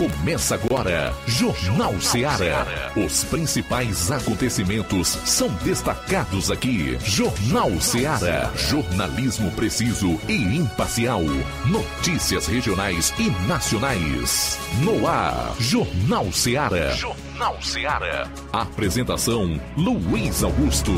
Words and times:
Começa 0.00 0.54
agora, 0.54 1.14
Jornal 1.26 2.00
Ceará. 2.00 2.66
Os 2.96 3.22
principais 3.24 4.10
acontecimentos 4.10 5.08
são 5.26 5.48
destacados 5.62 6.50
aqui. 6.50 6.96
Jornal 7.04 7.78
Ceará. 7.82 8.50
Jornalismo 8.56 9.50
preciso 9.50 10.18
e 10.26 10.56
imparcial. 10.56 11.20
Notícias 11.66 12.46
regionais 12.46 13.12
e 13.18 13.28
nacionais. 13.46 14.58
No 14.82 15.06
ar, 15.06 15.54
Jornal 15.60 16.32
Ceará. 16.32 16.92
Jornal 16.92 17.60
Ceará. 17.60 18.26
Apresentação: 18.54 19.60
Luiz 19.76 20.42
Augusto. 20.42 20.92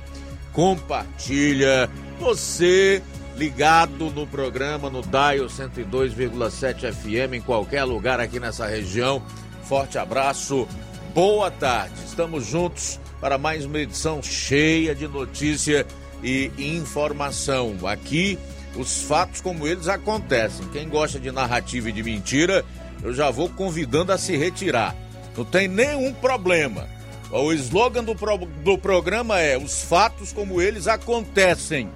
compartilha. 0.52 1.90
Você 2.20 3.02
ligado 3.36 4.10
no 4.10 4.26
programa 4.26 4.88
no 4.88 5.02
Dial 5.02 5.46
102,7 5.46 6.92
FM 6.92 7.34
em 7.34 7.40
qualquer 7.40 7.84
lugar 7.84 8.20
aqui 8.20 8.38
nessa 8.38 8.66
região. 8.66 9.22
Forte 9.64 9.98
abraço, 9.98 10.68
boa 11.14 11.50
tarde. 11.50 11.94
Estamos 12.06 12.46
juntos 12.46 13.00
para 13.20 13.36
mais 13.36 13.64
uma 13.64 13.78
edição 13.78 14.22
cheia 14.22 14.94
de 14.94 15.08
notícia 15.08 15.86
e 16.22 16.50
informação. 16.58 17.76
Aqui, 17.86 18.38
os 18.76 19.02
fatos 19.02 19.40
como 19.40 19.66
eles 19.66 19.88
acontecem. 19.88 20.68
Quem 20.68 20.88
gosta 20.88 21.18
de 21.18 21.32
narrativa 21.32 21.88
e 21.88 21.92
de 21.92 22.02
mentira, 22.02 22.64
eu 23.02 23.12
já 23.12 23.30
vou 23.30 23.48
convidando 23.48 24.12
a 24.12 24.18
se 24.18 24.36
retirar. 24.36 24.94
Não 25.36 25.44
tem 25.44 25.66
nenhum 25.66 26.12
problema. 26.12 26.86
O 27.30 27.52
slogan 27.52 28.04
do, 28.04 28.14
pro, 28.14 28.36
do 28.38 28.78
programa 28.78 29.40
é: 29.40 29.58
os 29.58 29.82
fatos 29.82 30.32
como 30.32 30.62
eles 30.62 30.86
acontecem. 30.86 31.88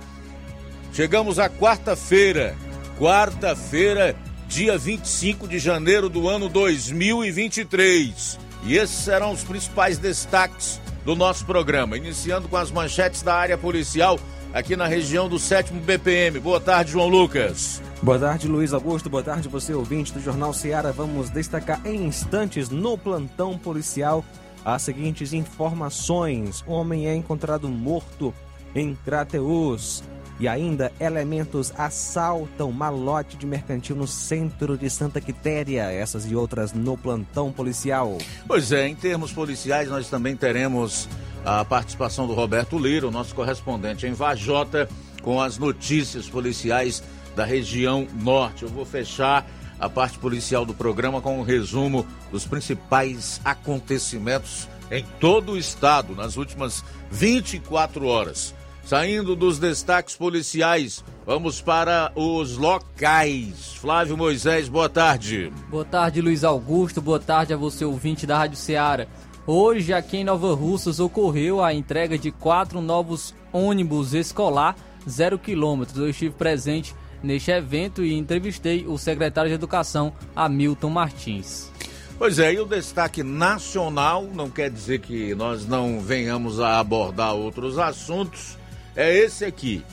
Chegamos 0.92 1.39
à 1.39 1.48
quarta-feira, 1.48 2.56
quarta-feira, 2.98 4.17
dia 4.48 4.77
25 4.77 5.47
de 5.47 5.58
janeiro 5.58 6.08
do 6.08 6.28
ano 6.28 6.48
2023. 6.48 8.39
E 8.64 8.77
esses 8.77 8.97
serão 8.97 9.33
os 9.33 9.44
principais 9.44 9.98
destaques 9.98 10.81
do 11.05 11.14
nosso 11.14 11.47
programa, 11.47 11.97
iniciando 11.97 12.48
com 12.48 12.56
as 12.56 12.70
manchetes 12.70 13.22
da 13.22 13.34
área 13.34 13.56
policial 13.56 14.19
aqui 14.53 14.75
na 14.75 14.86
região 14.86 15.28
do 15.28 15.39
7 15.39 15.72
BPM. 15.72 16.41
Boa 16.41 16.61
tarde, 16.61 16.92
João 16.92 17.09
Lucas. 17.09 17.81
Boa 18.03 18.19
tarde, 18.19 18.48
Luiz 18.48 18.72
Augusto. 18.72 19.09
Boa 19.09 19.22
tarde, 19.22 19.48
você 19.48 19.72
ouvinte 19.72 20.12
do 20.12 20.20
Jornal 20.20 20.53
Ceará. 20.53 20.91
Vamos 20.91 21.31
destacar 21.31 21.81
em 21.84 22.06
instantes 22.06 22.69
no 22.69 22.98
plantão 22.98 23.56
policial 23.56 24.25
as 24.64 24.83
seguintes 24.83 25.33
informações: 25.33 26.64
homem 26.66 27.09
é 27.09 27.14
encontrado 27.14 27.69
morto 27.69 28.34
em 28.75 28.94
Crateus. 29.05 30.03
E 30.41 30.47
ainda, 30.47 30.92
elementos 31.00 31.72
assaltam 31.77 32.70
malote 32.70 33.36
de 33.36 33.44
mercantil 33.44 33.97
no 33.97 34.06
centro 34.06 34.78
de 34.78 34.89
Santa 34.89 35.20
Quitéria. 35.20 35.91
Essas 35.91 36.31
e 36.31 36.36
outras 36.36 36.72
no 36.72 36.97
plantão 36.97 37.50
policial. 37.50 38.19
Pois 38.47 38.70
é, 38.70 38.86
em 38.86 38.94
termos 38.94 39.33
policiais, 39.33 39.89
nós 39.89 40.09
também 40.09 40.36
teremos 40.36 41.09
a 41.44 41.64
participação 41.64 42.27
do 42.27 42.34
Roberto 42.34 42.78
Lira, 42.78 43.09
o 43.09 43.10
nosso 43.10 43.34
correspondente 43.34 44.06
em 44.06 44.12
Vajota, 44.12 44.88
com 45.22 45.41
as 45.41 45.59
notícias 45.59 46.28
policiais 46.28 47.03
da 47.34 47.44
região 47.44 48.06
norte. 48.15 48.62
Eu 48.62 48.69
vou 48.69 48.84
fechar 48.84 49.44
a 49.78 49.88
parte 49.88 50.19
policial 50.19 50.65
do 50.65 50.75
programa 50.75 51.21
com 51.21 51.38
um 51.38 51.43
resumo 51.43 52.06
dos 52.31 52.47
principais 52.47 53.41
acontecimentos 53.44 54.69
em 54.91 55.04
todo 55.21 55.53
o 55.53 55.59
estado 55.59 56.15
nas 56.15 56.37
últimas 56.37 56.84
24 57.10 58.06
horas. 58.06 58.54
Saindo 58.88 59.37
dos 59.37 59.59
destaques 59.59 60.16
policiais, 60.16 61.04
vamos 61.26 61.60
para 61.60 62.10
os 62.16 62.56
locais. 62.56 63.75
Flávio 63.75 64.16
Moisés, 64.16 64.66
boa 64.66 64.88
tarde. 64.88 65.53
Boa 65.69 65.84
tarde, 65.84 66.22
Luiz 66.22 66.43
Augusto. 66.43 67.03
Boa 67.03 67.21
tarde 67.21 67.53
a 67.53 67.56
você, 67.59 67.84
ouvinte 67.84 68.27
da 68.27 68.38
Rádio 68.38 68.56
Ceará. 68.56 69.06
Hoje, 69.47 69.93
aqui 69.93 70.16
em 70.16 70.25
Nova 70.25 70.54
Russas, 70.54 71.00
ocorreu 71.00 71.62
a 71.62 71.75
entrega 71.75 72.16
de 72.16 72.31
quatro 72.31 72.81
novos 72.81 73.34
ônibus 73.53 74.15
escolar 74.15 74.75
zero 75.06 75.38
quilômetros. 75.38 75.98
Eu 75.98 76.09
estive 76.09 76.34
presente 76.34 76.94
neste 77.22 77.50
evento 77.50 78.03
e 78.03 78.15
entrevistei 78.15 78.87
o 78.87 78.97
secretário 78.97 79.50
de 79.50 79.54
Educação, 79.54 80.15
Hamilton 80.34 80.88
Martins. 80.88 81.71
Pois 82.19 82.38
é, 82.38 82.54
e 82.54 82.59
o 82.59 82.65
destaque 82.65 83.22
nacional 83.22 84.22
não 84.22 84.48
quer 84.48 84.71
dizer 84.71 85.00
que 85.00 85.34
nós 85.34 85.69
não 85.69 86.00
venhamos 86.00 86.59
a 86.59 86.81
abordar 86.81 87.34
outros 87.34 87.78
assuntos 87.78 88.56
é 88.98 89.16
esse 89.16 89.44
aqui. 89.44 89.84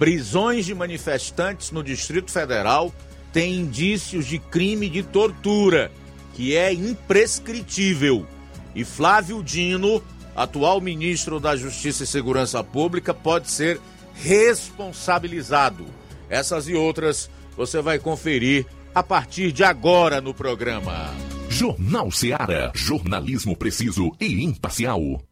Prisões 0.00 0.66
de 0.66 0.74
manifestantes 0.74 1.70
no 1.70 1.80
Distrito 1.80 2.32
Federal 2.32 2.92
têm 3.32 3.60
indícios 3.60 4.26
de 4.26 4.40
crime 4.40 4.88
de 4.88 5.04
tortura, 5.04 5.92
que 6.34 6.56
é 6.56 6.72
imprescritível. 6.72 8.26
E 8.74 8.84
Flávio 8.84 9.44
Dino, 9.44 10.02
atual 10.34 10.80
ministro 10.80 11.38
da 11.38 11.54
Justiça 11.54 12.02
e 12.02 12.06
Segurança 12.06 12.64
Pública, 12.64 13.14
pode 13.14 13.48
ser 13.48 13.80
responsabilizado. 14.14 15.86
Essas 16.28 16.66
e 16.66 16.74
outras 16.74 17.30
você 17.56 17.80
vai 17.80 18.00
conferir 18.00 18.66
a 18.92 19.04
partir 19.04 19.52
de 19.52 19.62
agora 19.62 20.20
no 20.20 20.34
programa. 20.34 21.14
Jornal 21.48 22.10
Seara. 22.10 22.72
Jornalismo 22.74 23.56
preciso 23.56 24.10
e 24.18 24.42
imparcial. 24.42 25.22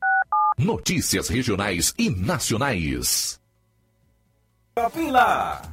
Notícias 0.61 1.31
regionais 1.31 1.95
e 1.97 2.11
nacionais. 2.11 3.41
Lá. 5.11 5.63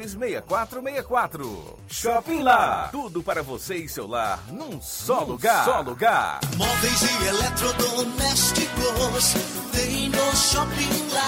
6464. 0.00 1.78
Shopping 1.88 2.42
Lá. 2.42 2.88
Tudo 2.90 3.22
para 3.22 3.42
você 3.42 3.76
e 3.76 3.88
seu 3.88 4.06
lar 4.06 4.40
num 4.50 4.80
só 4.80 5.20
num 5.20 5.26
lugar. 5.32 5.64
Só 5.64 5.80
lugar. 5.80 6.40
Móveis 6.56 7.02
e 7.02 7.26
eletrodomésticos. 7.26 9.34
Vem 9.72 10.08
no 10.08 10.36
Shopping 10.36 11.08
Lá. 11.12 11.22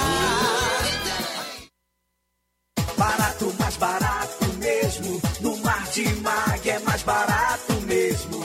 Barato, 2.97 3.53
mais 3.59 3.77
barato 3.77 4.45
mesmo. 4.59 5.21
No 5.41 5.57
Mar 5.59 5.85
de 5.91 6.09
Mag 6.21 6.71
é 6.71 6.79
mais 6.81 7.03
barato 7.03 7.73
mesmo. 7.83 8.45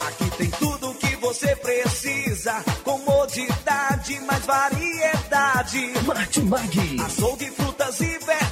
Aqui 0.00 0.30
tem 0.38 0.50
tudo 0.50 0.90
o 0.90 0.94
que 0.94 1.14
você 1.16 1.54
precisa. 1.56 2.62
Comodidade, 2.84 4.20
mais 4.20 4.44
variedade. 4.46 5.92
Martimag. 6.06 7.00
Açougue, 7.04 7.50
frutas 7.50 8.00
e 8.00 8.06
verduras 8.18 8.51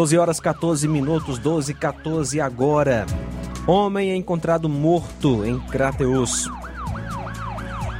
12 0.00 0.16
horas 0.16 0.40
14 0.40 0.88
minutos, 0.88 1.38
12 1.38 1.72
e 1.72 1.74
14 1.74 2.40
agora. 2.40 3.04
Homem 3.66 4.12
é 4.12 4.16
encontrado 4.16 4.66
morto 4.66 5.44
em 5.44 5.60
Crateus. 5.60 6.48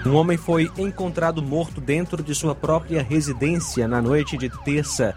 Um 0.06 0.14
homem 0.14 0.38
foi 0.38 0.70
encontrado 0.79 1.43
morto 1.43 1.79
dentro 1.79 2.23
de 2.23 2.35
sua 2.35 2.55
própria 2.55 3.02
residência 3.02 3.87
na 3.87 4.00
noite 4.00 4.38
de 4.38 4.49
terça, 4.64 5.14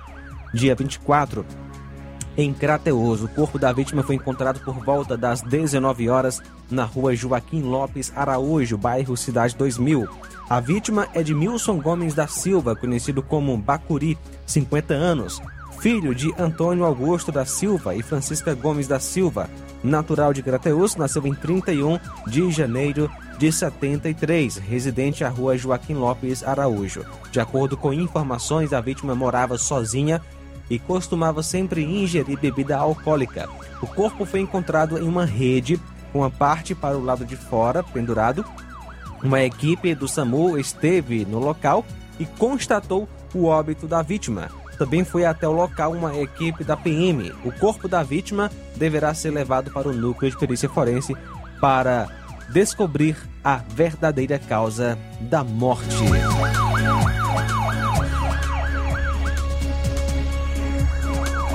dia 0.53 0.75
24, 0.75 1.45
em 2.35 2.53
Crateus. 2.53 3.23
O 3.23 3.29
corpo 3.29 3.57
da 3.57 3.71
vítima 3.71 4.03
foi 4.03 4.15
encontrado 4.15 4.59
por 4.59 4.83
volta 4.83 5.15
das 5.15 5.41
19 5.41 6.09
horas 6.09 6.41
na 6.69 6.83
rua 6.83 7.15
Joaquim 7.15 7.61
Lopes 7.61 8.11
Araújo, 8.13 8.77
bairro 8.77 9.15
Cidade 9.15 9.55
2000. 9.55 10.05
A 10.49 10.59
vítima 10.59 11.07
é 11.13 11.23
de 11.23 11.33
Milson 11.33 11.79
Gomes 11.79 12.13
da 12.13 12.27
Silva, 12.27 12.75
conhecido 12.75 13.23
como 13.23 13.55
Bacuri, 13.55 14.17
50 14.45 14.93
anos, 14.93 15.41
filho 15.83 16.15
de 16.15 16.33
Antônio 16.39 16.85
Augusto 16.85 17.29
da 17.29 17.43
Silva 17.43 17.93
e 17.93 18.01
Francisca 18.01 18.55
Gomes 18.55 18.87
da 18.87 19.01
Silva, 19.01 19.49
natural 19.83 20.31
de 20.31 20.41
Crateus, 20.41 20.95
nasceu 20.95 21.27
em 21.27 21.33
31 21.33 21.99
de 22.25 22.49
janeiro 22.51 23.11
de 23.37 23.51
73, 23.51 24.55
residente 24.59 25.25
à 25.25 25.29
rua 25.29 25.57
Joaquim 25.57 25.95
Lopes 25.95 26.41
Araújo. 26.41 27.05
De 27.33 27.41
acordo 27.41 27.75
com 27.75 27.91
informações, 27.91 28.71
a 28.71 28.79
vítima 28.79 29.13
morava 29.13 29.57
sozinha 29.57 30.21
e 30.69 30.79
costumava 30.79 31.43
sempre 31.43 31.83
ingerir 31.83 32.39
bebida 32.39 32.77
alcoólica. 32.77 33.49
O 33.81 33.87
corpo 33.87 34.23
foi 34.23 34.39
encontrado 34.39 34.97
em 34.97 35.05
uma 35.05 35.25
rede 35.25 35.77
com 36.13 36.23
a 36.23 36.29
parte 36.29 36.73
para 36.73 36.97
o 36.97 37.03
lado 37.03 37.25
de 37.25 37.35
fora, 37.35 37.83
pendurado. 37.83 38.45
Uma 39.21 39.43
equipe 39.43 39.93
do 39.93 40.07
SAMU 40.07 40.57
esteve 40.57 41.25
no 41.25 41.39
local 41.39 41.85
e 42.17 42.25
constatou 42.25 43.05
o 43.33 43.47
óbito 43.47 43.85
da 43.85 44.01
vítima. 44.01 44.62
Também 44.77 45.03
foi 45.03 45.25
até 45.25 45.47
o 45.47 45.51
local 45.51 45.93
uma 45.93 46.17
equipe 46.17 46.63
da 46.63 46.75
PM. 46.75 47.31
O 47.43 47.51
corpo 47.51 47.87
da 47.87 48.03
vítima 48.03 48.51
deverá 48.75 49.13
ser 49.13 49.31
levado 49.31 49.71
para 49.71 49.87
o 49.87 49.93
núcleo 49.93 50.31
de 50.31 50.37
perícia 50.37 50.69
forense 50.69 51.15
para 51.61 52.07
descobrir 52.49 53.17
a 53.43 53.57
verdadeira 53.57 54.39
causa 54.39 54.97
da 55.21 55.43
morte. 55.43 56.03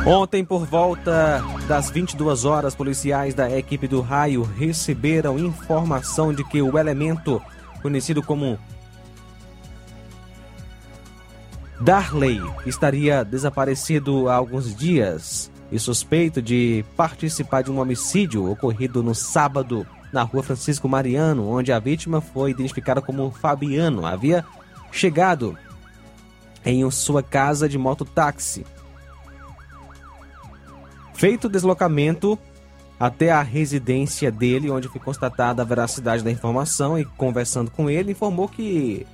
Ontem, 0.06 0.42
por 0.42 0.64
volta 0.64 1.44
das 1.66 1.90
22 1.90 2.46
horas, 2.46 2.75
policiais 2.75 3.34
da 3.34 3.50
equipe 3.50 3.87
do 3.87 4.00
raio 4.00 4.42
receberam 4.42 5.38
informação 5.38 6.32
de 6.32 6.42
que 6.44 6.62
o 6.62 6.78
elemento 6.78 7.42
conhecido 7.82 8.22
como 8.22 8.58
Darley 11.80 12.40
estaria 12.66 13.25
desaparecido 13.25 14.28
há 14.28 14.35
alguns 14.35 14.75
dias 14.75 15.50
e 15.70 15.78
suspeito 15.78 16.42
de 16.42 16.85
participar 16.97 17.62
de 17.62 17.70
um 17.70 17.78
homicídio 17.78 18.50
ocorrido 18.50 19.02
no 19.02 19.14
sábado 19.14 19.87
na 20.12 20.23
rua 20.23 20.42
Francisco 20.42 20.88
Mariano, 20.88 21.49
onde 21.49 21.73
a 21.73 21.78
vítima 21.78 22.20
foi 22.20 22.50
identificada 22.50 23.00
como 23.00 23.30
Fabiano. 23.30 24.06
Havia 24.06 24.44
chegado 24.90 25.56
em 26.64 26.90
sua 26.90 27.23
casa 27.23 27.68
de 27.68 27.78
mototáxi. 27.78 28.64
Feito 31.14 31.47
o 31.47 31.50
deslocamento 31.50 32.38
até 32.99 33.30
a 33.30 33.42
residência 33.42 34.30
dele, 34.30 34.70
onde 34.70 34.88
foi 34.88 35.00
constatada 35.00 35.62
a 35.62 35.64
veracidade 35.64 36.25
da 36.25 36.30
informação 36.30 36.99
e 36.99 37.04
conversando 37.04 37.70
com 37.70 37.88
ele, 37.88 38.12
informou 38.12 38.49
que 38.49 39.06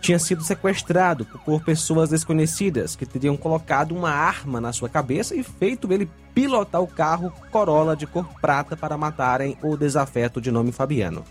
tinha 0.00 0.18
sido 0.18 0.42
sequestrado 0.42 1.26
por 1.44 1.62
pessoas 1.62 2.10
desconhecidas 2.10 2.96
que 2.96 3.04
teriam 3.04 3.36
colocado 3.36 3.94
uma 3.94 4.10
arma 4.10 4.60
na 4.60 4.72
sua 4.72 4.88
cabeça 4.88 5.34
e 5.34 5.42
feito 5.42 5.92
ele 5.92 6.10
pilotar 6.34 6.80
o 6.80 6.86
carro 6.86 7.32
Corolla 7.50 7.94
de 7.94 8.06
cor 8.06 8.26
prata 8.40 8.76
para 8.76 8.96
matarem 8.96 9.56
o 9.62 9.76
desafeto 9.76 10.40
de 10.40 10.50
nome 10.50 10.72
Fabiano. 10.72 11.24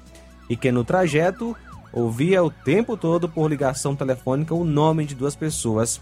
E 0.49 0.55
que 0.55 0.71
no 0.71 0.83
trajeto 0.83 1.55
ouvia 1.91 2.43
o 2.43 2.51
tempo 2.51 2.95
todo 2.95 3.27
por 3.27 3.49
ligação 3.49 3.95
telefônica 3.95 4.53
o 4.53 4.63
nome 4.63 5.05
de 5.05 5.15
duas 5.15 5.35
pessoas 5.35 5.99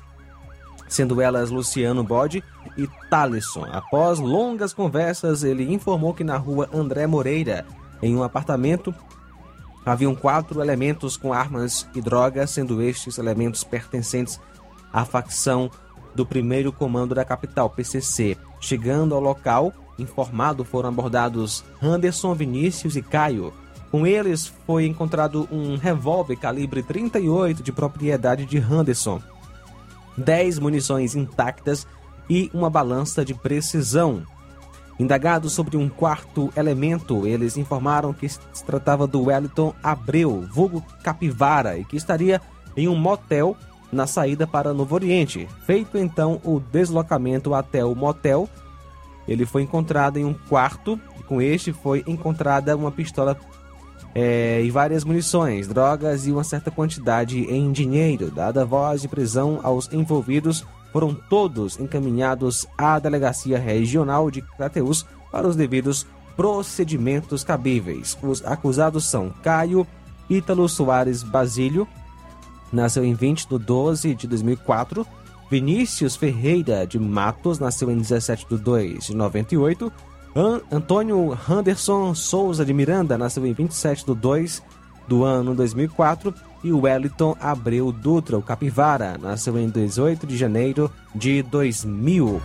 sendo 0.88 1.22
elas 1.22 1.50
Luciano 1.50 2.04
Bode 2.04 2.44
e 2.78 2.88
Talisson. 3.10 3.66
Após 3.72 4.20
longas 4.20 4.74
conversas, 4.74 5.44
ele 5.44 5.72
informou 5.72 6.14
que 6.14 6.24
na 6.24 6.38
rua 6.38 6.70
André 6.74 7.06
Moreira, 7.06 7.66
em 8.02 8.16
um 8.16 8.24
apartamento, 8.24 8.94
haviam 9.92 10.14
quatro 10.14 10.62
elementos 10.62 11.16
com 11.16 11.32
armas 11.32 11.88
e 11.96 12.02
drogas, 12.02 12.52
sendo 12.52 12.82
estes 12.82 13.18
elementos 13.18 13.64
pertencentes 13.64 14.40
à 14.92 15.06
facção 15.06 15.72
do 16.14 16.26
primeiro 16.26 16.74
comando 16.74 17.16
da 17.16 17.24
capital, 17.24 17.70
PCC. 17.70 18.38
Chegando 18.60 19.16
ao 19.16 19.22
local, 19.22 19.72
informado, 19.98 20.66
foram 20.66 20.90
abordados 20.90 21.64
Anderson, 21.82 22.34
Vinícius 22.34 22.96
e 22.96 23.02
Caio. 23.02 23.54
Com 23.90 24.06
eles 24.06 24.52
foi 24.66 24.86
encontrado 24.86 25.48
um 25.50 25.78
revólver 25.78 26.36
calibre 26.36 26.84
38 26.84 27.64
de 27.64 27.72
propriedade 27.72 28.46
de 28.46 28.58
Henderson, 28.58 29.22
10 30.18 30.60
munições 30.60 31.16
intactas 31.16 31.88
e 32.30 32.52
uma 32.54 32.70
balança 32.70 33.24
de 33.24 33.34
precisão. 33.34 34.24
Indagados 35.00 35.54
sobre 35.54 35.78
um 35.78 35.88
quarto 35.88 36.52
elemento, 36.56 37.28
eles 37.28 37.56
informaram 37.56 38.14
que 38.14 38.28
se 38.28 38.40
tratava 38.66 39.06
do 39.06 39.26
Wellington 39.26 39.74
Abreu, 39.84 40.48
vulgo 40.52 40.84
Capivara, 41.04 41.78
e 41.78 41.86
que 41.86 41.96
estaria 41.96 42.42
em 42.76 42.88
um 42.88 42.96
motel 42.96 43.56
na 43.92 44.08
saída 44.08 44.48
para 44.48 44.74
Novo 44.74 44.96
Oriente. 44.96 45.48
Feito 45.66 45.98
então 45.98 46.42
o 46.44 46.60
deslocamento 46.60 47.54
até 47.54 47.86
o 47.86 47.96
motel, 47.96 48.50
ele 49.28 49.46
foi 49.46 49.62
encontrado 49.62 50.18
em 50.18 50.26
um 50.26 50.34
quarto, 50.34 51.00
e 51.20 51.24
com 51.24 51.42
este 51.42 51.72
foi 51.72 52.04
encontrada 52.08 52.76
uma 52.76 52.92
pistola 52.92 53.38
é, 54.16 54.64
e 54.64 54.72
várias 54.72 55.04
munições, 55.04 55.68
drogas 55.68 56.26
e 56.26 56.32
uma 56.32 56.44
certa 56.44 56.72
quantidade 56.72 57.40
em 57.42 57.72
dinheiro. 57.72 58.32
Dada 58.32 58.66
voz 58.66 59.02
de 59.02 59.08
prisão 59.08 59.60
aos 59.62 59.92
envolvidos, 59.94 60.66
foram 60.92 61.14
todos 61.14 61.80
encaminhados 61.80 62.66
à 62.78 63.00
Delegacia 63.00 63.60
Regional 63.60 64.32
de 64.32 64.42
Crateus 64.42 65.06
para 65.32 65.48
os 65.48 65.56
devidos 65.56 66.06
procedimentos 66.36 67.44
cabíveis. 67.44 68.18
Os 68.22 68.46
acusados 68.46 69.06
são 69.06 69.30
Caio 69.44 69.86
Ítalo 70.30 70.68
Soares 70.68 71.24
Basílio, 71.24 71.88
nasceu 72.72 73.04
em 73.04 73.14
20 73.14 73.48
de 73.48 73.58
12 73.58 74.16
de 74.16 74.28
2004, 74.28 75.06
Vinícius 75.50 76.16
Ferreira 76.16 76.86
de 76.86 77.00
Matos, 77.00 77.60
nasceu 77.60 77.90
em 77.90 77.98
17 77.98 78.46
de 78.50 78.58
2 78.58 79.06
de 79.06 79.16
98, 79.16 79.92
An 80.36 80.62
Antônio 80.72 81.38
Anderson 81.50 82.14
Souza 82.14 82.66
de 82.66 82.74
Miranda, 82.74 83.18
nasceu 83.18 83.46
em 83.46 83.54
27 83.54 84.06
de 84.06 84.14
2 84.14 84.62
do 85.08 85.24
ano 85.24 85.56
2004, 85.56 86.34
e 86.64 86.72
Wellington 86.72 87.36
Abreu 87.40 87.92
Dutra, 87.92 88.38
o 88.38 88.42
Capivara, 88.42 89.18
nasceu 89.18 89.58
em 89.58 89.70
18 89.70 90.26
de 90.26 90.38
janeiro 90.38 90.92
de 91.16 91.42
2000. 91.44 92.42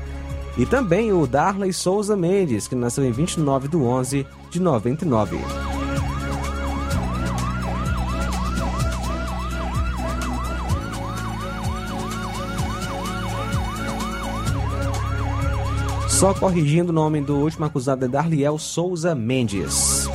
E 0.59 0.67
também 0.67 1.13
o 1.13 1.27
Darley 1.27 1.73
Souza 1.73 2.17
Mendes, 2.17 2.69
que 2.69 2.75
nasceu 2.75 3.05
em 3.05 3.13
29 3.13 3.69
de 3.69 3.77
11 3.77 4.27
de 4.51 4.61
99. 4.61 5.39
Só 16.09 16.33
corrigindo 16.33 16.91
o 16.91 16.95
nome 16.95 17.21
do 17.21 17.35
último 17.35 17.65
acusado 17.65 18.05
é 18.05 18.09
Darliel 18.09 18.57
Souza 18.57 19.13
Mendes. 19.13 20.09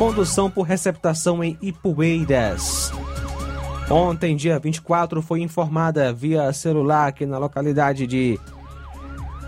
Condução 0.00 0.50
por 0.50 0.62
receptação 0.62 1.44
em 1.44 1.58
Ipueiras. 1.60 2.90
Ontem, 3.90 4.34
dia 4.34 4.58
24, 4.58 5.20
foi 5.20 5.42
informada 5.42 6.10
via 6.10 6.50
celular 6.54 7.12
que 7.12 7.26
na 7.26 7.36
localidade 7.36 8.06
de 8.06 8.40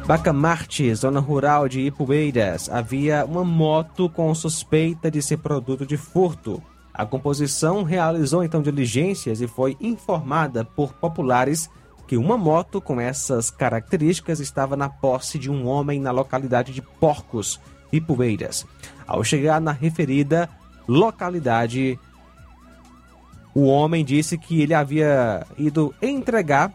Bacamarte, 0.07 0.95
zona 0.95 1.21
rural 1.21 1.71
de 1.71 1.81
Ipueiras, 1.81 2.69
havia 2.69 3.25
uma 3.25 3.43
moto 3.43 4.11
com 4.11 4.35
suspeita 4.35 5.11
de 5.11 5.23
ser 5.23 5.39
produto 5.39 5.87
de 5.87 5.97
furto. 5.97 6.63
A 6.93 7.07
composição 7.07 7.83
realizou 7.83 8.45
então 8.45 8.61
diligências 8.61 9.41
e 9.41 9.49
foi 9.49 9.75
informada 9.81 10.67
por 10.67 10.93
populares 10.93 11.71
que 12.07 12.19
uma 12.19 12.37
moto 12.37 12.79
com 12.79 13.01
essas 13.01 13.51
características 13.51 14.39
estava 14.39 14.77
na 14.77 14.91
posse 14.91 15.39
de 15.39 15.51
um 15.51 15.67
homem 15.67 15.99
na 15.99 16.11
localidade 16.11 16.75
de 16.75 16.83
Porcos, 16.83 17.59
Ipueiras. 17.91 18.67
Ao 19.13 19.23
chegar 19.23 19.61
na 19.61 19.73
referida 19.73 20.49
localidade, 20.89 22.01
o 23.55 23.67
homem 23.67 24.03
disse 24.03 24.39
que 24.39 24.63
ele 24.63 24.73
havia 24.73 25.47
ido 25.59 25.95
entregar 26.01 26.73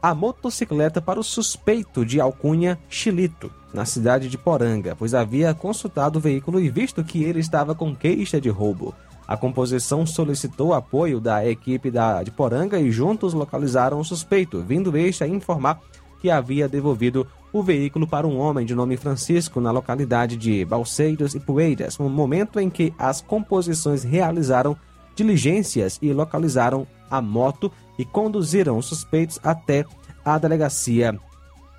a 0.00 0.14
motocicleta 0.14 1.02
para 1.02 1.20
o 1.20 1.22
suspeito 1.22 2.06
de 2.06 2.22
alcunha 2.22 2.78
Chilito, 2.88 3.52
na 3.74 3.84
cidade 3.84 4.30
de 4.30 4.38
Poranga, 4.38 4.96
pois 4.96 5.12
havia 5.12 5.52
consultado 5.52 6.18
o 6.18 6.22
veículo 6.22 6.58
e 6.58 6.70
visto 6.70 7.04
que 7.04 7.22
ele 7.22 7.40
estava 7.40 7.74
com 7.74 7.94
queixa 7.94 8.40
de 8.40 8.48
roubo. 8.48 8.94
A 9.26 9.36
composição 9.36 10.06
solicitou 10.06 10.72
apoio 10.72 11.20
da 11.20 11.46
equipe 11.46 11.90
da, 11.90 12.22
de 12.22 12.30
Poranga 12.30 12.80
e 12.80 12.90
juntos 12.90 13.34
localizaram 13.34 14.00
o 14.00 14.04
suspeito, 14.06 14.62
vindo 14.62 14.96
este 14.96 15.22
a 15.22 15.28
informar 15.28 15.82
que 16.20 16.30
havia 16.30 16.68
devolvido 16.68 17.26
o 17.52 17.62
veículo 17.62 18.06
para 18.06 18.26
um 18.26 18.38
homem 18.38 18.66
de 18.66 18.74
nome 18.74 18.96
Francisco 18.96 19.60
na 19.60 19.70
localidade 19.70 20.36
de 20.36 20.64
Balseiros 20.64 21.34
e 21.34 21.40
Poeiras, 21.40 21.98
no 21.98 22.08
momento 22.08 22.60
em 22.60 22.68
que 22.68 22.92
as 22.98 23.20
composições 23.20 24.02
realizaram 24.02 24.76
diligências 25.14 25.98
e 26.00 26.12
localizaram 26.12 26.86
a 27.10 27.20
moto 27.20 27.72
e 27.98 28.04
conduziram 28.04 28.78
os 28.78 28.86
suspeitos 28.86 29.40
até 29.42 29.84
a 30.24 30.38
delegacia 30.38 31.18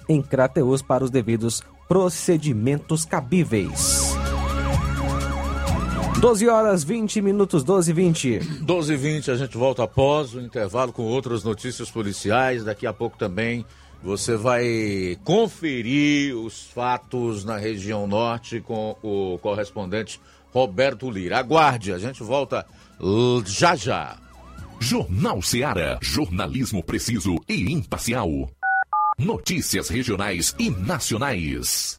em 0.07 0.21
Crateus 0.21 0.81
para 0.81 1.03
os 1.03 1.11
devidos 1.11 1.61
procedimentos 1.87 3.05
cabíveis. 3.05 4.15
12 6.19 6.49
horas 6.49 6.83
20 6.83 7.21
minutos, 7.21 7.63
12 7.63 7.91
e 7.91 7.93
20. 7.93 8.39
12 8.61 8.93
e 8.93 8.97
20, 8.97 9.31
a 9.31 9.35
gente 9.37 9.57
volta 9.57 9.83
após 9.83 10.33
o 10.33 10.41
intervalo 10.41 10.91
com 10.91 11.03
outras 11.03 11.45
notícias 11.45 11.89
policiais. 11.89 12.65
Daqui 12.65 12.85
a 12.85 12.91
pouco 12.91 13.17
também 13.17 13.65
você 14.01 14.35
vai 14.35 15.17
conferir 15.23 16.35
os 16.35 16.63
fatos 16.63 17.43
na 17.43 17.57
região 17.57 18.07
norte 18.07 18.61
com 18.61 18.95
o 19.03 19.37
correspondente 19.39 20.19
Roberto 20.51 21.09
Lira. 21.09 21.37
Aguarde, 21.37 21.91
a 21.91 21.99
gente 21.99 22.23
volta 22.23 22.65
já 23.45 23.75
já. 23.75 24.17
Jornal 24.79 25.41
Seara. 25.41 25.99
Jornalismo 26.01 26.81
preciso 26.81 27.35
e 27.47 27.71
imparcial. 27.71 28.49
Notícias 29.17 29.89
regionais 29.89 30.55
e 30.57 30.69
nacionais. 30.69 31.98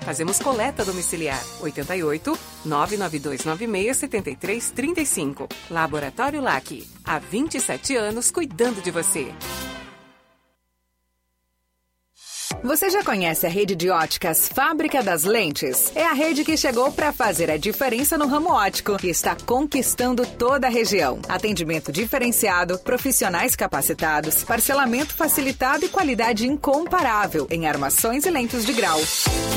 Fazemos 0.00 0.38
coleta 0.38 0.84
domiciliar 0.84 1.42
88 1.60 2.38
99296 2.64 3.96
7335. 3.96 5.48
Laboratório 5.70 6.40
LAC. 6.40 6.86
Há 7.04 7.18
27 7.18 7.96
anos 7.96 8.30
cuidando 8.30 8.82
de 8.82 8.90
você. 8.90 9.32
Você 12.64 12.88
já 12.88 13.04
conhece 13.04 13.46
a 13.46 13.50
rede 13.50 13.76
de 13.76 13.90
óticas 13.90 14.48
Fábrica 14.48 15.02
das 15.02 15.24
Lentes? 15.24 15.92
É 15.94 16.06
a 16.06 16.14
rede 16.14 16.42
que 16.42 16.56
chegou 16.56 16.90
para 16.90 17.12
fazer 17.12 17.50
a 17.50 17.58
diferença 17.58 18.16
no 18.16 18.26
ramo 18.26 18.50
óptico 18.50 18.96
e 19.02 19.10
está 19.10 19.36
conquistando 19.44 20.24
toda 20.26 20.66
a 20.66 20.70
região. 20.70 21.20
Atendimento 21.28 21.92
diferenciado, 21.92 22.78
profissionais 22.78 23.54
capacitados, 23.54 24.44
parcelamento 24.44 25.14
facilitado 25.14 25.84
e 25.84 25.90
qualidade 25.90 26.48
incomparável 26.48 27.46
em 27.50 27.66
armações 27.66 28.24
e 28.24 28.30
lentes 28.30 28.64
de 28.64 28.72
grau. 28.72 28.98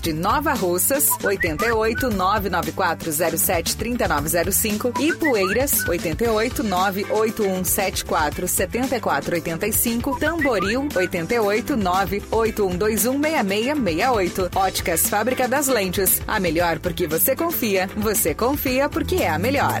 de 0.00 0.12
Nova 0.12 0.54
Russas, 0.54 1.08
88 1.22 2.10
99407 2.10 3.76
3905 3.76 4.92
e 5.00 5.12
Poeiras, 5.14 5.86
88 5.88 6.62
98174 6.64 8.48
7485, 8.48 10.18
Tamboril, 10.18 10.88
88 10.94 11.76
98121 11.76 13.22
6668. 13.22 14.50
Óticas 14.54 15.08
Fábrica 15.08 15.46
das 15.46 15.68
Lentes. 15.68 16.20
A 16.26 16.40
melhor 16.40 16.78
porque 16.80 17.06
você 17.06 17.36
confia. 17.36 17.88
Você 17.96 18.34
confia 18.34 18.88
porque 18.88 19.16
é 19.16 19.30
a 19.30 19.38
melhor. 19.38 19.80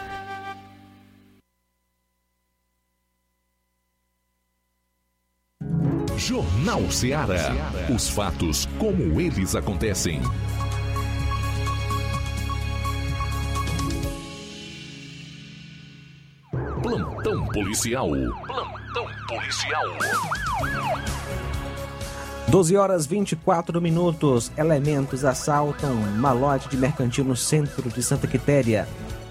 Jornal 6.17 6.89
Ceará. 6.91 7.55
Os 7.93 8.09
fatos 8.09 8.67
como 8.77 9.19
eles 9.19 9.55
acontecem. 9.55 10.21
Plantão 16.81 17.45
policial. 17.47 18.09
Plantão 18.09 19.07
policial. 19.27 19.85
12 22.47 22.75
horas 22.75 23.05
24 23.05 23.81
minutos. 23.81 24.51
Elementos 24.57 25.23
assaltam 25.23 25.95
malote 26.17 26.69
de 26.69 26.77
mercantil 26.77 27.23
no 27.23 27.35
centro 27.35 27.89
de 27.89 28.03
Santa 28.03 28.27
Quitéria. 28.27 28.87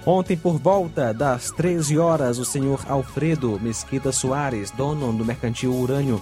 Ontem, 0.07 0.37
por 0.37 0.59
volta 0.59 1.13
das 1.13 1.51
13 1.51 1.99
horas, 1.99 2.39
o 2.39 2.45
senhor 2.45 2.81
Alfredo 2.89 3.61
Mesquita 3.61 4.11
Soares, 4.11 4.71
dono 4.71 5.13
do 5.13 5.25
mercantil 5.25 5.75
Urânio, 5.75 6.21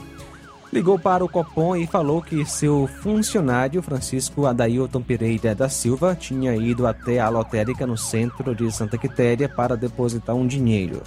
ligou 0.72 0.98
para 0.98 1.24
o 1.24 1.28
Copom 1.28 1.76
e 1.76 1.87
falou 1.87 2.22
que 2.22 2.44
seu 2.44 2.88
funcionário, 3.02 3.83
Francisco 3.83 4.46
Adailton 4.46 5.02
Pereira 5.02 5.54
da 5.54 5.68
Silva, 5.68 6.14
tinha 6.14 6.54
ido 6.54 6.87
até 6.87 7.18
a 7.18 7.28
lotérica 7.28 7.87
no 7.87 7.96
centro 7.96 8.54
de 8.54 8.70
Santa 8.70 8.98
Quitéria 8.98 9.48
para 9.48 9.76
depositar 9.76 10.37
um 10.37 10.46
dinheiro. 10.46 11.02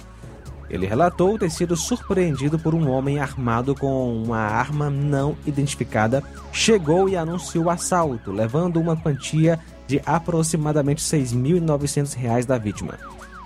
Ele 0.72 0.86
relatou 0.86 1.38
ter 1.38 1.50
sido 1.50 1.76
surpreendido 1.76 2.58
por 2.58 2.74
um 2.74 2.88
homem 2.88 3.18
armado 3.18 3.74
com 3.74 4.22
uma 4.22 4.38
arma 4.38 4.88
não 4.88 5.36
identificada. 5.44 6.22
Chegou 6.50 7.10
e 7.10 7.16
anunciou 7.16 7.64
o 7.66 7.70
assalto, 7.70 8.32
levando 8.32 8.80
uma 8.80 8.96
quantia 8.96 9.60
de 9.86 10.00
aproximadamente 10.06 11.02
R$ 11.14 11.22
6.900 11.22 12.46
da 12.46 12.56
vítima. 12.56 12.98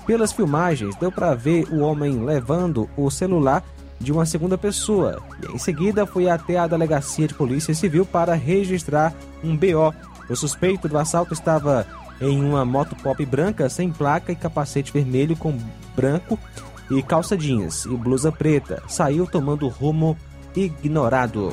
Pelas 0.07 0.33
filmagens, 0.33 0.94
deu 0.96 1.11
para 1.11 1.35
ver 1.35 1.66
o 1.72 1.81
homem 1.81 2.24
levando 2.24 2.88
o 2.96 3.11
celular 3.11 3.64
de 3.98 4.12
uma 4.12 4.26
segunda 4.26 4.59
pessoa 4.59 5.22
e 5.42 5.54
em 5.54 5.59
seguida 5.59 6.06
foi 6.06 6.28
até 6.28 6.59
a 6.59 6.66
delegacia 6.66 7.26
de 7.26 7.35
polícia 7.35 7.74
civil 7.74 8.04
para 8.04 8.35
registrar 8.35 9.14
um 9.42 9.56
BO. 9.56 9.94
O 10.28 10.37
suspeito 10.37 10.88
do 10.88 10.98
assalto 10.98 11.32
estava 11.32 11.87
em 12.20 12.42
uma 12.42 12.64
moto 12.64 12.96
pop 12.96 13.24
branca 13.24 13.68
sem 13.68 13.90
placa 13.90 14.32
e 14.32 14.37
capacete 14.37 14.92
vermelho 14.92 15.37
com 15.37 15.56
branco 15.94 16.38
e 16.90 17.02
calça 17.02 17.37
jeans 17.37 17.85
e 17.85 17.96
blusa 17.96 18.32
preta. 18.32 18.82
Saiu 18.88 19.26
tomando 19.26 19.68
rumo 19.68 20.16
ignorado. 20.54 21.52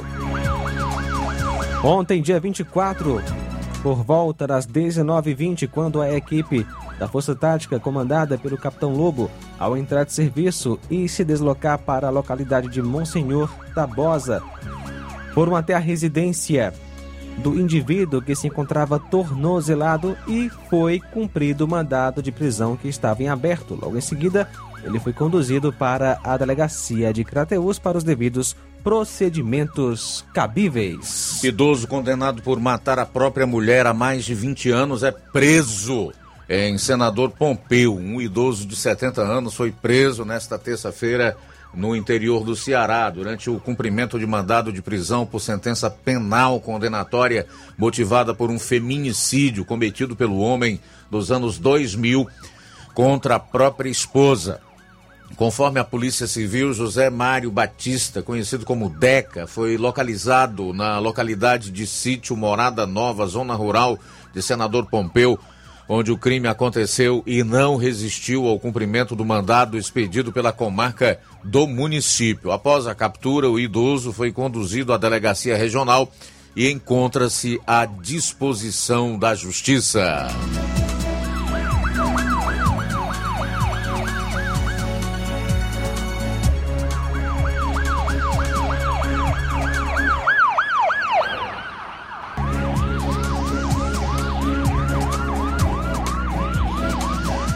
Ontem, 1.84 2.21
dia 2.21 2.39
24, 2.39 3.21
por 3.82 4.03
volta 4.03 4.47
das 4.47 4.65
19h20, 4.65 5.67
quando 5.67 6.01
a 6.01 6.10
equipe 6.13 6.65
da 6.99 7.08
Força 7.08 7.36
Tática, 7.36 7.79
comandada 7.79 8.38
pelo 8.38 8.58
Capitão 8.58 8.93
Lobo, 8.93 9.29
ao 9.60 9.77
entrar 9.77 10.03
de 10.03 10.13
serviço 10.13 10.79
e 10.89 11.08
se 11.08 11.23
deslocar 11.23 11.79
para 11.79 12.08
a 12.08 12.12
localidade 12.12 12.69
de 12.69 12.82
Monsenhor 12.82 13.49
Tabosa, 13.73 14.41
foram 15.34 15.56
até 15.56 15.73
a 15.73 15.79
residência 15.79 16.73
do 17.38 17.60
indivíduo 17.60 18.21
que 18.21 18.36
se 18.36 18.47
encontrava 18.47 18.99
tornozelado 18.99 20.15
e 20.27 20.49
foi 20.69 20.99
cumprido 20.99 21.65
o 21.65 21.67
mandado 21.67 22.21
de 22.21 22.32
prisão 22.32 22.77
que 22.77 22.88
estava 22.88 23.23
em 23.23 23.27
aberto. 23.27 23.77
Logo 23.82 23.97
em 23.97 24.01
seguida, 24.01 24.47
ele 24.84 24.99
foi 24.99 25.13
conduzido 25.13 25.73
para 25.73 26.19
a 26.23 26.38
delegacia 26.38 27.12
de 27.12 27.23
Crateus 27.23 27.79
para 27.79 27.97
os 27.97 28.03
devidos 28.03 28.56
procedimentos 28.84 30.25
cabíveis. 30.34 31.43
Idoso 31.43 31.88
condenado 31.88 32.41
por 32.41 32.60
matar 32.60 32.99
a 32.99 33.06
própria 33.06 33.47
mulher 33.47 33.88
há 33.88 33.93
mais 33.93 34.25
de 34.25 34.36
20 34.36 34.69
anos 34.69 35.03
é 35.03 35.12
preso 35.12 36.12
em 36.54 36.78
Senador 36.78 37.32
Pompeu. 37.32 37.96
Um 37.96 38.22
idoso 38.22 38.68
de 38.68 38.76
70 38.76 39.22
anos 39.22 39.56
foi 39.56 39.72
preso 39.72 40.24
nesta 40.24 40.60
terça-feira 40.60 41.36
no 41.74 41.96
interior 41.96 42.44
do 42.44 42.56
Ceará 42.56 43.10
durante 43.10 43.50
o 43.50 43.60
cumprimento 43.60 44.20
de 44.20 44.28
mandado 44.28 44.72
de 44.72 44.80
prisão 44.80 45.26
por 45.26 45.39
sentença 45.39 45.89
penal 45.89 46.60
condenatória 46.60 47.48
motivada 47.76 48.36
por 48.36 48.52
um 48.52 48.60
feminicídio 48.60 49.66
cometido 49.66 50.16
pelo 50.16 50.38
homem 50.38 50.80
dos 51.10 51.32
anos 51.32 51.58
2000 51.58 52.28
contra 52.94 53.36
a 53.36 53.39
própria 53.39 53.89
esposa. 53.89 54.62
Conforme 55.36 55.80
a 55.80 55.84
Polícia 55.84 56.28
Civil, 56.28 56.72
José 56.74 57.10
Mário 57.10 57.50
Batista, 57.50 58.22
conhecido 58.22 58.63
como 58.63 58.88
Deca, 58.88 59.48
foi 59.48 59.76
localizado 59.78 60.72
na 60.72 61.00
localidade 61.00 61.72
de 61.72 61.88
Sítio 61.88 62.38
Morada 62.38 62.86
Nova, 62.86 63.26
zona 63.26 63.56
rural 63.56 63.98
de 64.32 64.44
Senador 64.44 64.86
Pompeu, 64.86 65.39
onde 65.88 66.12
o 66.12 66.17
crime 66.17 66.48
aconteceu 66.48 67.24
e 67.26 67.43
não 67.43 67.76
resistiu 67.76 68.48
ao 68.48 68.60
cumprimento 68.60 69.15
do 69.15 69.26
mandado 69.26 69.78
expedido 69.78 70.32
pela 70.32 70.52
comarca 70.52 71.19
do 71.43 71.67
município. 71.67 72.52
Após 72.52 72.88
a 72.88 72.96
captura, 72.96 73.50
o 73.50 73.60
idoso 73.60 74.13
foi 74.13 74.32
conduzido 74.32 74.93
à 74.93 74.98
delegacia 74.98 75.58
regional 75.58 76.12
e 76.56 76.69
encontra-se 76.69 77.60
à 77.65 77.86
disposição 77.86 79.17
da 79.17 79.36
Justiça. 79.36 80.28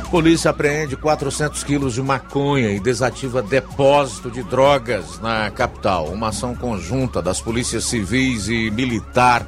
Polícia 0.09 0.51
apreende 0.51 0.95
400 0.95 1.63
quilos 1.65 1.93
de 1.93 2.01
maconha 2.01 2.71
e 2.71 2.79
desativa 2.79 3.41
depósito 3.41 4.31
de 4.31 4.41
drogas 4.41 5.19
na 5.19 5.51
capital. 5.51 6.07
Uma 6.07 6.29
ação 6.29 6.55
conjunta 6.55 7.21
das 7.21 7.41
polícias 7.41 7.83
civis 7.83 8.47
e 8.47 8.71
militar 8.71 9.45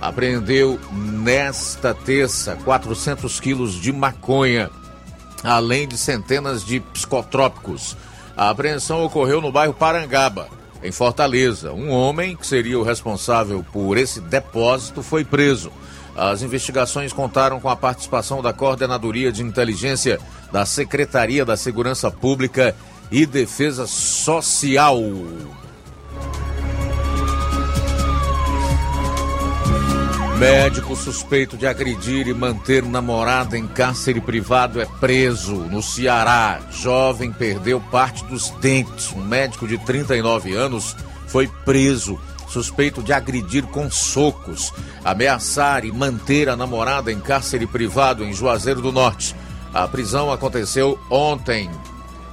apreendeu 0.00 0.80
nesta 0.92 1.94
terça 1.94 2.56
400 2.64 3.38
quilos 3.38 3.74
de 3.74 3.92
maconha, 3.92 4.68
além 5.44 5.86
de 5.86 5.96
centenas 5.96 6.64
de 6.64 6.80
psicotrópicos. 6.80 7.96
A 8.36 8.50
apreensão 8.50 9.04
ocorreu 9.04 9.40
no 9.40 9.52
bairro 9.52 9.74
Parangaba, 9.74 10.48
em 10.82 10.90
Fortaleza. 10.90 11.72
Um 11.72 11.90
homem 11.90 12.34
que 12.34 12.46
seria 12.46 12.78
o 12.78 12.82
responsável 12.82 13.64
por 13.72 13.96
esse 13.96 14.20
depósito 14.20 15.04
foi 15.04 15.24
preso. 15.24 15.70
As 16.16 16.42
investigações 16.42 17.12
contaram 17.12 17.60
com 17.60 17.68
a 17.68 17.76
participação 17.76 18.42
da 18.42 18.52
Coordenadoria 18.52 19.32
de 19.32 19.42
Inteligência 19.42 20.18
da 20.52 20.66
Secretaria 20.66 21.44
da 21.44 21.56
Segurança 21.56 22.10
Pública 22.10 22.74
e 23.10 23.24
Defesa 23.24 23.86
Social. 23.86 25.00
Médico 30.40 30.96
suspeito 30.96 31.54
de 31.54 31.66
agredir 31.66 32.26
e 32.26 32.32
manter 32.32 32.82
namorada 32.82 33.58
em 33.58 33.66
cárcere 33.68 34.22
privado 34.22 34.80
é 34.80 34.86
preso 34.86 35.54
no 35.54 35.82
Ceará. 35.82 36.60
Jovem 36.70 37.30
perdeu 37.30 37.78
parte 37.78 38.24
dos 38.24 38.48
dentes. 38.52 39.12
Um 39.12 39.22
médico 39.22 39.68
de 39.68 39.76
39 39.76 40.54
anos 40.54 40.96
foi 41.26 41.46
preso 41.46 42.18
suspeito 42.50 43.02
de 43.02 43.12
agredir 43.12 43.64
com 43.66 43.90
socos, 43.90 44.72
ameaçar 45.04 45.84
e 45.84 45.92
manter 45.92 46.48
a 46.48 46.56
namorada 46.56 47.12
em 47.12 47.20
cárcere 47.20 47.66
privado 47.66 48.24
em 48.24 48.32
Juazeiro 48.32 48.82
do 48.82 48.90
Norte. 48.92 49.34
A 49.72 49.86
prisão 49.86 50.32
aconteceu 50.32 50.98
ontem. 51.08 51.70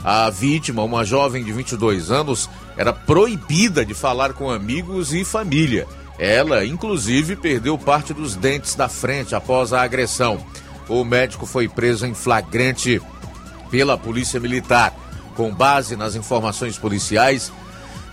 A 0.03 0.29
vítima, 0.29 0.83
uma 0.83 1.05
jovem 1.05 1.43
de 1.43 1.51
22 1.51 2.09
anos, 2.09 2.49
era 2.75 2.91
proibida 2.91 3.85
de 3.85 3.93
falar 3.93 4.33
com 4.33 4.49
amigos 4.49 5.13
e 5.13 5.23
família. 5.23 5.87
Ela, 6.17 6.65
inclusive, 6.65 7.35
perdeu 7.35 7.77
parte 7.77 8.13
dos 8.13 8.35
dentes 8.35 8.73
da 8.73 8.89
frente 8.89 9.35
após 9.35 9.71
a 9.71 9.81
agressão. 9.83 10.43
O 10.89 11.03
médico 11.03 11.45
foi 11.45 11.67
preso 11.67 12.05
em 12.05 12.13
flagrante 12.13 13.01
pela 13.69 13.97
Polícia 13.97 14.39
Militar. 14.39 14.93
Com 15.35 15.53
base 15.53 15.95
nas 15.95 16.15
informações 16.15 16.77
policiais, 16.77 17.51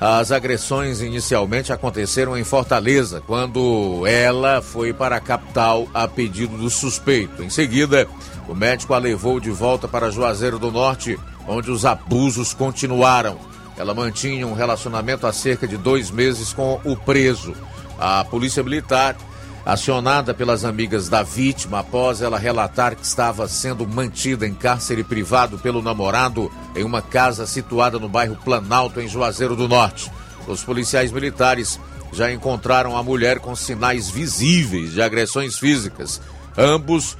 as 0.06 0.30
agressões 0.30 1.00
inicialmente 1.00 1.72
aconteceram 1.72 2.36
em 2.36 2.44
Fortaleza, 2.44 3.22
quando 3.26 4.06
ela 4.06 4.60
foi 4.60 4.92
para 4.92 5.16
a 5.16 5.20
capital 5.20 5.88
a 5.94 6.06
pedido 6.06 6.58
do 6.58 6.68
suspeito. 6.68 7.42
Em 7.42 7.48
seguida, 7.48 8.06
o 8.46 8.54
médico 8.54 8.92
a 8.92 8.98
levou 8.98 9.40
de 9.40 9.50
volta 9.50 9.88
para 9.88 10.10
Juazeiro 10.10 10.58
do 10.58 10.70
Norte, 10.70 11.18
onde 11.48 11.70
os 11.70 11.86
abusos 11.86 12.52
continuaram. 12.52 13.38
Ela 13.78 13.94
mantinha 13.94 14.46
um 14.46 14.52
relacionamento 14.52 15.26
há 15.26 15.32
cerca 15.32 15.66
de 15.66 15.78
dois 15.78 16.10
meses 16.10 16.52
com 16.52 16.78
o 16.84 16.94
preso. 16.94 17.54
A 17.98 18.26
polícia 18.26 18.62
militar, 18.62 19.16
acionada 19.64 20.34
pelas 20.34 20.64
amigas 20.64 21.08
da 21.08 21.22
vítima 21.22 21.80
após 21.80 22.20
ela 22.20 22.38
relatar 22.38 22.94
que 22.94 23.04
estava 23.04 23.48
sendo 23.48 23.86
mantida 23.86 24.46
em 24.46 24.54
cárcere 24.54 25.02
privado 25.02 25.58
pelo 25.58 25.80
namorado 25.80 26.52
em 26.76 26.84
uma 26.84 27.00
casa 27.00 27.46
situada 27.46 27.98
no 27.98 28.08
bairro 28.08 28.36
Planalto, 28.44 29.00
em 29.00 29.08
Juazeiro 29.08 29.56
do 29.56 29.66
Norte. 29.66 30.10
Os 30.46 30.62
policiais 30.62 31.10
militares 31.10 31.80
já 32.12 32.30
encontraram 32.32 32.96
a 32.96 33.02
mulher 33.02 33.38
com 33.38 33.56
sinais 33.56 34.10
visíveis 34.10 34.92
de 34.92 35.00
agressões 35.02 35.58
físicas. 35.58 36.20
Ambos 36.56 37.16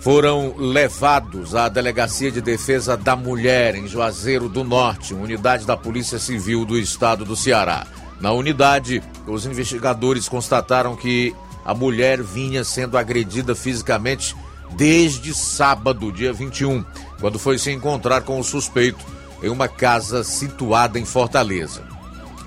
foram 0.00 0.54
levados 0.56 1.54
à 1.54 1.68
Delegacia 1.68 2.30
de 2.30 2.40
Defesa 2.40 2.96
da 2.96 3.14
Mulher, 3.14 3.74
em 3.74 3.86
Juazeiro 3.86 4.48
do 4.48 4.64
Norte, 4.64 5.14
unidade 5.14 5.64
da 5.64 5.76
Polícia 5.76 6.18
Civil 6.18 6.64
do 6.64 6.78
Estado 6.78 7.24
do 7.24 7.36
Ceará. 7.36 7.86
Na 8.20 8.32
unidade, 8.32 9.02
os 9.26 9.46
investigadores 9.46 10.28
constataram 10.28 10.96
que 10.96 11.34
a 11.64 11.74
mulher 11.74 12.22
vinha 12.22 12.62
sendo 12.64 12.98
agredida 12.98 13.54
fisicamente 13.54 14.36
desde 14.76 15.32
sábado, 15.34 16.12
dia 16.12 16.32
21, 16.32 16.84
quando 17.20 17.38
foi 17.38 17.58
se 17.58 17.70
encontrar 17.70 18.22
com 18.22 18.38
o 18.38 18.44
suspeito 18.44 19.04
em 19.42 19.48
uma 19.48 19.68
casa 19.68 20.24
situada 20.24 20.98
em 20.98 21.04
Fortaleza. 21.04 21.82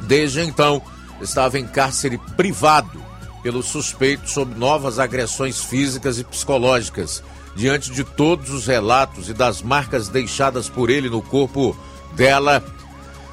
Desde 0.02 0.42
então, 0.42 0.82
estava 1.22 1.58
em 1.58 1.66
cárcere 1.66 2.18
privado 2.36 3.02
pelo 3.42 3.64
suspeito 3.64 4.30
sob 4.30 4.56
novas 4.56 5.00
agressões 5.00 5.64
físicas 5.64 6.20
e 6.20 6.24
psicológicas. 6.24 7.24
Diante 7.56 7.92
de 7.92 8.04
todos 8.04 8.52
os 8.52 8.68
relatos 8.68 9.30
e 9.30 9.34
das 9.34 9.62
marcas 9.62 10.10
deixadas 10.10 10.70
por 10.70 10.90
ele 10.90 11.10
no 11.10 11.22
corpo 11.22 11.76
dela, 12.14 12.64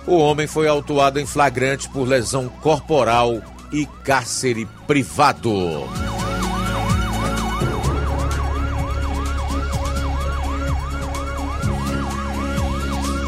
o 0.06 0.16
homem 0.16 0.46
foi 0.46 0.68
autuado 0.68 1.20
em 1.20 1.26
flagrante 1.26 1.88
por 1.88 2.08
lesão 2.08 2.48
corporal 2.48 3.42
e 3.74 3.86
cárcere 4.04 4.66
privado. 4.86 5.50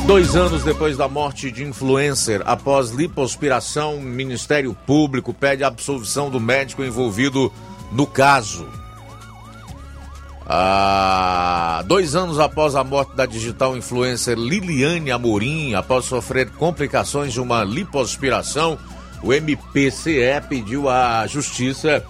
Dois 0.06 0.36
anos 0.36 0.62
depois 0.62 0.96
da 0.96 1.08
morte 1.08 1.50
de 1.50 1.64
influencer, 1.64 2.40
após 2.46 2.90
lipoaspiração, 2.90 3.96
o 3.96 4.00
Ministério 4.00 4.72
Público 4.86 5.34
pede 5.34 5.64
a 5.64 5.66
absolvição 5.66 6.30
do 6.30 6.38
médico 6.38 6.84
envolvido 6.84 7.52
no 7.90 8.06
caso. 8.06 8.68
Ah, 10.46 11.82
dois 11.86 12.14
anos 12.14 12.38
após 12.38 12.76
a 12.76 12.84
morte 12.84 13.16
da 13.16 13.26
digital 13.26 13.76
influencer 13.76 14.38
Liliane 14.38 15.10
Amorim, 15.10 15.74
após 15.74 16.04
sofrer 16.04 16.50
complicações 16.50 17.32
de 17.32 17.40
uma 17.40 17.64
lipoaspiração, 17.64 18.78
o 19.22 19.32
MPCE 19.32 20.40
pediu 20.48 20.88
à 20.88 21.26
Justiça 21.26 22.04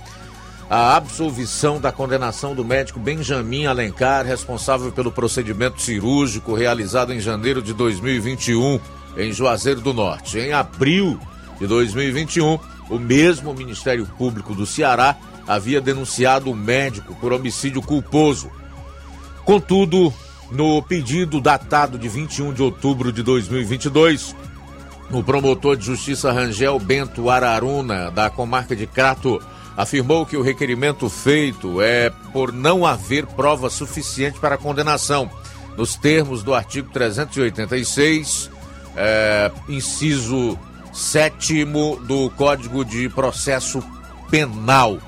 a 0.69 0.97
absolvição 0.97 1.81
da 1.81 1.93
condenação 1.93 2.55
do 2.55 2.65
médico 2.65 2.99
Benjamin 2.99 3.67
Alencar, 3.67 4.27
responsável 4.27 4.91
pelo 4.91 5.13
procedimento 5.13 5.81
cirúrgico 5.81 6.55
realizado 6.55 7.13
em 7.13 7.21
janeiro 7.21 7.63
de 7.63 7.73
2021 7.73 8.81
em 9.17 9.33
Juazeiro 9.33 9.81
do 9.81 9.95
Norte. 9.95 10.39
Em 10.39 10.53
abril 10.53 11.19
de 11.59 11.67
2021, 11.67 12.59
o 12.91 12.99
mesmo 12.99 13.55
Ministério 13.55 14.07
Público 14.19 14.55
do 14.55 14.67
Ceará 14.67 15.17
havia 15.47 15.81
denunciado 15.81 16.51
o 16.51 16.57
médico 16.57 17.15
por 17.15 17.33
homicídio 17.33 17.81
culposo. 17.81 18.51
Contudo, 19.45 20.13
no 20.51 20.83
pedido 20.83 21.41
datado 21.41 21.97
de 21.97 22.09
21 22.09 22.53
de 22.53 22.63
outubro 22.63 23.13
de 23.13 23.23
2022, 23.23 24.35
o 25.11 25.23
promotor 25.23 25.77
de 25.77 25.85
justiça 25.85 26.33
Rangel 26.33 26.79
Bento 26.79 27.31
Araruna, 27.31 28.11
da 28.11 28.29
comarca 28.29 28.75
de 28.75 28.87
Crato, 28.87 29.41
afirmou 29.77 30.27
que 30.27 30.37
o 30.37 30.43
requerimento 30.43 31.09
feito 31.09 31.81
é 31.81 32.11
por 32.33 32.53
não 32.53 32.85
haver 32.85 33.27
prova 33.27 33.71
suficiente 33.71 34.39
para 34.41 34.55
a 34.55 34.59
condenação, 34.59 35.31
nos 35.77 35.95
termos 35.95 36.43
do 36.43 36.55
artigo 36.55 36.89
386, 36.93 38.51
é, 38.97 39.53
inciso 39.69 40.59
7 40.93 41.65
do 42.07 42.31
Código 42.31 42.85
de 42.85 43.09
Processo 43.11 43.83
Penal. 44.31 44.99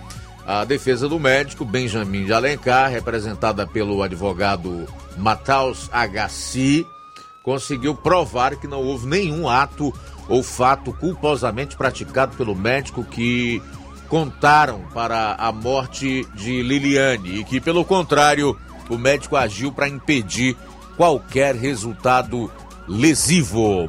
A 0.47 0.65
defesa 0.65 1.09
do 1.09 1.19
médico 1.19 1.65
Benjamin 1.65 2.25
de 2.25 2.33
Alencar, 2.33 2.91
representada 2.91 3.67
pelo 3.67 4.03
advogado 4.03 4.87
Mataus 5.17 5.89
Agassi, 5.93 6.87
conseguiu 7.49 7.95
provar 7.95 8.57
que 8.57 8.67
não 8.67 8.83
houve 8.83 9.07
nenhum 9.07 9.49
ato 9.49 9.91
ou 10.29 10.43
fato 10.43 10.93
culposamente 10.93 11.79
praticado 11.79 12.37
pelo 12.37 12.55
médico 12.55 13.03
que 13.03 13.63
contaram 14.07 14.83
para 14.93 15.35
a 15.39 15.51
morte 15.51 16.29
de 16.35 16.63
Liliane 16.63 17.39
e 17.39 17.45
que, 17.45 17.59
pelo 17.59 17.87
contrário, 17.87 18.55
o 18.91 18.99
médico 18.99 19.35
agiu 19.35 19.73
para 19.73 19.89
impedir 19.89 20.59
qualquer 20.95 21.55
resultado 21.55 22.53
lesivo. 22.87 23.89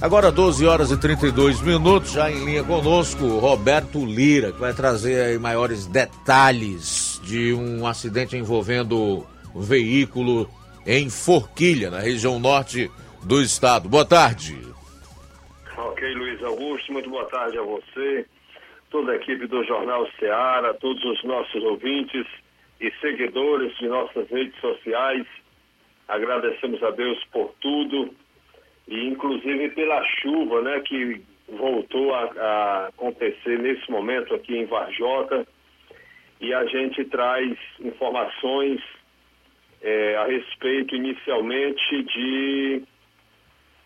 Agora 0.00 0.32
12 0.32 0.64
horas 0.64 0.90
e 0.90 0.96
32 0.96 1.60
minutos, 1.60 2.12
já 2.12 2.30
em 2.30 2.42
linha 2.42 2.64
conosco, 2.64 3.38
Roberto 3.38 4.02
Lira, 4.02 4.50
que 4.50 4.60
vai 4.60 4.72
trazer 4.72 5.38
maiores 5.38 5.84
detalhes 5.84 7.20
de 7.22 7.52
um 7.52 7.86
acidente 7.86 8.34
envolvendo 8.34 9.26
um 9.54 9.60
veículo 9.60 10.48
em 10.86 11.10
Forquilha, 11.10 11.90
na 11.90 12.00
região 12.00 12.38
norte 12.38 12.90
do 13.24 13.40
estado. 13.40 13.88
Boa 13.88 14.04
tarde. 14.04 14.56
Ok, 15.76 16.14
Luiz 16.14 16.42
Augusto, 16.42 16.92
muito 16.92 17.10
boa 17.10 17.26
tarde 17.26 17.58
a 17.58 17.62
você, 17.62 18.26
toda 18.90 19.12
a 19.12 19.16
equipe 19.16 19.46
do 19.46 19.64
Jornal 19.64 20.06
Ceará, 20.18 20.74
todos 20.74 21.02
os 21.04 21.22
nossos 21.24 21.62
ouvintes 21.62 22.26
e 22.80 22.90
seguidores 23.00 23.76
de 23.78 23.88
nossas 23.88 24.28
redes 24.30 24.58
sociais. 24.60 25.26
Agradecemos 26.08 26.82
a 26.82 26.90
Deus 26.90 27.22
por 27.32 27.54
tudo 27.60 28.10
e 28.88 29.06
inclusive 29.06 29.68
pela 29.70 30.02
chuva, 30.20 30.62
né, 30.62 30.80
que 30.80 31.22
voltou 31.48 32.14
a, 32.14 32.24
a 32.24 32.86
acontecer 32.88 33.58
nesse 33.58 33.90
momento 33.90 34.34
aqui 34.34 34.56
em 34.56 34.66
Varjota. 34.66 35.46
E 36.40 36.54
a 36.54 36.64
gente 36.66 37.04
traz 37.04 37.56
informações 37.78 38.80
é, 39.82 40.16
a 40.16 40.24
respeito 40.26 40.94
inicialmente 40.94 42.02
de 42.02 42.82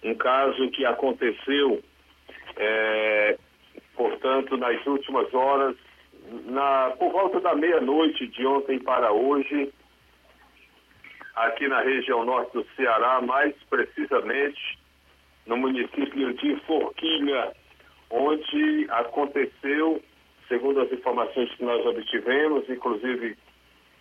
um 0.02 0.14
caso 0.14 0.70
que 0.70 0.84
aconteceu, 0.84 1.82
é, 2.56 3.38
portanto, 3.94 4.56
nas 4.56 4.84
últimas 4.86 5.32
horas, 5.32 5.76
na, 6.46 6.92
por 6.98 7.12
volta 7.12 7.40
da 7.40 7.54
meia-noite 7.54 8.26
de 8.28 8.46
ontem 8.46 8.78
para 8.78 9.12
hoje, 9.12 9.72
aqui 11.34 11.68
na 11.68 11.80
região 11.80 12.24
norte 12.24 12.52
do 12.52 12.66
Ceará, 12.76 13.20
mais 13.20 13.54
precisamente 13.68 14.78
no 15.46 15.56
município 15.56 16.32
de 16.34 16.56
Forquilha, 16.60 17.52
onde 18.10 18.86
aconteceu, 18.90 20.00
segundo 20.48 20.80
as 20.80 20.92
informações 20.92 21.50
que 21.54 21.64
nós 21.64 21.84
obtivemos, 21.86 22.68
inclusive 22.68 23.36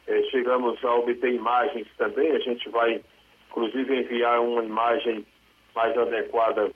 eh, 0.08 0.24
chegamos 0.32 0.84
a 0.84 0.96
obter 0.96 1.34
imagens 1.34 1.88
também, 1.98 2.32
a 2.32 2.40
gente 2.40 2.68
vai 2.70 3.00
inclusive 3.50 3.96
enviar 3.96 4.42
uma 4.42 4.64
imagem 4.64 5.24
mais 5.76 5.96
adequada 5.98 6.72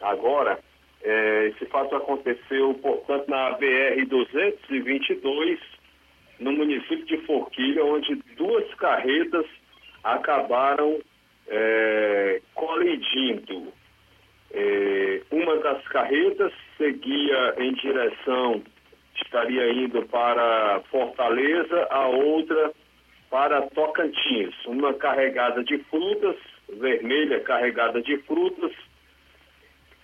agora. 0.00 0.58
Eh, 1.02 1.52
esse 1.54 1.66
fato 1.66 1.94
aconteceu, 1.94 2.72
portanto, 2.74 3.28
na 3.28 3.58
BR-222, 3.58 5.58
no 6.40 6.52
município 6.52 7.04
de 7.04 7.18
Forquilha, 7.26 7.84
onde 7.84 8.14
duas 8.36 8.72
carretas 8.74 9.44
acabaram 10.02 10.98
eh, 11.48 12.40
colidindo. 12.54 13.72
É, 14.54 15.22
uma 15.30 15.56
das 15.58 15.82
carretas 15.88 16.52
seguia 16.76 17.54
em 17.58 17.72
direção, 17.72 18.62
estaria 19.24 19.72
indo 19.72 20.02
para 20.06 20.82
Fortaleza, 20.90 21.86
a 21.90 22.06
outra 22.08 22.72
para 23.30 23.62
Tocantins. 23.62 24.54
Uma 24.66 24.94
carregada 24.94 25.64
de 25.64 25.78
frutas, 25.84 26.36
vermelha 26.68 27.40
carregada 27.40 28.02
de 28.02 28.18
frutas, 28.18 28.72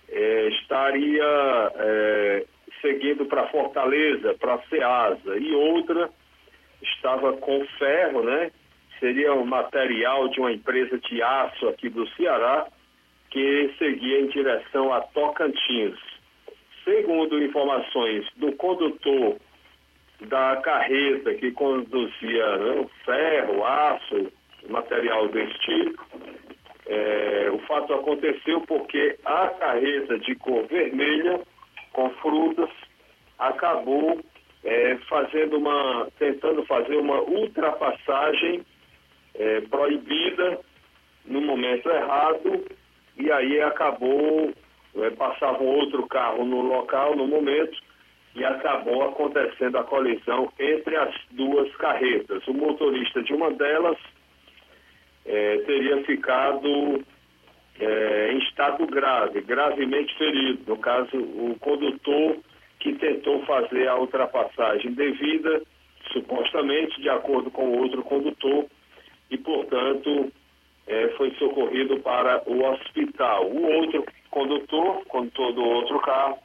é, 0.09 0.47
estaria 0.49 1.71
é, 1.75 2.45
seguindo 2.81 3.25
para 3.25 3.47
Fortaleza, 3.47 4.35
para 4.39 4.59
Ceasa, 4.69 5.37
e 5.37 5.53
outra 5.53 6.09
estava 6.81 7.33
com 7.33 7.65
ferro, 7.77 8.23
né? 8.23 8.51
Seria 8.99 9.33
um 9.33 9.45
material 9.45 10.27
de 10.29 10.39
uma 10.39 10.51
empresa 10.51 10.97
de 10.97 11.21
aço 11.21 11.67
aqui 11.67 11.89
do 11.89 12.07
Ceará, 12.15 12.67
que 13.29 13.73
seguia 13.77 14.21
em 14.21 14.27
direção 14.27 14.91
a 14.91 15.01
Tocantins. 15.01 16.08
Segundo 16.89 17.39
informações 17.43 18.25
do 18.37 18.51
condutor 18.53 19.37
da 20.21 20.55
carreta 20.57 21.35
que 21.35 21.51
conduzia 21.51 22.57
né, 22.57 22.87
ferro, 23.05 23.63
aço, 23.63 24.31
material 24.67 25.27
desse 25.27 25.53
tipo, 25.59 26.03
é, 26.87 27.51
o 27.53 27.59
fato 27.59 27.93
aconteceu 27.93 28.61
porque 28.61 29.19
a 29.23 29.49
carreta 29.49 30.17
de 30.17 30.33
cor 30.33 30.65
vermelha, 30.65 31.39
com 31.93 32.09
frutas, 32.21 32.71
acabou 33.37 34.19
é, 34.63 34.97
fazendo 35.07 35.57
uma, 35.59 36.07
tentando 36.17 36.65
fazer 36.65 36.95
uma 36.95 37.21
ultrapassagem 37.21 38.65
é, 39.35 39.61
proibida 39.61 40.59
no 41.23 41.39
momento 41.41 41.87
errado 41.87 42.65
e 43.15 43.31
aí 43.31 43.61
acabou, 43.61 44.51
passava 45.17 45.63
um 45.63 45.67
outro 45.67 46.05
carro 46.07 46.43
no 46.45 46.61
local, 46.61 47.15
no 47.15 47.27
momento, 47.27 47.77
e 48.35 48.43
acabou 48.43 49.03
acontecendo 49.03 49.77
a 49.77 49.83
colisão 49.83 50.51
entre 50.59 50.95
as 50.95 51.13
duas 51.31 51.73
carretas. 51.77 52.47
O 52.47 52.53
motorista 52.53 53.21
de 53.23 53.33
uma 53.33 53.51
delas 53.51 53.97
é, 55.25 55.57
teria 55.59 56.03
ficado 56.03 57.03
é, 57.79 58.31
em 58.31 58.37
estado 58.39 58.85
grave, 58.87 59.41
gravemente 59.41 60.15
ferido. 60.17 60.63
No 60.67 60.77
caso, 60.77 61.17
o 61.17 61.55
condutor 61.59 62.37
que 62.79 62.93
tentou 62.93 63.45
fazer 63.45 63.87
a 63.87 63.97
ultrapassagem 63.97 64.93
devida, 64.93 65.61
supostamente, 66.13 67.01
de 67.01 67.09
acordo 67.09 67.51
com 67.51 67.67
o 67.67 67.79
outro 67.79 68.01
condutor, 68.03 68.65
e, 69.29 69.37
portanto, 69.37 70.31
é, 70.87 71.09
foi 71.09 71.31
socorrido 71.35 71.99
para 71.99 72.41
o 72.49 72.63
hospital. 72.63 73.47
O 73.47 73.63
outro 73.63 74.03
condutor, 74.31 75.03
condutor 75.05 75.53
do 75.53 75.63
outro 75.63 75.99
carro, 76.01 76.37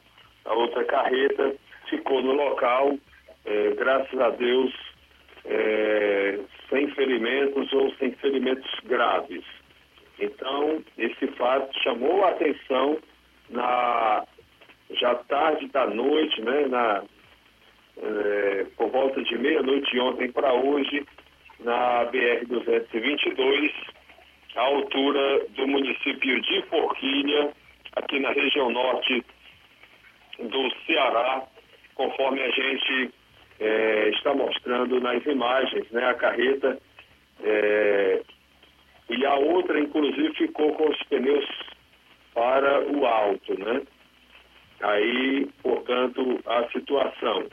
a 0.44 0.54
outra 0.54 0.84
carreta, 0.84 1.54
ficou 1.88 2.22
no 2.22 2.32
local, 2.32 2.96
é, 3.44 3.70
graças 3.70 4.18
a 4.20 4.30
Deus, 4.30 4.72
é, 5.44 6.40
sem 6.68 6.88
ferimentos 6.92 7.72
ou 7.72 7.92
sem 7.94 8.12
ferimentos 8.12 8.70
graves. 8.84 9.44
Então, 10.18 10.82
esse 10.96 11.26
fato 11.28 11.76
chamou 11.82 12.24
a 12.24 12.30
atenção 12.30 12.98
na 13.50 14.24
já 14.90 15.14
tarde 15.14 15.66
da 15.68 15.86
noite, 15.86 16.40
né, 16.42 16.66
na, 16.68 17.02
é, 18.02 18.66
por 18.76 18.90
volta 18.90 19.22
de 19.22 19.36
meia-noite 19.38 19.90
de 19.90 20.00
ontem 20.00 20.30
para 20.30 20.52
hoje, 20.52 21.04
na 21.60 22.04
BR-222, 22.06 23.72
à 24.56 24.60
altura 24.60 25.46
do 25.56 25.66
município 25.66 26.40
de 26.40 26.62
Forquilha, 26.62 27.52
aqui 27.96 28.18
na 28.20 28.30
região 28.32 28.70
norte 28.70 29.24
do 30.38 30.70
Ceará, 30.86 31.42
conforme 31.94 32.42
a 32.42 32.50
gente 32.50 33.10
é, 33.60 34.08
está 34.10 34.34
mostrando 34.34 35.00
nas 35.00 35.24
imagens, 35.26 35.90
né? 35.90 36.04
A 36.08 36.14
carreta 36.14 36.78
é, 37.42 38.22
e 39.08 39.26
a 39.26 39.34
outra, 39.34 39.78
inclusive, 39.78 40.34
ficou 40.34 40.74
com 40.74 40.88
os 40.88 41.02
pneus 41.04 41.46
para 42.32 42.80
o 42.90 43.06
alto, 43.06 43.58
né? 43.58 43.82
Aí, 44.80 45.48
portanto, 45.62 46.40
a 46.46 46.68
situação. 46.70 47.46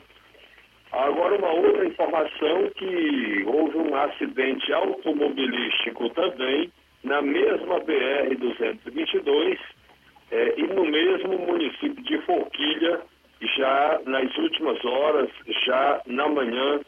Agora, 0.90 1.36
uma 1.36 1.52
outra 1.52 1.86
informação 1.86 2.68
que 2.76 3.44
houve 3.46 3.78
um 3.78 3.94
acidente 3.94 4.72
automobilístico 4.72 6.10
também 6.10 6.70
na 7.02 7.22
mesma 7.22 7.80
BR-222 7.80 9.58
é, 10.32 10.54
e 10.56 10.62
no 10.62 10.86
mesmo 10.86 11.38
município 11.38 12.02
de 12.02 12.18
Forquilha, 12.22 13.02
já 13.54 14.00
nas 14.06 14.34
últimas 14.38 14.82
horas, 14.82 15.28
já 15.66 16.00
na 16.06 16.26
manhã 16.26 16.80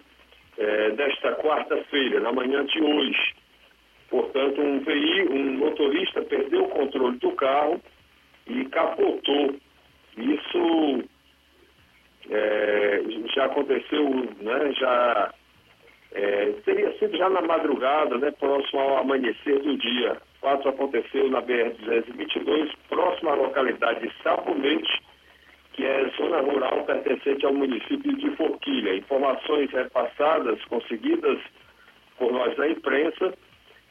é, 0.57 0.91
desta 0.93 1.35
quarta-feira, 1.35 2.21
na 2.21 2.33
manhã 2.33 2.65
de 2.65 2.81
hoje. 2.81 3.35
Portanto, 4.09 4.61
um 4.63 4.81
veículo, 4.81 5.39
um 5.39 5.59
motorista 5.59 6.23
perdeu 6.23 6.65
o 6.65 6.69
controle 6.69 7.19
do 7.19 7.33
carro 7.33 7.81
e 8.47 8.65
capotou. 8.67 9.57
Isso 10.17 11.05
é, 12.31 13.03
já 13.35 13.45
aconteceu, 13.45 14.09
né, 14.41 14.73
já 14.73 15.35
é, 16.13 16.47
teria 16.65 16.97
sido 16.99 17.15
já 17.17 17.29
na 17.29 17.43
madrugada, 17.43 18.17
né, 18.17 18.31
próximo 18.31 18.81
ao 18.81 18.99
amanhecer 18.99 19.61
do 19.61 19.77
dia. 19.77 20.17
O 20.45 20.47
fato 20.47 20.69
aconteceu 20.69 21.31
na 21.31 21.41
BR-222, 21.41 22.71
próximo 22.91 23.31
à 23.31 23.35
localidade 23.35 24.07
de 24.07 24.23
Sabonete, 24.23 25.03
que 25.73 25.87
é 25.87 26.07
zona 26.19 26.43
rural 26.43 26.85
pertencente 26.85 27.47
ao 27.47 27.55
município 27.55 28.15
de 28.15 28.29
Forquilha. 28.37 28.95
Informações 28.95 29.71
repassadas, 29.71 30.63
conseguidas 30.67 31.39
por 32.19 32.31
nós 32.31 32.55
da 32.59 32.69
imprensa, 32.69 33.33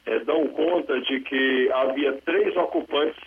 é, 0.05 0.19
dão 0.19 0.47
conta 0.49 1.01
de 1.01 1.21
que 1.21 1.71
havia 1.73 2.13
três 2.21 2.55
ocupantes 2.55 3.23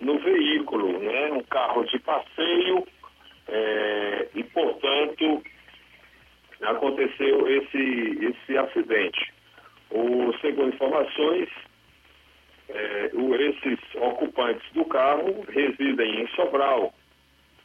no 0.00 0.18
veículo, 0.18 0.98
né, 0.98 1.30
um 1.30 1.44
carro 1.44 1.84
de 1.84 2.00
passeio, 2.00 2.84
é, 3.46 4.28
e, 4.34 4.42
portanto, 4.42 5.44
aconteceu 6.60 7.46
esse, 7.46 8.18
esse 8.20 8.58
acidente. 8.58 9.32
O, 9.92 10.32
segundo 10.40 10.74
informações, 10.74 11.48
é, 12.68 13.10
esses 13.40 13.78
ocupantes 13.96 14.64
do 14.72 14.84
carro 14.86 15.44
residem 15.48 16.22
em 16.22 16.28
Sobral. 16.28 16.92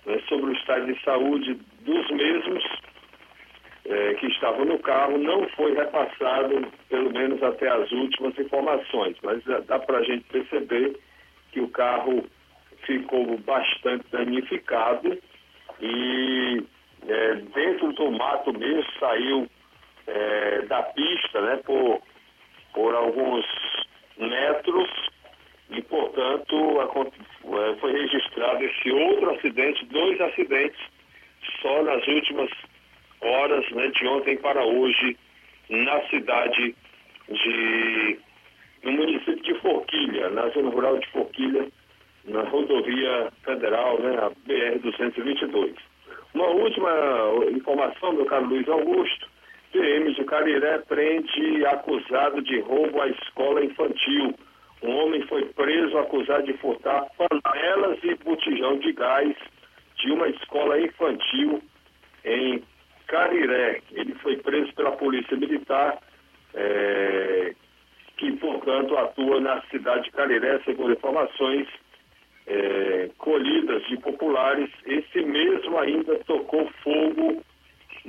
Né, 0.06 0.20
sobre 0.30 0.52
o 0.52 0.54
estado 0.54 0.86
de 0.86 1.04
saúde 1.04 1.60
dos 1.82 2.12
mesmos 2.12 2.64
é, 3.86 4.14
que 4.16 4.28
estavam 4.28 4.66
no 4.66 4.80
carro, 4.80 5.18
não 5.18 5.48
foi 5.50 5.76
repassado, 5.76 6.68
pelo 6.90 7.12
menos 7.12 7.42
até 7.44 7.68
as 7.68 7.92
últimas 7.92 8.38
informações, 8.38 9.18
mas 9.24 9.44
dá 9.66 9.80
para 9.80 9.98
a 9.98 10.04
gente 10.04 10.24
perceber 10.26 10.98
que 11.52 11.60
o 11.60 11.68
carro 11.70 12.24
ficou 12.86 13.38
bastante 13.40 14.06
danificado 14.12 15.18
e 15.82 16.64
é, 17.08 17.36
dentro 17.36 17.92
do 17.94 18.12
mato 18.12 18.54
mesmo 18.58 18.86
saiu 19.00 19.48
é, 20.08 20.62
da 20.64 20.84
pista 20.84 21.42
né, 21.42 21.58
por, 21.66 22.02
por 22.74 22.96
alguns 22.96 23.46
metros 24.20 24.90
e, 25.72 25.82
portanto, 25.84 26.82
é, 26.82 27.76
foi 27.80 27.92
registrado 27.94 28.64
esse 28.64 28.92
outro 28.92 29.32
acidente, 29.32 29.86
dois 29.86 30.20
acidentes 30.22 30.80
só 31.62 31.84
nas 31.84 32.06
últimas 32.08 32.50
horas 33.22 33.70
né, 33.72 33.88
de 33.88 34.08
ontem 34.08 34.38
para 34.38 34.64
hoje 34.64 35.18
na 35.70 36.02
cidade 36.08 36.76
de 37.30 38.20
no 38.84 38.94
município 38.94 39.42
de 39.42 39.54
Forquilha, 39.56 40.30
na 40.30 40.48
zona 40.50 40.70
rural 40.70 40.98
de 40.98 41.08
Forquilha, 41.08 41.68
na 42.26 42.44
rodovia 42.44 43.32
federal, 43.44 44.00
né, 44.00 44.18
a 44.18 44.32
BR-222. 44.48 45.76
Uma 46.34 46.48
última 46.48 46.90
informação, 47.52 48.14
meu 48.14 48.26
caro 48.26 48.46
Luiz 48.46 48.68
Augusto, 48.70 49.29
PM 49.72 50.14
de 50.14 50.24
Cariré 50.26 50.80
prende 50.88 51.66
acusado 51.66 52.42
de 52.42 52.60
roubo 52.62 53.02
à 53.02 53.08
escola 53.08 53.64
infantil. 53.64 54.34
Um 54.82 54.96
homem 54.96 55.22
foi 55.28 55.46
preso 55.46 55.98
acusado 55.98 56.44
de 56.44 56.54
furtar 56.54 57.06
panelas 57.18 58.00
e 58.04 58.16
botijão 58.16 58.78
de 58.80 58.94
gás 58.94 59.36
de 59.98 60.12
uma 60.12 60.28
escola 60.30 60.80
infantil 60.80 61.62
em 62.26 62.64
Cariré. 63.08 63.82
Ele 63.92 64.16
foi 64.16 64.38
preso 64.38 64.74
pela 64.74 64.92
Polícia 64.94 65.36
Militar, 65.36 66.00
é, 66.54 67.54
que, 68.18 68.32
portanto, 68.34 68.98
atua 68.98 69.40
na 69.40 69.62
cidade 69.64 70.06
de 70.06 70.12
Cariré, 70.12 70.60
segundo 70.66 70.94
informações 70.94 71.68
é, 72.48 73.10
colhidas 73.18 73.86
de 73.88 73.98
populares, 73.98 74.70
esse 74.86 75.22
mesmo 75.22 75.78
ainda 75.78 76.16
tocou 76.26 76.68
fogo 76.84 77.44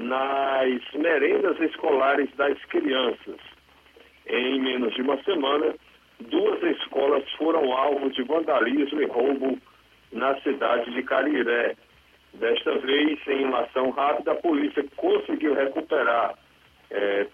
nas 0.00 0.80
merendas 0.94 1.60
escolares 1.60 2.30
das 2.36 2.58
crianças. 2.66 3.36
Em 4.26 4.60
menos 4.60 4.94
de 4.94 5.02
uma 5.02 5.22
semana, 5.22 5.74
duas 6.20 6.62
escolas 6.62 7.30
foram 7.32 7.72
alvo 7.72 8.10
de 8.10 8.22
vandalismo 8.22 9.00
e 9.02 9.06
roubo 9.06 9.58
na 10.12 10.40
cidade 10.40 10.90
de 10.92 11.02
Cariré. 11.02 11.76
Desta 12.34 12.78
vez, 12.78 13.18
em 13.26 13.44
uma 13.44 13.60
ação 13.60 13.90
rápida, 13.90 14.32
a 14.32 14.36
polícia 14.36 14.84
conseguiu 14.96 15.54
recuperar 15.54 16.34
é, 16.90 17.26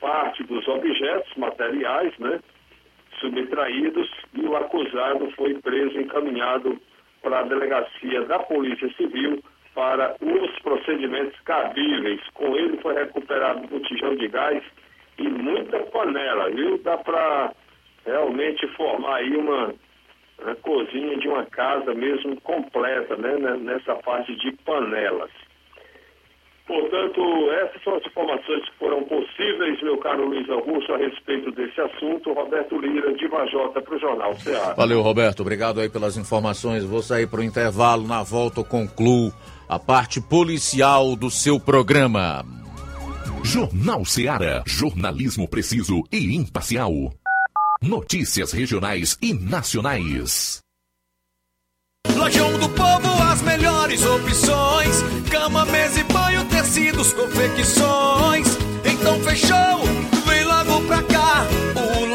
parte 0.00 0.42
dos 0.44 0.66
objetos 0.66 1.34
materiais, 1.36 2.16
né? 2.18 2.40
subtraídos 3.20 4.10
e 4.34 4.40
o 4.40 4.56
acusado 4.56 5.30
foi 5.32 5.54
preso 5.54 5.98
e 5.98 6.02
encaminhado 6.02 6.80
para 7.22 7.40
a 7.40 7.42
delegacia 7.42 8.22
da 8.22 8.38
Polícia 8.38 8.88
Civil 8.94 9.42
para 9.78 10.16
os 10.20 10.58
procedimentos 10.58 11.38
cabíveis. 11.42 12.20
Com 12.34 12.56
ele 12.56 12.78
foi 12.78 12.94
recuperado 12.94 13.68
botijão 13.68 14.16
de 14.16 14.26
gás 14.26 14.60
e 15.18 15.22
muita 15.22 15.78
panela, 15.78 16.50
viu? 16.50 16.78
Dá 16.78 16.96
para 16.96 17.52
realmente 18.04 18.66
formar 18.74 19.18
aí 19.18 19.36
uma, 19.36 19.72
uma 20.42 20.56
cozinha 20.56 21.16
de 21.18 21.28
uma 21.28 21.46
casa 21.46 21.94
mesmo 21.94 22.40
completa, 22.40 23.16
né? 23.18 23.36
Nessa 23.58 23.94
parte 23.94 24.34
de 24.34 24.50
panelas. 24.64 25.30
Portanto, 26.68 27.22
essas 27.64 27.82
são 27.82 27.96
as 27.96 28.06
informações 28.06 28.62
que 28.68 28.78
foram 28.78 29.02
possíveis, 29.04 29.82
meu 29.82 29.96
caro 29.96 30.28
Luiz 30.28 30.48
Augusto, 30.50 30.92
a 30.92 30.98
respeito 30.98 31.50
desse 31.52 31.80
assunto. 31.80 32.34
Roberto 32.34 32.78
Lira, 32.78 33.14
de 33.14 33.26
Vajota, 33.26 33.80
para 33.80 33.96
o 33.96 33.98
Jornal 33.98 34.34
Ceará. 34.34 34.74
Valeu, 34.74 35.00
Roberto. 35.00 35.40
Obrigado 35.40 35.80
aí 35.80 35.88
pelas 35.88 36.18
informações. 36.18 36.84
Vou 36.84 37.02
sair 37.02 37.26
para 37.26 37.40
o 37.40 37.42
intervalo. 37.42 38.06
Na 38.06 38.22
volta, 38.22 38.60
eu 38.60 38.64
concluo 38.64 39.32
a 39.66 39.78
parte 39.78 40.20
policial 40.20 41.16
do 41.16 41.30
seu 41.30 41.58
programa. 41.58 42.44
Jornal 43.42 44.04
Ceará. 44.04 44.62
Jornalismo 44.66 45.48
preciso 45.48 46.02
e 46.12 46.36
imparcial. 46.36 46.92
Notícias 47.80 48.52
regionais 48.52 49.16
e 49.22 49.32
nacionais. 49.32 50.67
Lojão 52.16 52.58
do 52.58 52.68
Povo, 52.68 53.22
as 53.22 53.42
melhores 53.42 54.04
opções: 54.04 55.02
cama, 55.30 55.64
mesa 55.66 56.00
e 56.00 56.04
banho, 56.04 56.44
tecidos, 56.46 57.12
confecções. 57.12 58.46
Então 58.84 59.20
fechou, 59.20 59.82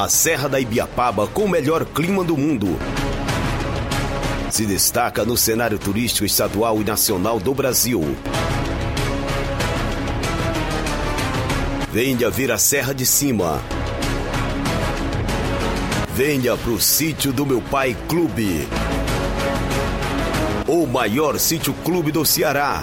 A 0.00 0.08
Serra 0.08 0.48
da 0.48 0.58
Ibiapaba 0.58 1.26
com 1.26 1.44
o 1.44 1.48
melhor 1.48 1.84
clima 1.84 2.24
do 2.24 2.34
mundo. 2.34 2.78
Se 4.50 4.64
destaca 4.64 5.26
no 5.26 5.36
cenário 5.36 5.78
turístico 5.78 6.24
estadual 6.24 6.80
e 6.80 6.84
nacional 6.84 7.38
do 7.38 7.52
Brasil. 7.52 8.16
Venha 11.92 12.30
ver 12.30 12.50
a 12.50 12.56
Serra 12.56 12.94
de 12.94 13.04
Cima. 13.04 13.60
Venha 16.14 16.56
pro 16.56 16.80
sítio 16.80 17.30
do 17.30 17.44
meu 17.44 17.60
pai 17.60 17.94
Clube. 18.08 18.66
O 20.66 20.86
maior 20.86 21.38
sítio 21.38 21.74
clube 21.84 22.10
do 22.10 22.24
Ceará. 22.24 22.82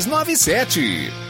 6297. 0.00 1.29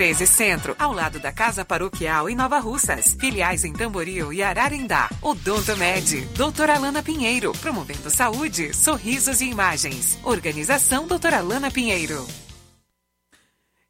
13 0.00 0.26
Centro, 0.26 0.74
ao 0.78 0.94
lado 0.94 1.20
da 1.20 1.30
Casa 1.30 1.62
Paroquial 1.62 2.30
em 2.30 2.34
Nova 2.34 2.58
Russas. 2.58 3.14
Filiais 3.20 3.66
em 3.66 3.72
Tamboril 3.74 4.32
e 4.32 4.42
Ararindá. 4.42 5.10
Odonto 5.20 5.76
Med, 5.76 6.26
doutora 6.34 6.76
Alana 6.76 7.02
Pinheiro, 7.02 7.52
promovendo 7.60 8.08
saúde, 8.08 8.74
sorrisos 8.74 9.42
e 9.42 9.50
imagens. 9.50 10.18
Organização 10.24 11.06
doutora 11.06 11.40
Alana 11.40 11.70
Pinheiro. 11.70 12.26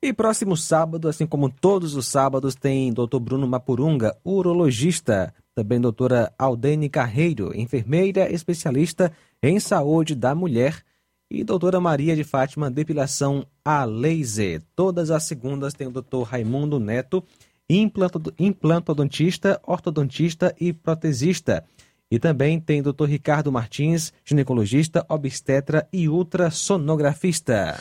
E 0.02 0.12
próximo 0.12 0.56
sábado, 0.56 1.06
assim 1.06 1.28
como 1.28 1.48
todos 1.48 1.94
os 1.94 2.08
sábados, 2.08 2.56
tem 2.56 2.92
Dr. 2.92 3.20
Bruno 3.20 3.46
Mapurunga, 3.46 4.16
urologista. 4.24 5.32
Também 5.54 5.80
doutora 5.80 6.32
Aldene 6.36 6.88
Carreiro, 6.88 7.56
enfermeira 7.56 8.28
especialista 8.32 9.12
em 9.40 9.60
saúde 9.60 10.16
da 10.16 10.34
mulher 10.34 10.82
e 11.30 11.44
doutora 11.44 11.78
Maria 11.78 12.16
de 12.16 12.24
Fátima, 12.24 12.68
depilação 12.68 13.46
a 13.64 13.84
laser. 13.84 14.62
Todas 14.74 15.12
as 15.12 15.22
segundas 15.22 15.72
tem 15.72 15.86
o 15.86 15.92
doutor 15.92 16.24
Raimundo 16.24 16.80
Neto, 16.80 17.22
implantodontista, 17.68 19.60
ortodontista 19.64 20.52
e 20.60 20.72
protesista. 20.72 21.64
E 22.10 22.18
também 22.18 22.58
tem 22.58 22.80
o 22.80 22.82
doutor 22.82 23.08
Ricardo 23.08 23.52
Martins, 23.52 24.12
ginecologista, 24.24 25.06
obstetra 25.08 25.86
e 25.92 26.08
ultrassonografista. 26.08 27.78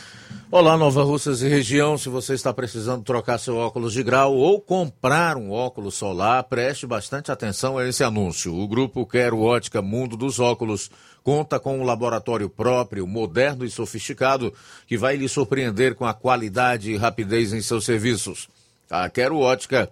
Olá, 0.52 0.76
Nova 0.76 1.02
Russas 1.02 1.42
e 1.42 1.48
região. 1.48 1.98
Se 1.98 2.08
você 2.08 2.34
está 2.34 2.54
precisando 2.54 3.02
trocar 3.02 3.38
seu 3.38 3.56
óculos 3.56 3.92
de 3.92 4.04
grau 4.04 4.36
ou 4.36 4.60
comprar 4.60 5.36
um 5.36 5.50
óculos 5.50 5.96
solar, 5.96 6.44
preste 6.44 6.86
bastante 6.86 7.32
atenção 7.32 7.76
a 7.76 7.88
esse 7.88 8.04
anúncio. 8.04 8.54
O 8.54 8.68
grupo 8.68 9.04
Quero 9.04 9.40
Ótica 9.40 9.82
Mundo 9.82 10.16
dos 10.16 10.38
Óculos 10.38 10.92
conta 11.22 11.58
com 11.58 11.78
um 11.78 11.84
laboratório 11.84 12.48
próprio, 12.48 13.06
moderno 13.06 13.64
e 13.64 13.70
sofisticado, 13.70 14.52
que 14.86 14.96
vai 14.96 15.16
lhe 15.16 15.28
surpreender 15.28 15.94
com 15.94 16.06
a 16.06 16.14
qualidade 16.14 16.90
e 16.90 16.96
rapidez 16.96 17.52
em 17.52 17.60
seus 17.60 17.84
serviços. 17.84 18.48
A 18.90 19.08
Quero 19.08 19.38
Ótica 19.38 19.90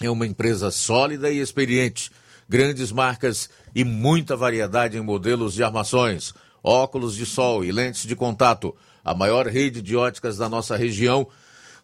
é 0.00 0.10
uma 0.10 0.26
empresa 0.26 0.70
sólida 0.70 1.30
e 1.30 1.38
experiente, 1.38 2.10
grandes 2.48 2.92
marcas 2.92 3.50
e 3.74 3.84
muita 3.84 4.36
variedade 4.36 4.96
em 4.96 5.00
modelos 5.00 5.54
de 5.54 5.62
armações, 5.62 6.32
óculos 6.62 7.16
de 7.16 7.26
sol 7.26 7.64
e 7.64 7.72
lentes 7.72 8.04
de 8.06 8.14
contato. 8.14 8.74
A 9.04 9.14
maior 9.14 9.46
rede 9.46 9.82
de 9.82 9.96
óticas 9.96 10.36
da 10.36 10.48
nossa 10.48 10.76
região 10.76 11.26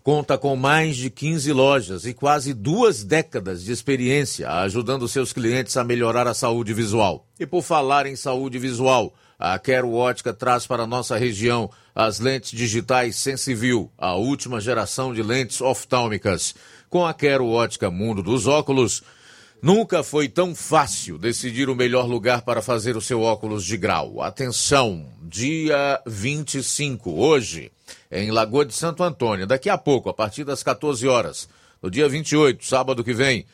conta 0.04 0.36
com 0.36 0.54
mais 0.54 0.98
de 0.98 1.08
15 1.08 1.50
lojas 1.54 2.04
e 2.04 2.12
quase 2.12 2.52
duas 2.52 3.02
décadas 3.02 3.64
de 3.64 3.72
experiência, 3.72 4.50
ajudando 4.50 5.08
seus 5.08 5.32
clientes 5.32 5.78
a 5.78 5.82
melhorar 5.82 6.28
a 6.28 6.34
saúde 6.34 6.74
visual. 6.74 7.26
E 7.40 7.46
por 7.46 7.62
falar 7.62 8.04
em 8.04 8.14
saúde 8.14 8.58
visual, 8.58 9.14
a 9.38 9.58
Quero 9.58 9.94
Ótica 9.94 10.34
traz 10.34 10.66
para 10.66 10.86
nossa 10.86 11.16
região 11.16 11.70
as 11.94 12.20
lentes 12.20 12.50
digitais 12.50 13.16
Sensiview, 13.16 13.90
a 13.96 14.14
última 14.14 14.60
geração 14.60 15.14
de 15.14 15.22
lentes 15.22 15.62
oftálmicas. 15.62 16.54
Com 16.90 17.06
a 17.06 17.14
Quero 17.14 17.48
Ótica 17.48 17.90
Mundo 17.90 18.22
dos 18.22 18.46
Óculos, 18.46 19.02
Nunca 19.64 20.02
foi 20.02 20.28
tão 20.28 20.54
fácil 20.54 21.16
decidir 21.16 21.70
o 21.70 21.74
melhor 21.74 22.06
lugar 22.06 22.42
para 22.42 22.60
fazer 22.60 22.98
o 22.98 23.00
seu 23.00 23.22
óculos 23.22 23.64
de 23.64 23.78
grau. 23.78 24.20
Atenção, 24.20 25.06
dia 25.22 26.02
25, 26.06 27.10
hoje, 27.10 27.72
em 28.12 28.30
Lagoa 28.30 28.66
de 28.66 28.74
Santo 28.74 29.02
Antônio, 29.02 29.46
daqui 29.46 29.70
a 29.70 29.78
pouco, 29.78 30.10
a 30.10 30.12
partir 30.12 30.44
das 30.44 30.62
14 30.62 31.08
horas. 31.08 31.48
No 31.82 31.90
dia 31.90 32.06
28, 32.06 32.62
sábado 32.62 33.02
que 33.02 33.14
vem, 33.14 33.46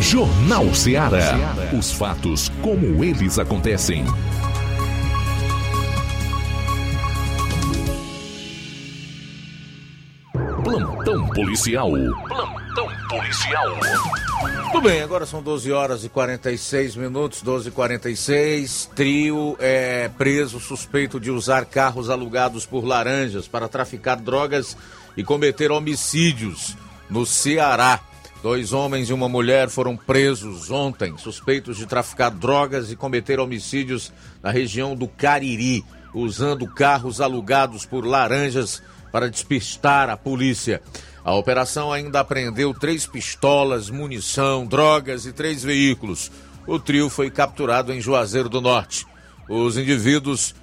Jornal 0.00 0.74
Ceará. 0.74 1.34
Os 1.78 1.92
fatos 1.92 2.48
como 2.62 3.04
eles 3.04 3.38
acontecem. 3.38 4.06
Plantão 10.64 11.28
policial. 11.28 11.90
Plantão 11.90 12.88
policial. 13.10 13.66
Tudo 14.40 14.82
bem, 14.82 15.00
agora 15.00 15.24
são 15.24 15.42
12 15.42 15.72
horas 15.72 16.04
e 16.04 16.08
46 16.10 16.96
minutos, 16.96 17.40
12 17.40 17.68
e 17.68 17.72
46 17.72 18.90
Trio 18.94 19.56
é 19.58 20.10
preso 20.18 20.60
suspeito 20.60 21.18
de 21.18 21.30
usar 21.30 21.64
carros 21.64 22.10
alugados 22.10 22.66
por 22.66 22.84
laranjas 22.84 23.48
para 23.48 23.68
traficar 23.68 24.16
drogas 24.16 24.76
e 25.16 25.24
cometer 25.24 25.70
homicídios 25.70 26.76
no 27.08 27.24
Ceará. 27.24 28.00
Dois 28.42 28.74
homens 28.74 29.08
e 29.08 29.14
uma 29.14 29.28
mulher 29.28 29.70
foram 29.70 29.96
presos 29.96 30.70
ontem, 30.70 31.16
suspeitos 31.16 31.78
de 31.78 31.86
traficar 31.86 32.30
drogas 32.30 32.92
e 32.92 32.96
cometer 32.96 33.40
homicídios 33.40 34.12
na 34.42 34.50
região 34.50 34.94
do 34.94 35.08
Cariri, 35.08 35.82
usando 36.12 36.66
carros 36.66 37.20
alugados 37.20 37.86
por 37.86 38.04
laranjas 38.04 38.82
para 39.10 39.30
despistar 39.30 40.10
a 40.10 40.16
polícia. 40.16 40.82
A 41.26 41.34
operação 41.34 41.92
ainda 41.92 42.20
apreendeu 42.20 42.72
três 42.72 43.04
pistolas, 43.04 43.90
munição, 43.90 44.64
drogas 44.64 45.26
e 45.26 45.32
três 45.32 45.60
veículos. 45.60 46.30
O 46.64 46.78
trio 46.78 47.10
foi 47.10 47.32
capturado 47.32 47.92
em 47.92 48.00
Juazeiro 48.00 48.48
do 48.48 48.60
Norte. 48.60 49.04
Os 49.48 49.76
indivíduos 49.76 50.54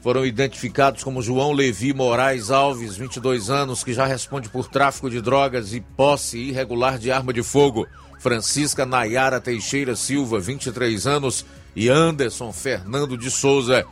foram 0.00 0.24
identificados 0.24 1.02
como 1.02 1.20
João 1.20 1.50
Levi 1.50 1.92
Moraes 1.92 2.52
Alves, 2.52 2.96
22 2.96 3.50
anos, 3.50 3.82
que 3.82 3.92
já 3.92 4.06
responde 4.06 4.48
por 4.48 4.68
tráfico 4.68 5.10
de 5.10 5.20
drogas 5.20 5.74
e 5.74 5.80
posse 5.80 6.38
irregular 6.38 7.00
de 7.00 7.10
arma 7.10 7.32
de 7.32 7.42
fogo. 7.42 7.84
Francisca 8.20 8.86
Nayara 8.86 9.40
Teixeira 9.40 9.96
Silva, 9.96 10.38
23 10.38 11.04
anos, 11.04 11.44
e 11.74 11.88
Anderson 11.88 12.52
Fernando 12.52 13.18
de 13.18 13.28
Souza, 13.28 13.84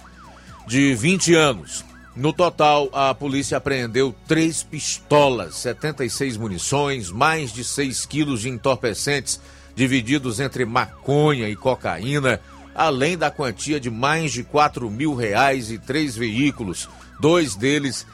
de 0.65 0.95
20 0.95 1.35
anos. 1.35 1.90
No 2.15 2.33
total, 2.33 2.89
a 2.93 3.15
polícia 3.15 3.57
apreendeu 3.57 4.15
três 4.27 4.63
pistolas, 4.63 5.55
76 5.57 6.37
munições, 6.37 7.11
mais 7.11 7.53
de 7.53 7.63
6 7.63 8.05
quilos 8.05 8.41
de 8.41 8.49
entorpecentes, 8.49 9.41
divididos 9.77 10.41
entre 10.41 10.65
maconha 10.65 11.49
e 11.49 11.55
cocaína, 11.55 12.41
além 12.75 13.17
da 13.17 13.31
quantia 13.31 13.79
de 13.79 13.91
mais 13.91 14.33
de 14.33 14.43
4 14.43 14.91
mil 14.91 15.15
reais 15.15 15.71
e 15.71 15.79
três 15.79 16.17
veículos. 16.17 16.89
Dois 17.21 17.55
deles 17.55 18.05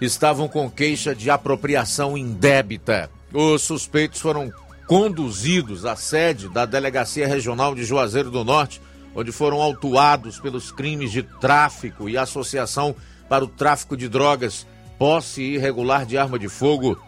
estavam 0.00 0.46
com 0.46 0.70
queixa 0.70 1.14
de 1.14 1.30
apropriação 1.30 2.18
indébita. 2.18 3.10
Os 3.32 3.62
suspeitos 3.62 4.20
foram 4.20 4.52
conduzidos 4.86 5.86
à 5.86 5.96
sede 5.96 6.48
da 6.48 6.66
Delegacia 6.66 7.26
Regional 7.26 7.74
de 7.74 7.84
Juazeiro 7.84 8.30
do 8.30 8.44
Norte, 8.44 8.82
onde 9.14 9.32
foram 9.32 9.60
autuados 9.60 10.38
pelos 10.38 10.70
crimes 10.70 11.10
de 11.10 11.22
tráfico 11.22 12.08
e 12.08 12.18
associação 12.18 12.94
para 13.30 13.44
o 13.44 13.48
tráfico 13.48 13.96
de 13.96 14.08
drogas, 14.08 14.66
posse 14.98 15.40
irregular 15.40 16.04
de 16.04 16.18
arma 16.18 16.36
de 16.36 16.48
fogo 16.48 17.00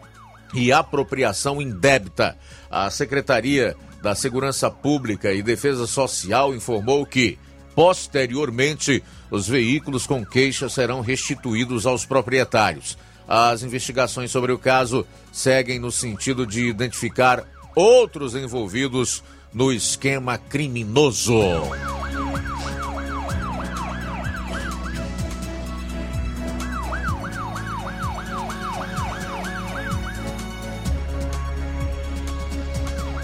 e 0.53 0.71
apropriação 0.71 1.61
indébita. 1.61 2.37
A 2.71 2.89
Secretaria 2.89 3.75
da 4.01 4.15
Segurança 4.15 4.71
Pública 4.71 5.33
e 5.33 5.43
Defesa 5.43 5.85
Social 5.85 6.55
informou 6.55 7.05
que, 7.05 7.37
posteriormente, 7.75 9.03
os 9.29 9.49
veículos 9.49 10.07
com 10.07 10.25
queixa 10.25 10.69
serão 10.69 11.01
restituídos 11.01 11.85
aos 11.85 12.05
proprietários. 12.05 12.97
As 13.27 13.61
investigações 13.61 14.31
sobre 14.31 14.53
o 14.53 14.57
caso 14.57 15.05
seguem 15.29 15.77
no 15.77 15.91
sentido 15.91 16.47
de 16.47 16.67
identificar 16.67 17.43
outros 17.75 18.33
envolvidos 18.33 19.21
no 19.53 19.73
esquema 19.73 20.37
criminoso. 20.37 21.33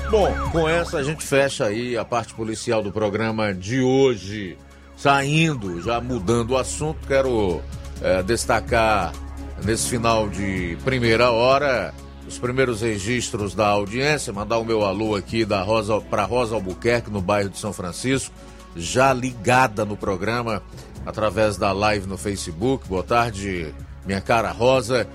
Bom, 0.10 0.34
com 0.52 0.68
essa 0.68 0.98
a 0.98 1.04
gente 1.04 1.24
fecha 1.24 1.66
aí 1.66 1.96
a 1.96 2.04
parte 2.04 2.34
policial 2.34 2.82
do 2.82 2.92
programa 2.92 3.54
de 3.54 3.80
hoje. 3.80 4.58
Saindo, 4.98 5.80
já 5.82 6.02
mudando 6.02 6.52
o 6.52 6.58
assunto, 6.58 6.98
quero 7.08 7.62
é, 8.02 8.24
destacar 8.24 9.14
nesse 9.64 9.88
final 9.88 10.28
de 10.28 10.78
primeira 10.84 11.30
hora 11.30 11.94
os 12.28 12.40
primeiros 12.40 12.82
registros 12.82 13.54
da 13.54 13.68
audiência, 13.68 14.34
mandar 14.34 14.58
o 14.58 14.66
meu 14.66 14.84
alô 14.84 15.16
aqui 15.16 15.46
da 15.46 15.62
Rosa 15.62 16.02
para 16.02 16.26
Rosa 16.26 16.56
Albuquerque 16.56 17.10
no 17.10 17.22
bairro 17.22 17.50
de 17.50 17.58
São 17.58 17.72
Francisco, 17.72 18.34
já 18.76 19.14
ligada 19.14 19.86
no 19.86 19.96
programa 19.96 20.62
através 21.06 21.56
da 21.56 21.72
live 21.72 22.08
no 22.08 22.18
Facebook. 22.18 22.88
Boa 22.88 23.04
tarde, 23.04 23.74
minha 24.06 24.22
cara 24.22 24.52
Rosa. 24.52 25.08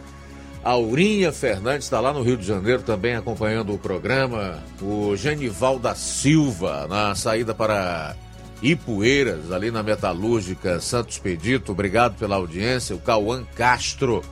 Aurinha 0.64 1.30
Fernandes 1.30 1.84
está 1.84 2.00
lá 2.00 2.10
no 2.10 2.22
Rio 2.22 2.38
de 2.38 2.46
Janeiro 2.46 2.82
também 2.82 3.14
acompanhando 3.14 3.74
o 3.74 3.78
programa. 3.78 4.62
O 4.80 5.14
Genival 5.14 5.78
da 5.78 5.94
Silva 5.94 6.86
na 6.88 7.14
saída 7.14 7.54
para 7.54 8.16
Ipueiras, 8.62 9.52
ali 9.52 9.70
na 9.70 9.82
Metalúrgica 9.82 10.80
Santos 10.80 11.18
Pedito. 11.18 11.72
Obrigado 11.72 12.16
pela 12.16 12.36
audiência. 12.36 12.96
O 12.96 12.98
Cauã 12.98 13.44
Castro 13.54 14.22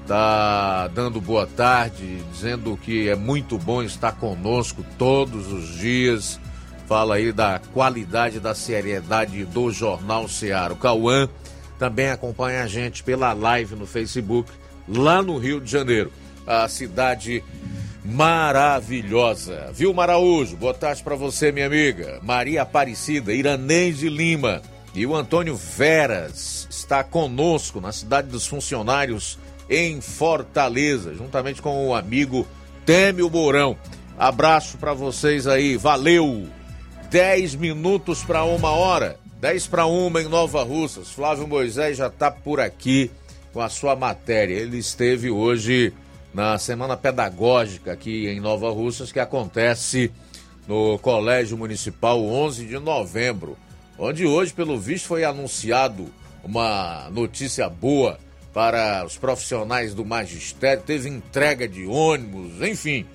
está 0.00 0.88
dando 0.88 1.20
boa 1.20 1.46
tarde, 1.46 2.22
dizendo 2.32 2.74
que 2.78 3.10
é 3.10 3.14
muito 3.14 3.58
bom 3.58 3.82
estar 3.82 4.12
conosco 4.12 4.82
todos 4.96 5.52
os 5.52 5.76
dias. 5.76 6.40
Fala 6.86 7.16
aí 7.16 7.32
da 7.32 7.60
qualidade, 7.74 8.40
da 8.40 8.54
seriedade 8.54 9.44
do 9.44 9.70
Jornal 9.70 10.26
Ceará. 10.26 10.72
O 10.72 10.76
Cauã 10.78 11.28
também 11.78 12.08
acompanha 12.08 12.62
a 12.62 12.66
gente 12.66 13.02
pela 13.02 13.34
live 13.34 13.76
no 13.76 13.86
Facebook 13.86 14.50
lá 14.88 15.22
no 15.22 15.38
Rio 15.38 15.60
de 15.60 15.70
Janeiro. 15.70 16.12
A 16.46 16.68
cidade 16.68 17.42
maravilhosa. 18.04 19.70
Viu, 19.72 19.92
Maraújo? 19.92 20.56
Boa 20.56 20.74
tarde 20.74 21.02
para 21.02 21.16
você, 21.16 21.50
minha 21.50 21.66
amiga. 21.66 22.20
Maria 22.22 22.62
Aparecida, 22.62 23.34
Iranês 23.34 23.98
de 23.98 24.08
Lima. 24.08 24.62
E 24.94 25.04
o 25.04 25.14
Antônio 25.14 25.56
Veras 25.56 26.66
está 26.70 27.02
conosco 27.04 27.80
na 27.80 27.92
cidade 27.92 28.28
dos 28.28 28.46
funcionários 28.46 29.38
em 29.68 30.00
Fortaleza, 30.00 31.14
juntamente 31.14 31.60
com 31.60 31.88
o 31.88 31.94
amigo 31.94 32.46
Têmio 32.86 33.28
Mourão. 33.28 33.76
Abraço 34.16 34.78
para 34.78 34.94
vocês 34.94 35.46
aí, 35.46 35.76
valeu! 35.76 36.48
10 37.10 37.54
minutos 37.56 38.24
para 38.24 38.44
uma 38.44 38.70
hora, 38.70 39.18
10 39.40 39.66
para 39.66 39.86
uma 39.86 40.22
em 40.22 40.28
Nova 40.28 40.62
Russas. 40.62 41.10
Flávio 41.10 41.46
Moisés 41.46 41.96
já 41.96 42.06
está 42.06 42.30
por 42.30 42.58
aqui 42.58 43.10
com 43.56 43.62
a 43.62 43.70
sua 43.70 43.96
matéria. 43.96 44.52
Ele 44.54 44.76
esteve 44.76 45.30
hoje 45.30 45.90
na 46.34 46.58
Semana 46.58 46.94
Pedagógica 46.94 47.90
aqui 47.90 48.28
em 48.28 48.38
Nova 48.38 48.70
Russas, 48.70 49.10
que 49.10 49.18
acontece 49.18 50.12
no 50.68 50.98
Colégio 50.98 51.56
Municipal 51.56 52.22
11 52.22 52.66
de 52.66 52.78
novembro, 52.78 53.56
onde 53.98 54.26
hoje, 54.26 54.52
pelo 54.52 54.78
visto, 54.78 55.06
foi 55.06 55.24
anunciado 55.24 56.12
uma 56.44 57.08
notícia 57.10 57.66
boa 57.70 58.18
para 58.52 59.02
os 59.06 59.16
profissionais 59.16 59.94
do 59.94 60.04
magistério, 60.04 60.82
teve 60.82 61.08
entrega 61.08 61.66
de 61.66 61.86
ônibus, 61.86 62.60
enfim. 62.60 63.06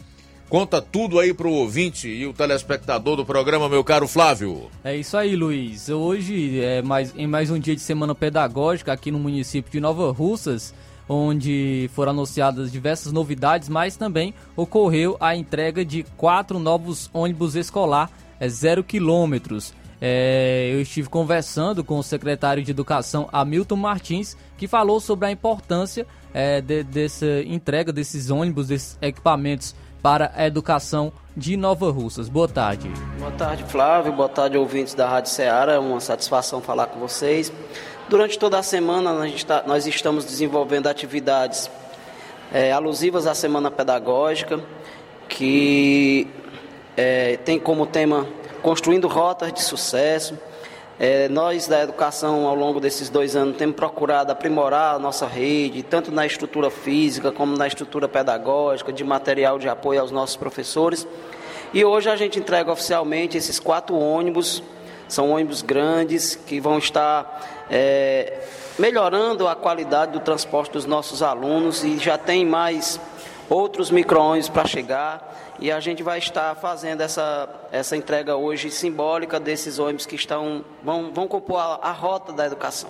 Conta 0.52 0.82
tudo 0.82 1.18
aí 1.18 1.34
pro 1.34 1.50
ouvinte 1.50 2.10
e 2.10 2.28
o 2.28 2.34
telespectador 2.34 3.16
do 3.16 3.26
programa, 3.26 3.70
meu 3.70 3.86
caro 3.86 4.06
Flávio. 4.06 4.70
É 4.84 4.94
isso 4.94 5.16
aí, 5.16 5.34
Luiz. 5.34 5.88
Hoje, 5.88 6.60
é 6.60 6.82
mais, 6.82 7.14
em 7.16 7.26
mais 7.26 7.50
um 7.50 7.58
dia 7.58 7.74
de 7.74 7.80
semana 7.80 8.14
pedagógica 8.14 8.92
aqui 8.92 9.12
no 9.12 9.18
município 9.18 9.72
de 9.72 9.80
Nova 9.80 10.12
Russas, 10.12 10.74
onde 11.08 11.90
foram 11.94 12.12
anunciadas 12.12 12.70
diversas 12.70 13.14
novidades, 13.14 13.70
mas 13.70 13.96
também 13.96 14.34
ocorreu 14.54 15.16
a 15.22 15.38
entrega 15.38 15.86
de 15.86 16.04
quatro 16.18 16.60
novos 16.60 17.10
ônibus 17.14 17.56
escolar 17.56 18.12
é, 18.38 18.50
zero 18.50 18.84
quilômetros. 18.84 19.74
É, 20.02 20.70
eu 20.74 20.82
estive 20.82 21.08
conversando 21.08 21.82
com 21.82 21.98
o 21.98 22.04
secretário 22.04 22.62
de 22.62 22.72
Educação, 22.72 23.30
Hamilton 23.32 23.78
Martins, 23.78 24.36
que 24.58 24.68
falou 24.68 25.00
sobre 25.00 25.28
a 25.28 25.32
importância 25.32 26.06
é, 26.34 26.60
de, 26.60 26.84
dessa 26.84 27.42
entrega 27.46 27.94
desses 27.94 28.30
ônibus, 28.30 28.68
desses 28.68 28.98
equipamentos 29.02 29.74
para 30.02 30.32
a 30.36 30.46
educação 30.46 31.12
de 31.36 31.56
Nova 31.56 31.92
Russas. 31.92 32.28
Boa 32.28 32.48
tarde. 32.48 32.90
Boa 33.20 33.32
tarde, 33.32 33.64
Flávio. 33.64 34.12
Boa 34.12 34.30
tarde, 34.30 34.58
ouvintes 34.58 34.94
da 34.94 35.08
Rádio 35.08 35.32
Ceará. 35.32 35.74
É 35.74 35.80
uma 35.80 36.00
satisfação 36.00 36.62
falar 36.62 36.88
com 36.88 37.00
vocês. 37.00 37.52
Durante 38.10 38.38
toda 38.38 38.60
a 38.60 38.64
semana, 38.64 39.14
nós, 39.66 39.88
estamos 39.88 40.26
desenvolvendo 40.26 40.88
atividades 40.88 41.70
é, 42.52 42.72
alusivas 42.72 43.26
à 43.26 43.34
Semana 43.34 43.72
Pedagógica, 43.72 44.60
que 45.30 46.28
é, 46.98 47.38
tem 47.38 47.58
como 47.58 47.86
tema 47.86 48.28
Construindo 48.62 49.08
Rotas 49.08 49.54
de 49.54 49.62
Sucesso. 49.62 50.38
É, 51.04 51.28
nós 51.30 51.66
da 51.66 51.82
educação, 51.82 52.46
ao 52.46 52.54
longo 52.54 52.80
desses 52.80 53.10
dois 53.10 53.36
anos, 53.36 53.58
temos 53.58 53.76
procurado 53.76 54.32
aprimorar 54.32 54.94
a 54.94 55.00
nossa 55.00 55.26
rede, 55.26 55.82
tanto 55.82 56.12
na 56.12 56.28
estrutura 56.28 56.70
física 56.70 57.32
como 57.32 57.58
na 57.58 57.66
estrutura 57.66 58.08
pedagógica, 58.08 58.94
de 58.94 59.04
material 59.04 59.58
de 59.58 59.68
apoio 59.68 60.00
aos 60.00 60.12
nossos 60.12 60.36
professores. 60.36 61.08
E 61.74 61.84
hoje 61.84 62.08
a 62.08 62.16
gente 62.16 62.38
entrega 62.38 62.72
oficialmente 62.72 63.36
esses 63.36 63.60
quatro 63.60 63.98
ônibus, 63.98 64.62
são 65.08 65.32
ônibus 65.32 65.64
grandes 65.64 66.36
que 66.36 66.60
vão 66.60 66.78
estar 66.78 67.66
é, 67.68 68.40
melhorando 68.78 69.48
a 69.48 69.56
qualidade 69.56 70.12
do 70.12 70.20
transporte 70.20 70.74
dos 70.74 70.86
nossos 70.86 71.24
alunos 71.24 71.84
e 71.84 71.98
já 71.98 72.16
tem 72.16 72.46
mais 72.46 73.00
outros 73.50 73.90
micro-ônibus 73.90 74.50
para 74.50 74.68
chegar 74.68 75.41
e 75.62 75.72
a 75.72 75.80
gente 75.80 76.02
vai 76.02 76.18
estar 76.18 76.56
fazendo 76.56 77.02
essa, 77.02 77.48
essa 77.72 77.96
entrega 77.96 78.36
hoje 78.36 78.72
simbólica 78.72 79.40
desses 79.40 79.78
ônibus 79.78 80.08
que 80.08 80.16
estão 80.16 80.66
vão, 80.84 81.14
vão 81.14 81.28
compor 81.28 81.60
a, 81.60 81.80
a 81.84 81.92
rota 81.92 82.34
da 82.34 82.48
educação. 82.48 82.90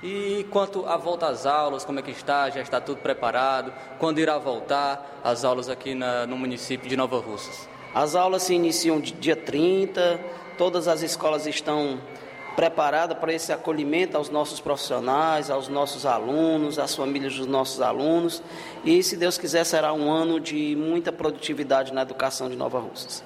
E 0.00 0.46
quanto 0.50 0.86
à 0.86 0.96
volta 0.96 1.26
às 1.26 1.46
aulas, 1.46 1.84
como 1.84 1.98
é 1.98 2.02
que 2.02 2.12
está? 2.12 2.48
Já 2.48 2.60
está 2.60 2.80
tudo 2.80 3.00
preparado? 3.00 3.72
Quando 3.98 4.20
irá 4.20 4.38
voltar 4.38 5.20
as 5.24 5.44
aulas 5.44 5.68
aqui 5.68 5.94
na, 5.94 6.26
no 6.26 6.36
município 6.36 6.88
de 6.88 6.96
Nova 6.96 7.18
Russas? 7.18 7.68
As 7.92 8.14
aulas 8.14 8.44
se 8.44 8.54
iniciam 8.54 9.00
dia 9.00 9.34
30, 9.34 10.20
todas 10.56 10.86
as 10.86 11.02
escolas 11.02 11.44
estão 11.46 11.98
preparada 12.56 13.14
para 13.14 13.32
esse 13.32 13.52
acolhimento 13.52 14.16
aos 14.16 14.30
nossos 14.30 14.60
profissionais, 14.60 15.50
aos 15.50 15.68
nossos 15.68 16.06
alunos, 16.06 16.78
às 16.78 16.94
famílias 16.94 17.36
dos 17.36 17.46
nossos 17.46 17.80
alunos. 17.80 18.42
E, 18.84 19.02
se 19.02 19.16
Deus 19.16 19.36
quiser, 19.36 19.64
será 19.64 19.92
um 19.92 20.10
ano 20.10 20.38
de 20.40 20.76
muita 20.76 21.12
produtividade 21.12 21.92
na 21.92 22.02
educação 22.02 22.48
de 22.48 22.56
Nova 22.56 22.78
Russas. 22.78 23.24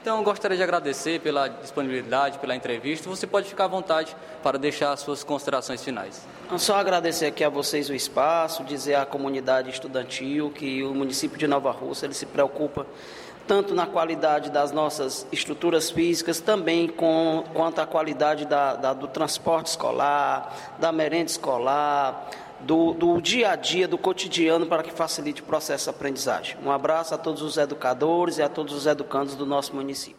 Então, 0.00 0.22
gostaria 0.22 0.56
de 0.56 0.62
agradecer 0.62 1.20
pela 1.20 1.48
disponibilidade, 1.48 2.38
pela 2.38 2.54
entrevista. 2.54 3.10
Você 3.10 3.26
pode 3.26 3.48
ficar 3.48 3.64
à 3.64 3.68
vontade 3.68 4.16
para 4.42 4.56
deixar 4.58 4.92
as 4.92 5.00
suas 5.00 5.24
considerações 5.24 5.82
finais. 5.82 6.26
Só 6.56 6.76
agradecer 6.76 7.26
aqui 7.26 7.42
a 7.42 7.48
vocês 7.48 7.90
o 7.90 7.94
espaço, 7.94 8.64
dizer 8.64 8.94
à 8.94 9.04
comunidade 9.04 9.70
estudantil 9.70 10.50
que 10.50 10.82
o 10.84 10.94
município 10.94 11.36
de 11.36 11.46
Nova 11.46 11.70
Russa 11.72 12.06
ele 12.06 12.14
se 12.14 12.24
preocupa 12.24 12.86
tanto 13.48 13.74
na 13.74 13.86
qualidade 13.86 14.50
das 14.50 14.70
nossas 14.70 15.26
estruturas 15.32 15.90
físicas, 15.90 16.38
também 16.38 16.86
com, 16.86 17.42
quanto 17.54 17.80
à 17.80 17.86
qualidade 17.86 18.44
da, 18.44 18.76
da, 18.76 18.92
do 18.92 19.08
transporte 19.08 19.68
escolar, 19.68 20.76
da 20.78 20.92
merenda 20.92 21.30
escolar, 21.30 22.28
do, 22.60 22.92
do, 22.92 23.20
dia 23.22 23.52
a 23.52 23.56
dia, 23.56 23.88
do 23.88 23.96
cotidiano, 23.96 24.66
para 24.66 24.82
que 24.82 24.92
facilite 24.92 25.40
o 25.40 25.44
processo 25.44 25.84
de 25.84 25.90
aprendizagem. 25.90 26.56
Um 26.62 26.70
abraço 26.70 27.14
a 27.14 27.18
todos 27.18 27.40
os 27.40 27.56
educadores 27.56 28.36
e 28.36 28.42
a 28.42 28.48
todos 28.50 28.74
os 28.74 28.86
educandos 28.86 29.34
do 29.34 29.46
nosso 29.46 29.74
município. 29.74 30.18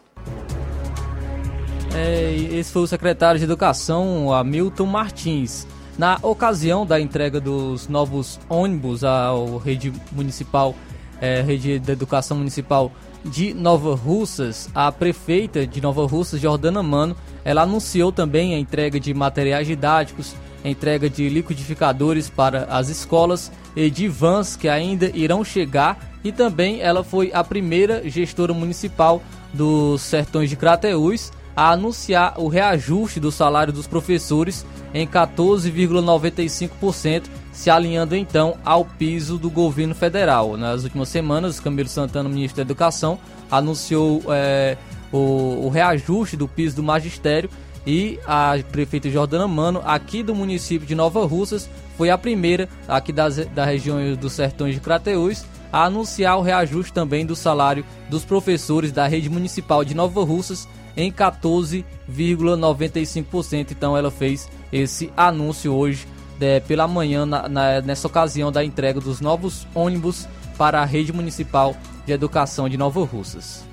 É, 1.94 2.34
esse 2.34 2.72
foi 2.72 2.82
o 2.82 2.86
secretário 2.86 3.38
de 3.38 3.44
Educação, 3.44 4.32
Hamilton 4.32 4.86
Martins. 4.86 5.66
Na 5.96 6.18
ocasião 6.22 6.84
da 6.84 7.00
entrega 7.00 7.40
dos 7.40 7.86
novos 7.86 8.40
ônibus 8.48 9.04
à 9.04 9.30
rede 9.62 9.92
municipal, 10.10 10.74
é, 11.20 11.42
rede 11.42 11.78
da 11.78 11.92
educação 11.92 12.36
municipal 12.38 12.90
de 13.24 13.54
Nova 13.54 13.94
Russas, 13.94 14.68
a 14.74 14.90
prefeita 14.90 15.66
de 15.66 15.80
Nova 15.80 16.06
Russas, 16.06 16.40
Jordana 16.40 16.82
Mano, 16.82 17.16
ela 17.44 17.62
anunciou 17.62 18.12
também 18.12 18.54
a 18.54 18.58
entrega 18.58 18.98
de 18.98 19.12
materiais 19.14 19.66
didáticos, 19.66 20.34
entrega 20.64 21.08
de 21.08 21.28
liquidificadores 21.28 22.28
para 22.28 22.64
as 22.64 22.88
escolas 22.88 23.50
e 23.74 23.90
de 23.90 24.08
vans 24.08 24.56
que 24.56 24.68
ainda 24.68 25.10
irão 25.14 25.44
chegar. 25.44 26.10
E 26.22 26.30
também 26.30 26.80
ela 26.80 27.02
foi 27.02 27.30
a 27.32 27.42
primeira 27.42 28.06
gestora 28.08 28.52
municipal 28.52 29.22
dos 29.54 30.02
Sertões 30.02 30.50
de 30.50 30.56
Crateús 30.56 31.32
a 31.56 31.72
anunciar 31.72 32.34
o 32.38 32.48
reajuste 32.48 33.18
do 33.18 33.32
salário 33.32 33.72
dos 33.72 33.86
professores 33.86 34.66
em 34.94 35.06
14,95%, 35.06 37.24
se 37.52 37.70
alinhando 37.70 38.16
então 38.16 38.56
ao 38.64 38.84
piso 38.84 39.38
do 39.38 39.50
governo 39.50 39.94
federal. 39.94 40.56
Nas 40.56 40.84
últimas 40.84 41.08
semanas, 41.08 41.60
Camilo 41.60 41.88
Santana, 41.88 42.28
ministro 42.28 42.56
da 42.56 42.62
Educação, 42.62 43.18
anunciou 43.50 44.22
é, 44.28 44.76
o, 45.12 45.66
o 45.66 45.68
reajuste 45.68 46.36
do 46.36 46.46
piso 46.46 46.76
do 46.76 46.82
magistério 46.82 47.50
e 47.86 48.18
a 48.26 48.54
prefeita 48.70 49.10
Jordana 49.10 49.48
Mano, 49.48 49.80
aqui 49.84 50.22
do 50.22 50.34
município 50.34 50.86
de 50.86 50.94
Nova 50.94 51.24
Russas, 51.26 51.68
foi 51.96 52.10
a 52.10 52.18
primeira 52.18 52.68
aqui 52.86 53.10
das, 53.12 53.36
da 53.46 53.64
região 53.64 54.14
dos 54.14 54.32
sertões 54.32 54.74
de 54.74 54.80
Crateús 54.80 55.44
a 55.72 55.84
anunciar 55.84 56.36
o 56.38 56.42
reajuste 56.42 56.92
também 56.92 57.24
do 57.24 57.36
salário 57.36 57.84
dos 58.08 58.24
professores 58.24 58.90
da 58.92 59.06
rede 59.06 59.30
municipal 59.30 59.84
de 59.84 59.94
Nova 59.94 60.24
Russas 60.24 60.66
em 60.96 61.12
14,95%. 61.12 63.70
Então 63.70 63.96
ela 63.96 64.10
fez 64.10 64.50
esse 64.72 65.12
anúncio 65.16 65.72
hoje 65.72 66.08
é, 66.40 66.60
pela 66.60 66.88
manhã, 66.88 67.26
na, 67.26 67.48
na, 67.48 67.80
nessa 67.80 68.06
ocasião 68.06 68.50
da 68.50 68.64
entrega 68.64 69.00
dos 69.00 69.20
novos 69.20 69.66
ônibus 69.74 70.26
para 70.56 70.80
a 70.80 70.84
rede 70.84 71.12
municipal 71.12 71.74
de 72.04 72.12
educação 72.12 72.68
de 72.68 72.76
Nova 72.76 73.04
Russas. 73.04 73.64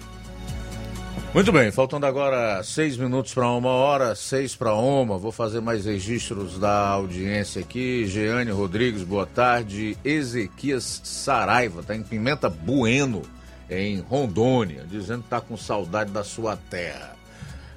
Muito 1.33 1.51
bem, 1.51 1.71
faltando 1.71 2.05
agora 2.05 2.63
seis 2.63 2.97
minutos 2.97 3.33
para 3.33 3.47
uma 3.49 3.69
hora, 3.69 4.15
seis 4.15 4.55
para 4.55 4.73
uma. 4.73 5.17
Vou 5.17 5.31
fazer 5.31 5.59
mais 5.59 5.85
registros 5.85 6.57
da 6.57 6.87
audiência 6.87 7.61
aqui. 7.61 8.07
Jeane 8.07 8.49
Rodrigues, 8.49 9.03
boa 9.03 9.25
tarde. 9.25 9.97
Ezequias 10.03 11.01
Saraiva, 11.03 11.81
está 11.81 11.95
em 11.95 12.01
Pimenta 12.01 12.49
Bueno, 12.49 13.21
em 13.69 13.99
Rondônia, 13.99 14.85
dizendo 14.89 15.19
que 15.19 15.25
está 15.25 15.41
com 15.41 15.57
saudade 15.57 16.11
da 16.11 16.23
sua 16.23 16.55
terra. 16.55 17.16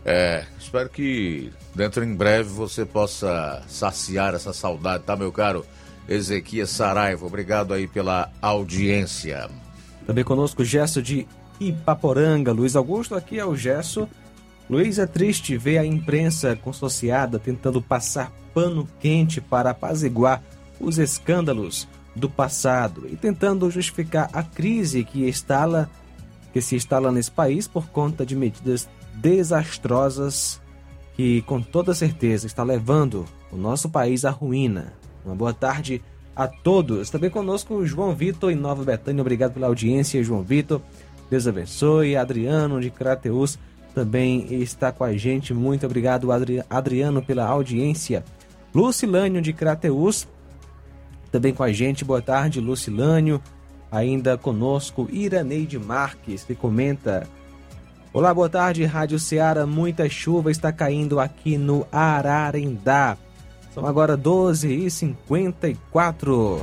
É, 0.05 0.45
espero 0.59 0.89
que 0.89 1.53
dentro 1.75 2.03
em 2.03 2.15
breve 2.15 2.49
você 2.49 2.85
possa 2.85 3.63
saciar 3.69 4.35
essa 4.35 4.53
saudade, 4.53 5.05
tá, 5.05 5.15
meu 5.15 5.31
caro 5.31 5.65
Ezequias 6.09 6.71
Saraiva? 6.71 7.27
Obrigado 7.27 7.75
aí 7.75 7.87
pela 7.87 8.31
audiência. 8.41 9.49
Também 10.07 10.25
conosco 10.25 10.63
o 10.63 10.65
Gesso 10.65 11.03
de 11.03 11.27
Ipaporanga, 11.61 12.53
Luiz 12.53 12.75
Augusto, 12.75 13.15
aqui 13.15 13.39
é 13.39 13.45
o 13.45 13.55
Gesso. 13.55 14.09
Luiz, 14.69 14.99
é 14.99 15.07
triste 15.07 15.57
ver 15.57 15.79
a 15.79 15.85
imprensa 15.85 16.57
consorciada 16.57 17.39
tentando 17.39 17.83
passar 17.83 18.33
pano 18.55 18.89
quente 18.99 19.41
para 19.41 19.71
apaziguar 19.71 20.43
os 20.81 20.99
escândalos 20.99 21.87
do 22.17 22.29
passado 22.29 23.07
e 23.09 23.17
tentando 23.17 23.71
justificar 23.71 24.31
a 24.33 24.43
crise 24.43 25.05
que 25.05 25.29
instala 25.29 25.89
que 26.53 26.61
se 26.61 26.75
instala 26.75 27.13
nesse 27.13 27.31
país 27.31 27.69
por 27.69 27.87
conta 27.89 28.27
de 28.27 28.35
medidas 28.35 28.89
desastrosas 29.21 30.61
que 31.14 31.43
com 31.43 31.61
toda 31.61 31.95
certeza 31.95 32.47
está 32.47 32.62
levando 32.62 33.25
o 33.53 33.57
nosso 33.57 33.91
país 33.91 34.25
à 34.25 34.31
ruína. 34.31 34.93
Uma 35.25 35.35
boa 35.35 35.53
tarde 35.53 36.03
a 36.35 36.49
todos. 36.49 37.11
Também 37.11 37.29
conosco 37.29 37.85
João 37.85 38.14
Vitor 38.14 38.51
em 38.51 38.57
Nova 38.57 38.83
Betânia. 38.85 39.21
Obrigado 39.21 39.53
pela 39.53 39.66
audiência, 39.66 40.23
João 40.25 40.43
Vitor. 40.43 40.81
Deus 41.29 41.47
abençoe. 41.47 42.16
Adriano 42.16 42.81
de 42.81 42.91
Crateus 42.91 43.59
também 43.95 44.47
está 44.55 44.91
com 44.91 45.05
a 45.05 45.12
gente. 45.12 45.53
Muito 45.53 45.85
obrigado, 45.85 46.29
Adriano, 46.68 47.23
pela 47.23 47.45
audiência. 47.47 48.25
Lucilânio 48.75 49.43
de 49.43 49.53
Crateus 49.53 50.27
também 51.31 51.53
com 51.53 51.62
a 51.62 51.73
gente. 51.73 52.05
Boa 52.05 52.23
tarde, 52.23 52.61
Lucilânio. 52.61 53.41
Ainda 53.93 54.39
conosco, 54.39 55.09
Iraneide 55.11 55.79
Marques, 55.79 56.45
que 56.45 56.55
comenta 56.55 57.27
Olá, 58.13 58.35
boa 58.35 58.49
tarde, 58.49 58.85
Rádio 58.85 59.21
Ceará. 59.21 59.65
Muita 59.65 60.09
chuva 60.09 60.51
está 60.51 60.73
caindo 60.73 61.21
aqui 61.21 61.57
no 61.57 61.87
Ararendá. 61.93 63.17
São 63.73 63.87
agora 63.87 64.19
12h54. 64.19 66.59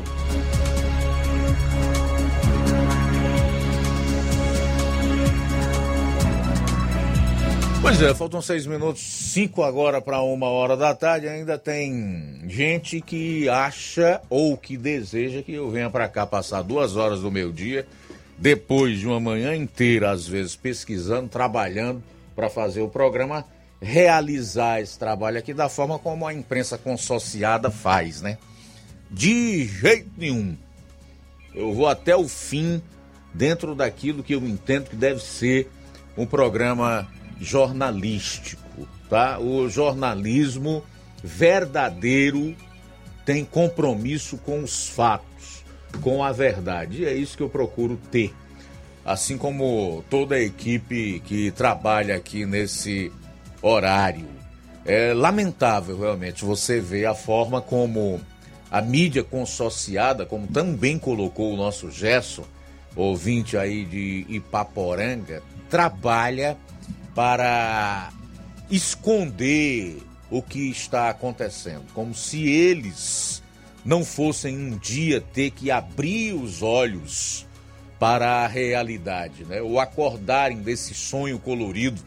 Pois 7.81 8.01
é, 8.01 8.13
faltam 8.13 8.41
seis 8.41 8.67
minutos, 8.67 9.01
cinco 9.01 9.63
agora 9.63 10.01
para 10.01 10.19
uma 10.19 10.47
hora 10.47 10.75
da 10.75 10.93
tarde. 10.93 11.29
Ainda 11.29 11.57
tem 11.57 12.41
gente 12.49 12.99
que 12.99 13.47
acha 13.47 14.19
ou 14.29 14.57
que 14.57 14.75
deseja 14.75 15.41
que 15.41 15.53
eu 15.53 15.71
venha 15.71 15.89
para 15.89 16.09
cá 16.09 16.27
passar 16.27 16.61
duas 16.61 16.97
horas 16.97 17.21
do 17.21 17.31
meu 17.31 17.53
dia 17.53 17.87
depois 18.37 18.99
de 18.99 19.07
uma 19.07 19.19
manhã 19.19 19.55
inteira, 19.55 20.11
às 20.11 20.27
vezes 20.27 20.55
pesquisando, 20.55 21.27
trabalhando 21.27 22.03
para 22.35 22.49
fazer 22.49 22.81
o 22.81 22.89
programa, 22.89 23.43
realizar 23.81 24.79
esse 24.79 24.97
trabalho 24.97 25.39
aqui 25.39 25.53
da 25.53 25.67
forma 25.67 25.97
como 25.97 26.27
a 26.27 26.33
imprensa 26.33 26.77
consorciada 26.77 27.71
faz, 27.71 28.21
né? 28.21 28.37
De 29.09 29.65
jeito 29.65 30.11
nenhum. 30.17 30.55
Eu 31.55 31.73
vou 31.73 31.87
até 31.87 32.15
o 32.15 32.27
fim 32.27 32.81
dentro 33.33 33.73
daquilo 33.73 34.23
que 34.23 34.35
eu 34.35 34.45
entendo 34.45 34.89
que 34.89 34.95
deve 34.95 35.21
ser 35.21 35.69
um 36.15 36.25
programa 36.25 37.07
jornalístico, 37.39 38.87
tá? 39.09 39.39
O 39.39 39.67
jornalismo 39.69 40.83
verdadeiro 41.23 42.55
tem 43.25 43.43
compromisso 43.43 44.37
com 44.37 44.63
os 44.63 44.89
fatos 44.89 45.36
com 46.01 46.23
a 46.23 46.31
verdade. 46.31 47.03
E 47.03 47.05
é 47.05 47.13
isso 47.13 47.37
que 47.37 47.43
eu 47.43 47.49
procuro 47.49 47.99
ter. 48.11 48.33
Assim 49.05 49.37
como 49.37 50.03
toda 50.09 50.35
a 50.35 50.41
equipe 50.41 51.21
que 51.25 51.51
trabalha 51.51 52.15
aqui 52.15 52.45
nesse 52.45 53.11
horário. 53.61 54.27
É 54.85 55.13
lamentável 55.13 55.99
realmente 55.99 56.45
você 56.45 56.79
ver 56.79 57.05
a 57.05 57.13
forma 57.13 57.61
como 57.61 58.21
a 58.71 58.81
mídia 58.81 59.23
consociada, 59.23 60.25
como 60.25 60.47
também 60.47 60.97
colocou 60.97 61.53
o 61.53 61.57
nosso 61.57 61.89
Gesso, 61.89 62.43
ouvinte 62.95 63.57
aí 63.57 63.85
de 63.85 64.25
Ipaporanga, 64.29 65.41
trabalha 65.69 66.57
para 67.13 68.11
esconder 68.69 70.01
o 70.29 70.41
que 70.41 70.69
está 70.69 71.09
acontecendo, 71.09 71.85
como 71.93 72.13
se 72.13 72.47
eles 72.47 73.41
não 73.85 74.03
fossem 74.03 74.57
um 74.57 74.77
dia 74.77 75.21
ter 75.21 75.51
que 75.51 75.71
abrir 75.71 76.33
os 76.33 76.61
olhos 76.61 77.45
para 77.99 78.43
a 78.43 78.47
realidade, 78.47 79.43
né? 79.45 79.61
ou 79.61 79.79
acordarem 79.79 80.57
desse 80.59 80.93
sonho 80.93 81.39
colorido 81.39 82.01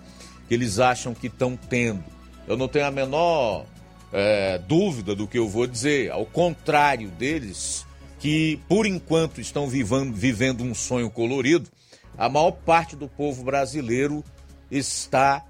que 0.46 0.54
eles 0.54 0.78
acham 0.78 1.14
que 1.14 1.26
estão 1.26 1.56
tendo. 1.56 2.04
Eu 2.46 2.56
não 2.56 2.68
tenho 2.68 2.86
a 2.86 2.90
menor 2.90 3.66
é, 4.12 4.58
dúvida 4.58 5.14
do 5.14 5.26
que 5.26 5.38
eu 5.38 5.48
vou 5.48 5.66
dizer, 5.66 6.10
ao 6.10 6.26
contrário 6.26 7.08
deles, 7.10 7.86
que 8.18 8.60
por 8.68 8.86
enquanto 8.86 9.40
estão 9.40 9.68
vivendo, 9.68 10.14
vivendo 10.14 10.62
um 10.62 10.74
sonho 10.74 11.10
colorido, 11.10 11.68
a 12.16 12.28
maior 12.28 12.52
parte 12.52 12.94
do 12.94 13.08
povo 13.08 13.42
brasileiro 13.42 14.24
está 14.70 15.44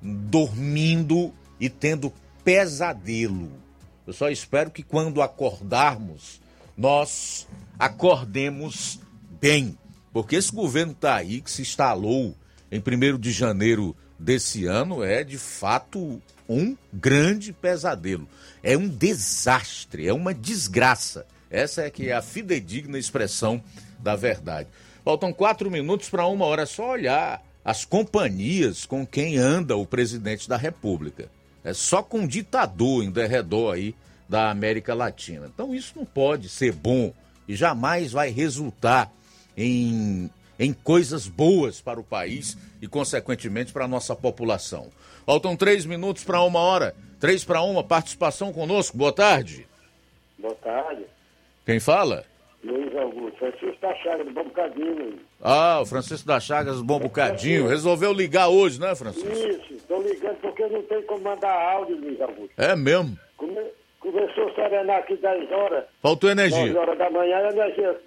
dormindo 0.00 1.32
e 1.60 1.68
tendo 1.68 2.12
pesadelo. 2.44 3.50
Eu 4.08 4.14
só 4.14 4.30
espero 4.30 4.70
que 4.70 4.82
quando 4.82 5.20
acordarmos, 5.20 6.40
nós 6.74 7.46
acordemos 7.78 8.98
bem. 9.38 9.76
Porque 10.14 10.34
esse 10.34 10.50
governo 10.50 10.92
está 10.92 11.16
aí, 11.16 11.42
que 11.42 11.50
se 11.50 11.60
instalou 11.60 12.34
em 12.72 12.80
1 12.80 13.18
de 13.18 13.30
janeiro 13.30 13.94
desse 14.18 14.64
ano, 14.64 15.04
é 15.04 15.22
de 15.22 15.36
fato 15.36 16.22
um 16.48 16.74
grande 16.90 17.52
pesadelo. 17.52 18.26
É 18.62 18.78
um 18.78 18.88
desastre, 18.88 20.08
é 20.08 20.12
uma 20.14 20.32
desgraça. 20.32 21.26
Essa 21.50 21.82
é 21.82 21.90
que 21.90 22.08
é 22.08 22.14
a 22.14 22.22
fidedigna 22.22 22.98
expressão 22.98 23.62
da 23.98 24.16
verdade. 24.16 24.70
Faltam 25.04 25.34
quatro 25.34 25.70
minutos 25.70 26.08
para 26.08 26.26
uma 26.26 26.46
hora. 26.46 26.62
É 26.62 26.66
só 26.66 26.92
olhar 26.92 27.44
as 27.62 27.84
companhias 27.84 28.86
com 28.86 29.06
quem 29.06 29.36
anda 29.36 29.76
o 29.76 29.84
presidente 29.84 30.48
da 30.48 30.56
República. 30.56 31.30
É 31.64 31.72
só 31.72 32.02
com 32.02 32.26
ditador 32.26 33.02
em 33.02 33.10
derredor 33.10 33.74
aí 33.74 33.94
da 34.28 34.50
América 34.50 34.94
Latina. 34.94 35.50
Então 35.52 35.74
isso 35.74 35.94
não 35.96 36.04
pode 36.04 36.48
ser 36.48 36.72
bom 36.72 37.12
e 37.48 37.54
jamais 37.56 38.12
vai 38.12 38.30
resultar 38.30 39.10
em, 39.56 40.30
em 40.58 40.72
coisas 40.72 41.26
boas 41.26 41.80
para 41.80 41.98
o 41.98 42.04
país 42.04 42.56
e, 42.80 42.86
consequentemente, 42.86 43.72
para 43.72 43.86
a 43.86 43.88
nossa 43.88 44.14
população. 44.14 44.88
Faltam 45.24 45.56
três 45.56 45.84
minutos 45.84 46.24
para 46.24 46.42
uma 46.42 46.60
hora. 46.60 46.94
Três 47.18 47.44
para 47.44 47.62
uma, 47.62 47.82
participação 47.82 48.52
conosco. 48.52 48.96
Boa 48.96 49.12
tarde. 49.12 49.66
Boa 50.38 50.54
tarde. 50.56 51.04
Quem 51.66 51.80
fala? 51.80 52.24
Luiz 52.62 52.94
Augusto. 52.96 53.38
Francisco 53.38 53.80
da 53.80 53.94
Chagas, 53.96 54.26
do 54.26 54.32
Bom 54.32 54.44
Bocadinho. 54.44 55.18
Ah, 55.40 55.80
o 55.80 55.86
Francisco 55.86 56.26
da 56.26 56.40
Chagas 56.40 56.80
Bom 56.80 56.98
Bocadinho. 56.98 57.68
Resolveu 57.68 58.12
ligar 58.12 58.48
hoje, 58.48 58.80
né, 58.80 58.94
Francisco? 58.94 59.30
Isso, 59.30 59.74
estou 59.74 60.02
ligando 60.02 60.36
porque 60.40 60.66
não 60.66 60.82
tem 60.82 61.02
como 61.02 61.22
mandar 61.22 61.52
áudio, 61.52 61.96
Luiz 61.96 62.20
Augusto. 62.20 62.50
É 62.56 62.74
mesmo? 62.74 63.16
Come... 63.36 63.60
Começou 64.00 64.48
a 64.48 64.54
serenar 64.54 64.98
aqui 64.98 65.16
10 65.16 65.50
horas. 65.52 65.84
Faltou 66.00 66.30
energia. 66.30 66.64
10 66.64 66.76
horas 66.76 66.98
da 66.98 67.10
manhã, 67.10 67.36
a 67.36 67.50
energia 67.50 68.00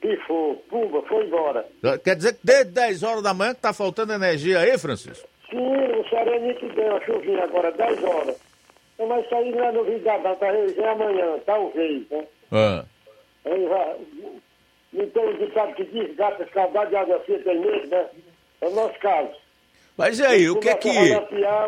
pifou, 0.00 0.56
pumba, 0.68 1.02
foi 1.02 1.26
embora. 1.26 1.64
Quer 2.04 2.16
dizer 2.16 2.34
que 2.34 2.40
desde 2.44 2.72
10 2.72 3.02
horas 3.02 3.22
da 3.22 3.34
manhã 3.34 3.54
que 3.54 3.60
tá 3.60 3.72
faltando 3.72 4.12
energia 4.12 4.60
aí, 4.60 4.76
Francisco? 4.78 5.28
Sim, 5.48 5.56
o 5.56 6.08
sereninho 6.08 6.54
que 6.56 6.68
deu 6.70 6.96
a 6.96 7.00
chuvinha 7.04 7.44
agora, 7.44 7.72
10 7.72 8.04
horas. 8.04 8.36
Então, 8.94 9.06
mas 9.06 9.24
isso 9.24 9.34
aí 9.34 9.50
não 9.52 9.64
é 9.64 9.72
novidade, 9.72 10.24
não, 10.24 10.36
talvez 10.36 10.78
é 10.78 10.88
amanhã, 10.88 11.38
talvez, 11.46 12.10
né? 12.10 12.26
Ah. 12.50 12.84
Aí 13.44 13.66
vai. 13.66 13.96
Não 14.98 15.08
tem 15.10 15.28
um 15.28 15.38
ditado 15.38 15.74
que 15.74 15.84
diz 15.84 16.16
gata 16.16 16.42
escaldada 16.42 16.90
de 16.90 16.96
água 16.96 17.20
fria 17.20 17.38
tem 17.38 17.60
medo, 17.60 17.88
né? 17.88 18.06
É 18.60 18.66
o 18.66 18.74
nosso 18.74 18.98
caso. 18.98 19.30
Mas 19.96 20.18
e 20.18 20.26
aí, 20.26 20.50
o 20.50 20.56
que 20.56 20.74
que 20.74 20.88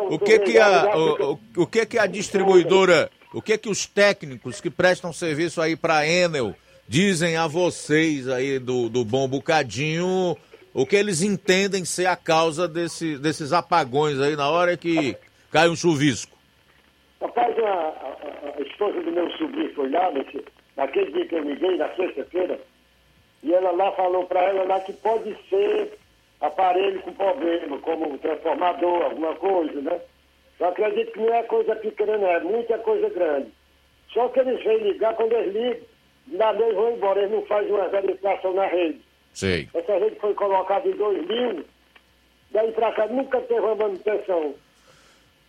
o 0.09 0.19
que 0.19 0.39
que 0.39 0.59
a 0.59 0.95
o, 0.95 1.39
o, 1.57 1.67
que 1.67 1.85
que 1.85 1.97
a 1.97 2.05
distribuidora, 2.05 3.09
o 3.33 3.41
que 3.41 3.57
que 3.57 3.69
os 3.69 3.85
técnicos 3.85 4.59
que 4.59 4.69
prestam 4.69 5.13
serviço 5.13 5.61
aí 5.61 5.75
para 5.75 6.05
Enel 6.05 6.53
dizem 6.87 7.37
a 7.37 7.47
vocês 7.47 8.27
aí 8.27 8.59
do, 8.59 8.89
do 8.89 9.05
Bom 9.05 9.27
Bocadinho 9.27 10.37
o 10.73 10.85
que 10.85 10.95
eles 10.95 11.21
entendem 11.21 11.83
ser 11.83 12.05
a 12.05 12.15
causa 12.15 12.67
desse, 12.67 13.17
desses 13.17 13.51
apagões 13.51 14.19
aí 14.19 14.35
na 14.35 14.49
hora 14.49 14.77
que 14.77 15.17
cai 15.51 15.67
um 15.67 15.75
chuvisco? 15.75 16.37
Rapaz, 17.21 17.57
a, 17.59 17.69
a, 17.69 18.53
a 18.57 18.61
esposa 18.61 19.01
do 19.01 19.11
meu 19.11 19.29
sobrinho 19.31 19.73
foi 19.75 19.89
lá, 19.89 20.11
nesse, 20.11 20.43
naquele 20.77 21.11
dia 21.11 21.27
que 21.27 21.35
eu 21.35 21.43
liguei, 21.43 21.77
na 21.77 21.89
sexta-feira, 21.95 22.59
e 23.43 23.53
ela 23.53 23.71
lá 23.71 23.91
falou 23.93 24.25
para 24.25 24.41
ela 24.41 24.63
lá 24.63 24.79
que 24.81 24.93
pode 24.93 25.35
ser 25.49 25.97
aparelho 26.39 27.01
com 27.01 27.13
problema, 27.13 27.79
como 27.79 28.17
transformador, 28.17 29.03
alguma 29.03 29.35
coisa, 29.35 29.81
né? 29.81 30.01
Eu 30.59 30.67
acredito 30.67 31.11
que 31.11 31.19
não 31.19 31.33
é 31.33 31.43
coisa 31.43 31.75
pequena, 31.75 32.17
não, 32.17 32.27
é 32.27 32.39
muita 32.39 32.77
coisa 32.79 33.09
grande. 33.09 33.51
Só 34.13 34.27
que 34.29 34.39
eles 34.39 34.63
vêm 34.63 34.77
ligar, 34.77 35.15
quando 35.15 35.33
eles 35.33 35.53
ligam, 35.53 35.87
na 36.27 36.51
vez 36.51 36.75
vão 36.75 36.91
embora, 36.91 37.19
eles 37.19 37.31
não 37.31 37.45
fazem 37.45 37.71
uma 37.71 37.87
verificação 37.87 38.53
na 38.53 38.65
rede. 38.65 39.01
Sei. 39.33 39.67
Essa 39.73 39.97
rede 39.97 40.17
foi 40.19 40.33
colocada 40.33 40.87
em 40.87 40.91
2000, 40.91 41.65
daí 42.51 42.71
pra 42.73 42.91
cá 42.91 43.07
nunca 43.07 43.39
teve 43.41 43.59
uma 43.61 43.75
manutenção. 43.75 44.53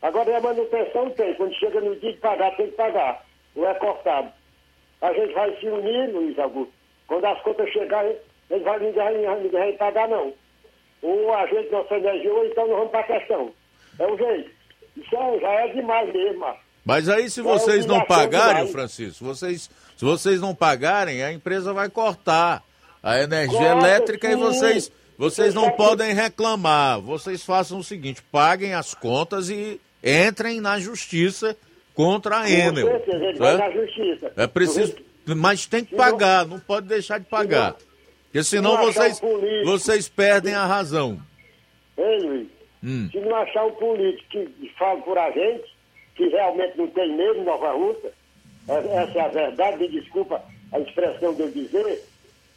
Agora 0.01 0.37
a 0.37 0.41
manutenção 0.41 1.11
tem, 1.11 1.35
quando 1.35 1.55
chega 1.55 1.81
no 1.81 1.95
dia 1.97 2.13
de 2.13 2.19
pagar, 2.19 2.57
tem 2.57 2.67
que 2.69 2.77
pagar, 2.77 3.25
não 3.55 3.69
é 3.69 3.75
cortado. 3.75 4.33
A 5.01 5.13
gente 5.13 5.33
vai 5.35 5.55
se 5.59 5.67
unir, 5.67 6.11
Luiz 6.11 6.39
Augusto. 6.39 6.82
Quando 7.07 7.25
as 7.27 7.41
contas 7.43 7.69
chegarem, 7.71 8.17
eles 8.51 8.63
vai, 8.65 8.79
ninguém, 8.79 9.77
pagar, 9.77 10.09
não. 10.09 10.33
Ou 11.03 11.35
a 11.35 11.47
gente 11.47 11.71
nossa 11.71 11.95
energia, 11.97 12.33
ou 12.33 12.45
então 12.47 12.67
nós 12.69 12.77
vamos 12.77 12.91
para 12.91 13.01
a 13.01 13.19
questão. 13.19 13.53
É 13.99 14.07
o 14.07 14.17
jeito. 14.17 14.51
Isso 14.97 15.17
é, 15.17 15.41
já 15.41 15.51
é 15.51 15.69
demais 15.69 16.13
mesmo. 16.13 16.45
ó. 16.45 16.55
Mas 16.85 17.09
aí 17.09 17.29
se 17.31 17.41
É 17.41 17.43
vocês 17.43 17.87
não 17.87 18.05
pagarem. 18.05 18.67
Francisco, 18.69 19.25
vocês, 19.25 19.71
se 19.97 20.05
vocês 20.05 20.41
não 20.41 20.55
pagarem, 20.55 21.23
a 21.23 21.33
empresa 21.33 21.73
vai 21.73 21.89
cortar 21.89 22.63
a 23.03 23.21
energia 23.21 23.59
Claro, 23.59 23.81
elétrica 23.81 24.29
e 24.29 24.35
sim. 24.35 24.39
vocês, 24.39 24.93
vocês 25.19 25.55
não 25.55 25.65
sabe- 25.67 25.77
podem 25.77 26.13
reclamar. 26.15 27.01
Vocês 27.01 27.45
façam 27.45 27.79
o 27.79 27.85
seguinte, 27.85 28.23
paguem 28.33 28.75
as 28.75 28.95
contas 28.95 29.49
e 29.49 29.81
entrem 30.03 30.61
na 30.61 30.79
justiça 30.79 31.57
contra 31.95 32.39
a 32.39 32.43
Com 32.43 32.49
Enel. 32.49 32.87
certeza, 32.87 33.25
ele 33.25 33.39
vai 33.39 33.57
na 33.57 33.71
justiça. 33.71 34.33
É 34.37 34.47
preciso, 34.47 34.97
mas 35.27 35.67
tem 35.67 35.85
que 35.85 35.95
pagar, 35.95 36.47
não 36.47 36.59
pode 36.59 36.87
deixar 36.87 37.19
de 37.19 37.27
pagar. 37.27 37.75
Porque 38.25 38.43
senão 38.45 38.77
vocês, 38.79 39.21
vocês 39.65 40.09
perdem 40.09 40.55
a 40.55 40.65
razão. 40.67 41.19
Ei, 41.97 42.19
Luiz, 42.21 42.49
Hum. 42.85 43.09
se 43.13 43.21
não 43.21 43.37
achar 43.37 43.65
um 43.67 43.73
político 43.73 44.29
que 44.31 44.73
fala 44.77 45.01
por 45.03 45.17
a 45.17 45.31
gente, 45.31 45.65
que 46.17 46.27
realmente 46.29 46.77
não 46.77 46.89
tem 46.89 47.15
medo 47.17 47.43
Nova 47.45 47.71
Rússia, 47.73 48.13
é- 48.69 48.97
essa 49.05 49.19
é 49.19 49.21
a 49.21 49.29
verdade, 49.29 49.77
me 49.79 49.89
desculpa 49.89 50.43
a 50.73 50.81
expressão 50.81 51.33
de 51.35 51.43
eu 51.43 51.51
dizer, 51.53 52.03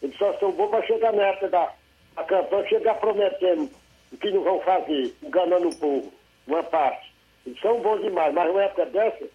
eles 0.02 0.18
só 0.18 0.34
são 0.40 0.52
bons 0.52 0.70
para 0.70 0.84
chegar 0.88 1.14
na 1.14 1.24
época 1.24 1.50
da, 1.50 1.72
da 2.16 2.24
campanha, 2.24 2.68
chegar 2.70 2.96
prometendo 2.96 3.70
o 4.12 4.18
que 4.18 4.32
não 4.32 4.44
vão 4.44 4.60
fazer, 4.62 5.14
enganando 5.22 5.70
o 5.70 5.76
povo, 5.76 6.12
uma 6.48 6.64
parte. 6.64 7.14
Eles 7.46 7.60
são 7.62 7.80
bons 7.82 8.02
demais, 8.02 8.34
mas 8.34 8.48
numa 8.48 8.64
época 8.64 8.86
dessa, 8.88 9.26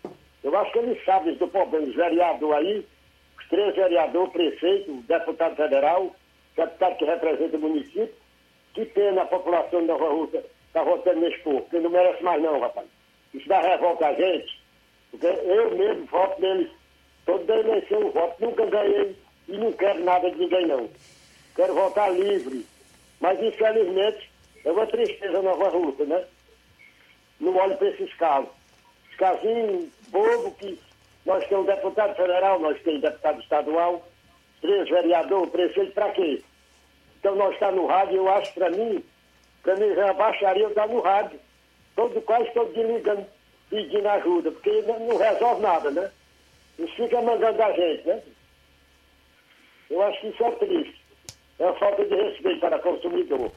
eu 0.42 0.58
acho 0.58 0.72
que 0.72 0.78
eles 0.80 1.04
sabem 1.04 1.34
do 1.36 1.46
problema, 1.46 1.86
os 1.86 1.94
vereadores 1.94 2.66
aí, 2.66 2.86
três 3.50 3.74
vereadores, 3.74 4.32
prefeito, 4.32 4.92
deputado 5.02 5.56
federal, 5.56 6.14
deputado 6.56 6.96
que 6.96 7.04
representa 7.04 7.56
o 7.56 7.60
município, 7.60 8.14
que 8.72 8.86
pena 8.86 9.22
a 9.22 9.26
população 9.26 9.80
de 9.80 9.86
Nova 9.86 10.08
Rússia 10.08 10.44
está 10.68 10.82
votando 10.84 11.20
nesse 11.20 11.38
povo, 11.40 11.62
porque 11.62 11.80
não 11.80 11.90
merece 11.90 12.22
mais 12.22 12.40
não, 12.40 12.60
rapaz. 12.60 12.86
Isso 13.34 13.48
dá 13.48 13.60
revolta 13.60 14.06
a 14.06 14.14
gente, 14.14 14.62
porque 15.10 15.26
eu 15.26 15.76
mesmo 15.76 16.06
voto 16.06 16.40
neles, 16.40 16.70
toda 17.26 17.56
eleição 17.58 18.00
eu 18.00 18.10
voto, 18.12 18.44
nunca 18.44 18.66
ganhei 18.66 19.16
e 19.48 19.58
não 19.58 19.72
quero 19.72 20.02
nada 20.04 20.30
de 20.30 20.38
ninguém 20.38 20.66
não. 20.66 20.88
Quero 21.56 21.74
votar 21.74 22.12
livre, 22.14 22.64
mas 23.20 23.42
infelizmente 23.42 24.30
é 24.64 24.70
uma 24.70 24.86
tristeza 24.86 25.42
Nova 25.42 25.68
Rússia, 25.68 26.04
né? 26.06 26.24
Não 27.40 27.56
olho 27.56 27.76
para 27.76 27.88
esses 27.88 28.14
casos. 28.14 28.50
Os 29.10 29.16
casinhos 29.16 29.88
bobo 30.10 30.52
que 30.52 30.78
nós 31.26 31.46
temos 31.48 31.66
deputado 31.66 32.14
federal, 32.16 32.58
nós 32.58 32.80
temos 32.82 33.02
deputado 33.02 33.40
estadual, 33.40 34.08
três 34.60 34.88
vereadores, 34.88 35.50
prefeito, 35.50 35.92
para 35.92 36.10
quê? 36.12 36.42
Então 37.18 37.36
nós 37.36 37.52
estamos 37.54 37.76
no 37.76 37.86
rádio, 37.86 38.16
eu 38.16 38.28
acho 38.30 38.52
para 38.54 38.70
mim, 38.70 39.04
para 39.62 39.76
mim 39.76 39.94
já 39.94 40.12
baixaria 40.14 40.62
eu 40.62 40.70
estar 40.70 40.88
no 40.88 41.00
rádio. 41.00 41.38
Todo, 41.94 42.20
quase 42.22 42.50
todo 42.52 42.72
dia 42.72 42.84
ligando, 42.84 43.26
pedindo 43.68 44.08
ajuda, 44.08 44.50
porque 44.52 44.82
não, 44.82 45.16
resolve 45.16 45.60
nada, 45.60 45.90
né? 45.90 46.10
Eles 46.78 46.92
ficam 46.94 47.22
mandando 47.22 47.62
a 47.62 47.72
gente, 47.72 48.06
né? 48.06 48.22
Eu 49.90 50.02
acho 50.02 50.20
que 50.20 50.28
isso 50.28 50.44
é 50.44 50.50
triste. 50.52 51.00
É 51.58 51.64
uma 51.64 51.74
falta 51.74 52.04
de 52.04 52.14
respeito 52.14 52.60
para 52.60 52.76
o 52.76 52.80
consumidor. 52.80 53.52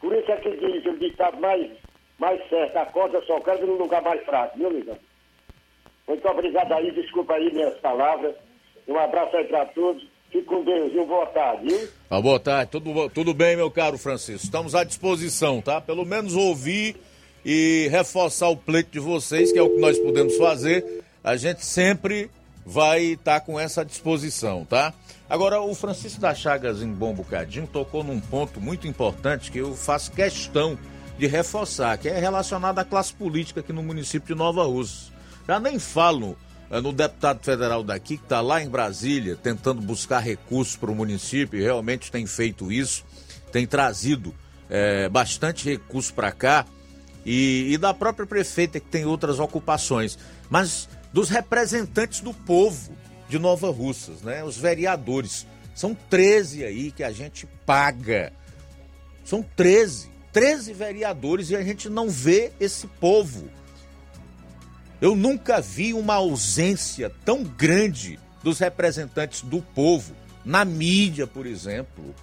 Por 0.00 0.12
isso 0.12 0.32
é 0.32 0.36
que 0.36 0.50
diz 0.56 0.84
o 0.86 0.96
ditado 0.96 1.38
mais 1.40 1.70
mais 2.18 2.48
certa. 2.48 2.82
A 2.82 2.86
corda 2.86 3.20
só 3.22 3.38
quebra 3.40 3.66
no 3.66 3.76
lugar 3.76 4.02
mais 4.02 4.24
fraco, 4.24 4.58
viu, 4.58 4.70
Luiz? 4.70 4.86
Muito 6.06 6.26
obrigado 6.28 6.72
aí, 6.72 6.92
desculpa 6.92 7.34
aí 7.34 7.52
minhas 7.52 7.74
palavras. 7.80 8.34
Um 8.86 8.96
abraço 8.96 9.36
aí 9.36 9.44
para 9.44 9.66
todos. 9.66 10.06
Fique 10.30 10.44
com 10.44 10.64
Deus 10.64 10.92
e 10.92 11.04
boa 11.04 11.26
tarde, 11.26 11.68
viu? 11.68 11.88
Ah, 12.10 12.20
boa 12.20 12.38
tarde, 12.38 12.70
tudo, 12.70 13.08
tudo 13.10 13.32
bem, 13.32 13.56
meu 13.56 13.70
caro 13.70 13.96
Francisco? 13.96 14.44
Estamos 14.44 14.74
à 14.74 14.84
disposição, 14.84 15.60
tá? 15.60 15.80
Pelo 15.80 16.04
menos 16.04 16.34
ouvir 16.34 16.96
e 17.44 17.88
reforçar 17.90 18.48
o 18.48 18.56
pleito 18.56 18.90
de 18.90 18.98
vocês, 18.98 19.52
que 19.52 19.58
é 19.58 19.62
o 19.62 19.70
que 19.70 19.80
nós 19.80 19.98
podemos 19.98 20.36
fazer. 20.36 21.04
A 21.22 21.36
gente 21.36 21.64
sempre 21.64 22.28
vai 22.64 23.12
estar 23.12 23.40
com 23.40 23.58
essa 23.58 23.84
disposição, 23.84 24.64
tá? 24.64 24.92
Agora, 25.30 25.60
o 25.60 25.74
Francisco 25.74 26.20
da 26.20 26.34
Chagas, 26.34 26.82
em 26.82 26.92
bom 26.92 27.14
bocadinho, 27.14 27.66
tocou 27.66 28.02
num 28.02 28.20
ponto 28.20 28.60
muito 28.60 28.86
importante 28.86 29.50
que 29.50 29.58
eu 29.58 29.74
faço 29.74 30.10
questão 30.12 30.76
de 31.16 31.26
reforçar, 31.26 31.96
que 31.98 32.08
é 32.08 32.18
relacionado 32.18 32.78
à 32.80 32.84
classe 32.84 33.14
política 33.14 33.60
aqui 33.60 33.72
no 33.72 33.82
município 33.82 34.34
de 34.34 34.38
Nova 34.38 34.64
Rússia. 34.64 35.15
Já 35.46 35.60
nem 35.60 35.78
falo 35.78 36.36
é, 36.70 36.80
no 36.80 36.92
deputado 36.92 37.44
federal 37.44 37.82
daqui, 37.82 38.16
que 38.16 38.24
está 38.24 38.40
lá 38.40 38.62
em 38.62 38.68
Brasília, 38.68 39.36
tentando 39.36 39.80
buscar 39.80 40.18
recursos 40.18 40.76
para 40.76 40.90
o 40.90 40.94
município, 40.94 41.58
e 41.58 41.62
realmente 41.62 42.10
tem 42.10 42.26
feito 42.26 42.72
isso, 42.72 43.04
tem 43.52 43.66
trazido 43.66 44.34
é, 44.68 45.08
bastante 45.08 45.68
recurso 45.68 46.12
para 46.12 46.32
cá, 46.32 46.66
e, 47.24 47.72
e 47.72 47.78
da 47.78 47.92
própria 47.92 48.26
prefeita, 48.26 48.78
que 48.78 48.86
tem 48.86 49.04
outras 49.04 49.38
ocupações, 49.40 50.18
mas 50.48 50.88
dos 51.12 51.28
representantes 51.28 52.20
do 52.20 52.32
povo 52.32 52.92
de 53.28 53.38
Nova 53.38 53.70
Russas, 53.70 54.22
né? 54.22 54.44
Os 54.44 54.56
vereadores. 54.56 55.46
São 55.74 55.94
13 56.08 56.64
aí 56.64 56.90
que 56.90 57.02
a 57.02 57.10
gente 57.10 57.46
paga. 57.64 58.32
São 59.24 59.42
13. 59.42 60.10
13 60.32 60.72
vereadores 60.72 61.50
e 61.50 61.56
a 61.56 61.62
gente 61.62 61.88
não 61.88 62.08
vê 62.08 62.52
esse 62.60 62.86
povo. 62.86 63.48
Eu 65.00 65.14
nunca 65.14 65.60
vi 65.60 65.92
uma 65.92 66.14
ausência 66.14 67.12
tão 67.24 67.44
grande 67.44 68.18
dos 68.42 68.58
representantes 68.58 69.42
do 69.42 69.60
povo 69.60 70.14
na 70.44 70.64
mídia, 70.64 71.26
por 71.26 71.46
exemplo. 71.46 72.14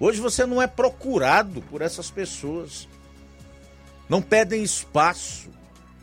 Hoje 0.00 0.20
você 0.20 0.44
não 0.44 0.60
é 0.60 0.66
procurado 0.66 1.62
por 1.62 1.82
essas 1.82 2.10
pessoas. 2.10 2.88
Não 4.08 4.22
pedem 4.22 4.62
espaço 4.62 5.50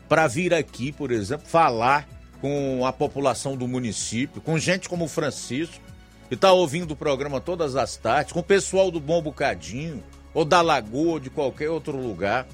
para 0.08 0.26
vir 0.26 0.54
aqui, 0.54 0.92
por 0.92 1.10
exemplo, 1.10 1.46
falar 1.46 2.08
com 2.40 2.86
a 2.86 2.92
população 2.92 3.56
do 3.56 3.66
município, 3.66 4.40
com 4.40 4.58
gente 4.58 4.88
como 4.88 5.06
o 5.06 5.08
Francisco, 5.08 5.82
que 6.28 6.34
está 6.34 6.52
ouvindo 6.52 6.92
o 6.92 6.96
programa 6.96 7.40
todas 7.40 7.76
as 7.76 7.96
tardes, 7.96 8.32
com 8.32 8.40
o 8.40 8.44
pessoal 8.44 8.90
do 8.90 9.00
Bom 9.00 9.20
Bocadinho, 9.20 10.02
ou 10.32 10.44
da 10.44 10.60
Lagoa, 10.60 11.12
ou 11.12 11.20
de 11.20 11.30
qualquer 11.30 11.70
outro 11.70 11.96
lugar 11.96 12.46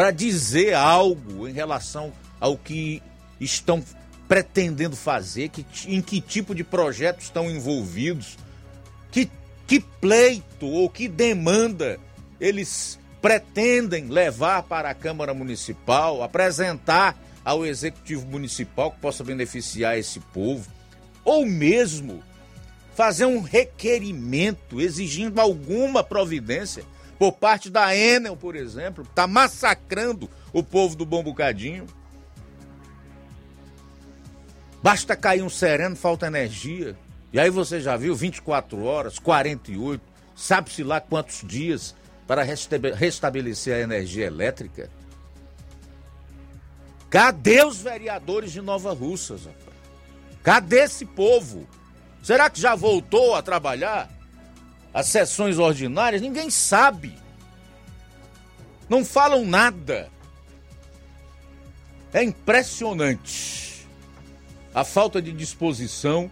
para 0.00 0.12
dizer 0.12 0.72
algo 0.72 1.46
em 1.46 1.52
relação 1.52 2.10
ao 2.40 2.56
que 2.56 3.02
estão 3.38 3.84
pretendendo 4.26 4.96
fazer, 4.96 5.50
que, 5.50 5.66
em 5.86 6.00
que 6.00 6.22
tipo 6.22 6.54
de 6.54 6.64
projetos 6.64 7.24
estão 7.24 7.50
envolvidos, 7.50 8.38
que, 9.10 9.30
que 9.66 9.78
pleito 9.78 10.66
ou 10.66 10.88
que 10.88 11.06
demanda 11.06 12.00
eles 12.40 12.98
pretendem 13.20 14.06
levar 14.06 14.62
para 14.62 14.88
a 14.88 14.94
Câmara 14.94 15.34
Municipal, 15.34 16.22
apresentar 16.22 17.14
ao 17.44 17.66
Executivo 17.66 18.26
Municipal 18.26 18.92
que 18.92 19.00
possa 19.00 19.22
beneficiar 19.22 19.98
esse 19.98 20.18
povo, 20.18 20.66
ou 21.22 21.44
mesmo 21.44 22.22
fazer 22.94 23.26
um 23.26 23.42
requerimento 23.42 24.80
exigindo 24.80 25.38
alguma 25.38 26.02
providência 26.02 26.84
por 27.20 27.32
parte 27.32 27.68
da 27.68 27.94
Enel, 27.94 28.34
por 28.34 28.56
exemplo, 28.56 29.04
está 29.04 29.26
massacrando 29.26 30.26
o 30.54 30.62
povo 30.62 30.96
do 30.96 31.04
Bom 31.04 31.22
Bocadinho. 31.22 31.86
Basta 34.82 35.14
cair 35.14 35.42
um 35.42 35.50
sereno, 35.50 35.94
falta 35.94 36.28
energia. 36.28 36.96
E 37.30 37.38
aí 37.38 37.50
você 37.50 37.78
já 37.78 37.94
viu 37.94 38.16
24 38.16 38.82
horas, 38.82 39.18
48, 39.18 40.02
sabe-se 40.34 40.82
lá 40.82 40.98
quantos 40.98 41.42
dias 41.46 41.94
para 42.26 42.42
restabelecer 42.42 43.74
a 43.74 43.80
energia 43.80 44.24
elétrica? 44.24 44.88
Cadê 47.10 47.62
os 47.62 47.82
vereadores 47.82 48.50
de 48.50 48.62
Nova 48.62 48.94
Russas? 48.94 49.42
Cadê 50.42 50.84
esse 50.84 51.04
povo? 51.04 51.68
Será 52.22 52.48
que 52.48 52.58
já 52.58 52.74
voltou 52.74 53.34
a 53.34 53.42
trabalhar? 53.42 54.08
As 54.92 55.06
sessões 55.06 55.58
ordinárias, 55.58 56.20
ninguém 56.20 56.50
sabe. 56.50 57.14
Não 58.88 59.04
falam 59.04 59.44
nada. 59.44 60.10
É 62.12 62.22
impressionante 62.22 63.86
a 64.74 64.84
falta 64.84 65.22
de 65.22 65.32
disposição 65.32 66.30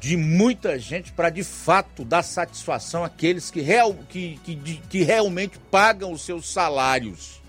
de 0.00 0.16
muita 0.16 0.78
gente 0.78 1.12
para 1.12 1.30
de 1.30 1.42
fato 1.42 2.04
dar 2.04 2.22
satisfação 2.22 3.04
àqueles 3.04 3.50
que, 3.50 3.60
real, 3.60 3.94
que, 4.08 4.38
que, 4.44 4.56
que 4.56 5.02
realmente 5.02 5.58
pagam 5.70 6.12
os 6.12 6.22
seus 6.22 6.52
salários 6.52 7.40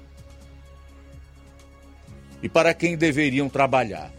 e 2.42 2.48
para 2.48 2.74
quem 2.74 2.96
deveriam 2.96 3.50
trabalhar. 3.50 4.12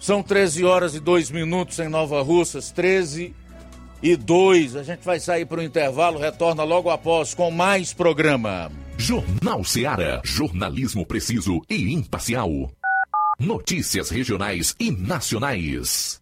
São 0.00 0.22
13 0.22 0.64
horas 0.64 0.94
e 0.94 1.00
2 1.00 1.30
minutos 1.30 1.78
em 1.80 1.88
Nova 1.88 2.22
Russas, 2.22 2.70
13 2.70 3.34
e 4.02 4.16
2. 4.16 4.76
A 4.76 4.82
gente 4.82 5.04
vai 5.04 5.20
sair 5.20 5.46
para 5.46 5.60
o 5.60 5.62
intervalo, 5.62 6.18
retorna 6.18 6.62
logo 6.64 6.90
após 6.90 7.34
com 7.34 7.50
mais 7.50 7.92
programa. 7.92 8.70
Jornal 8.96 9.64
Seara. 9.64 10.20
Jornalismo 10.24 11.04
preciso 11.04 11.60
e 11.68 11.92
imparcial. 11.92 12.70
Notícias 13.38 14.10
regionais 14.10 14.74
e 14.78 14.90
nacionais. 14.90 16.21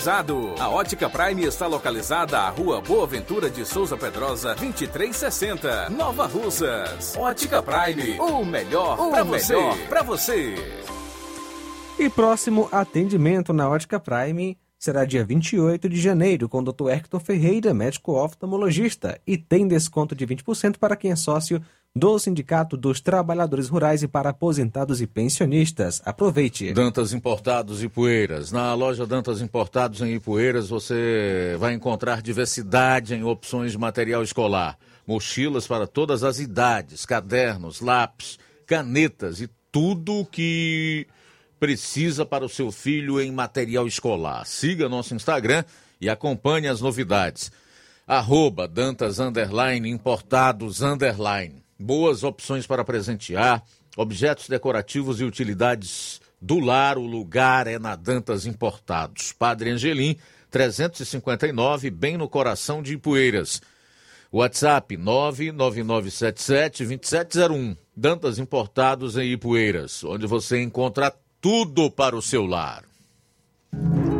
A 0.59 0.67
Ótica 0.67 1.07
Prime 1.07 1.43
está 1.43 1.67
localizada 1.67 2.39
à 2.39 2.49
Rua 2.49 2.81
Boa 2.81 3.05
Ventura 3.05 3.51
de 3.51 3.63
Souza 3.63 3.95
Pedrosa, 3.95 4.55
2360, 4.55 5.91
Nova 5.91 6.25
Russas. 6.25 7.15
Ótica 7.15 7.61
Prime, 7.61 8.19
o 8.19 8.43
melhor 8.43 8.97
para 8.97 9.23
você. 9.23 9.55
Para 9.87 10.01
você. 10.01 10.55
E 11.99 12.09
próximo 12.09 12.67
atendimento 12.71 13.53
na 13.53 13.69
Ótica 13.69 13.99
Prime 13.99 14.57
será 14.75 15.05
dia 15.05 15.23
28 15.23 15.87
de 15.87 16.01
janeiro 16.01 16.49
com 16.49 16.61
o 16.61 16.63
Dr. 16.63 16.89
Hector 16.89 17.19
Ferreira, 17.19 17.71
médico 17.71 18.13
oftalmologista, 18.13 19.21
e 19.27 19.37
tem 19.37 19.67
desconto 19.67 20.15
de 20.15 20.25
20% 20.25 20.77
para 20.79 20.95
quem 20.95 21.11
é 21.11 21.15
sócio 21.15 21.61
do 21.93 22.17
Sindicato 22.17 22.77
dos 22.77 23.01
Trabalhadores 23.01 23.67
Rurais 23.67 24.01
e 24.01 24.07
para 24.07 24.29
aposentados 24.29 25.01
e 25.01 25.07
pensionistas. 25.07 26.01
Aproveite. 26.05 26.71
Dantas 26.71 27.11
Importados 27.11 27.83
e 27.83 27.89
Poeiras. 27.89 28.49
Na 28.51 28.73
loja 28.73 29.05
Dantas 29.05 29.41
Importados 29.41 30.01
em 30.01 30.13
Ipueiras 30.15 30.69
você 30.69 31.55
vai 31.59 31.73
encontrar 31.73 32.21
diversidade 32.21 33.13
em 33.13 33.23
opções 33.23 33.73
de 33.73 33.77
material 33.77 34.23
escolar. 34.23 34.77
Mochilas 35.05 35.67
para 35.67 35.85
todas 35.85 36.23
as 36.23 36.39
idades, 36.39 37.05
cadernos, 37.05 37.81
lápis, 37.81 38.39
canetas 38.65 39.41
e 39.41 39.49
tudo 39.69 40.25
que 40.31 41.05
precisa 41.59 42.25
para 42.25 42.45
o 42.45 42.49
seu 42.49 42.71
filho 42.71 43.19
em 43.19 43.31
material 43.33 43.85
escolar. 43.85 44.45
Siga 44.45 44.87
nosso 44.87 45.13
Instagram 45.13 45.65
e 45.99 46.09
acompanhe 46.09 46.69
as 46.69 46.79
novidades. 46.79 47.51
Arroba 48.07 48.65
Dantas 48.65 49.19
Underline 49.19 49.89
Importados 49.89 50.81
Underline. 50.81 51.60
Boas 51.81 52.23
opções 52.23 52.67
para 52.67 52.83
presentear, 52.83 53.63
objetos 53.97 54.47
decorativos 54.47 55.19
e 55.19 55.23
utilidades 55.23 56.21
do 56.39 56.59
lar. 56.59 56.99
O 56.99 57.07
lugar 57.07 57.65
é 57.65 57.79
na 57.79 57.95
Dantas 57.95 58.45
Importados. 58.45 59.33
Padre 59.33 59.71
Angelim, 59.71 60.15
359, 60.51 61.89
bem 61.89 62.17
no 62.17 62.29
coração 62.29 62.83
de 62.83 62.93
Ipueiras. 62.93 63.63
WhatsApp 64.31 64.95
99977-2701. 64.95 67.75
Dantas 67.95 68.37
Importados 68.37 69.17
em 69.17 69.31
Ipueiras, 69.31 70.03
onde 70.03 70.27
você 70.27 70.61
encontra 70.61 71.11
tudo 71.41 71.89
para 71.89 72.15
o 72.15 72.21
seu 72.21 72.45
lar. 72.45 72.83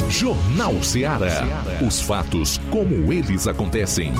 Jornal 0.09 0.81
Ceará. 0.81 1.43
Os 1.87 2.01
fatos 2.01 2.57
como 2.71 3.13
eles 3.13 3.47
acontecem. 3.47 4.11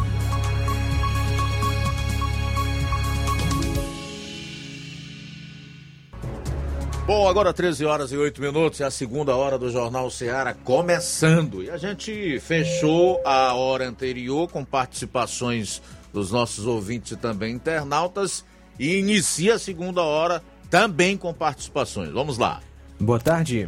Bom, 7.14 7.28
agora 7.28 7.51
13 7.51 7.84
horas 7.84 8.14
e 8.14 8.16
8 8.16 8.41
minutos, 8.41 8.80
é 8.80 8.86
a 8.86 8.89
segunda 8.89 9.36
hora 9.36 9.59
do 9.59 9.70
Jornal 9.70 10.09
Ceará 10.09 10.53
começando. 10.53 11.62
E 11.62 11.70
a 11.70 11.76
gente 11.76 12.39
fechou 12.39 13.22
a 13.26 13.53
hora 13.53 13.86
anterior 13.86 14.47
com 14.47 14.64
participações 14.64 15.82
dos 16.14 16.32
nossos 16.32 16.66
ouvintes 16.66 17.12
e 17.12 17.18
também 17.18 17.53
internautas 17.53 18.45
e 18.80 18.95
inicia 18.95 19.55
a 19.55 19.59
segunda 19.59 20.01
hora 20.01 20.41
também 20.70 21.18
com 21.18 21.34
participações. 21.34 22.12
Vamos 22.12 22.38
lá. 22.38 22.62
Boa 22.97 23.20
tarde. 23.20 23.68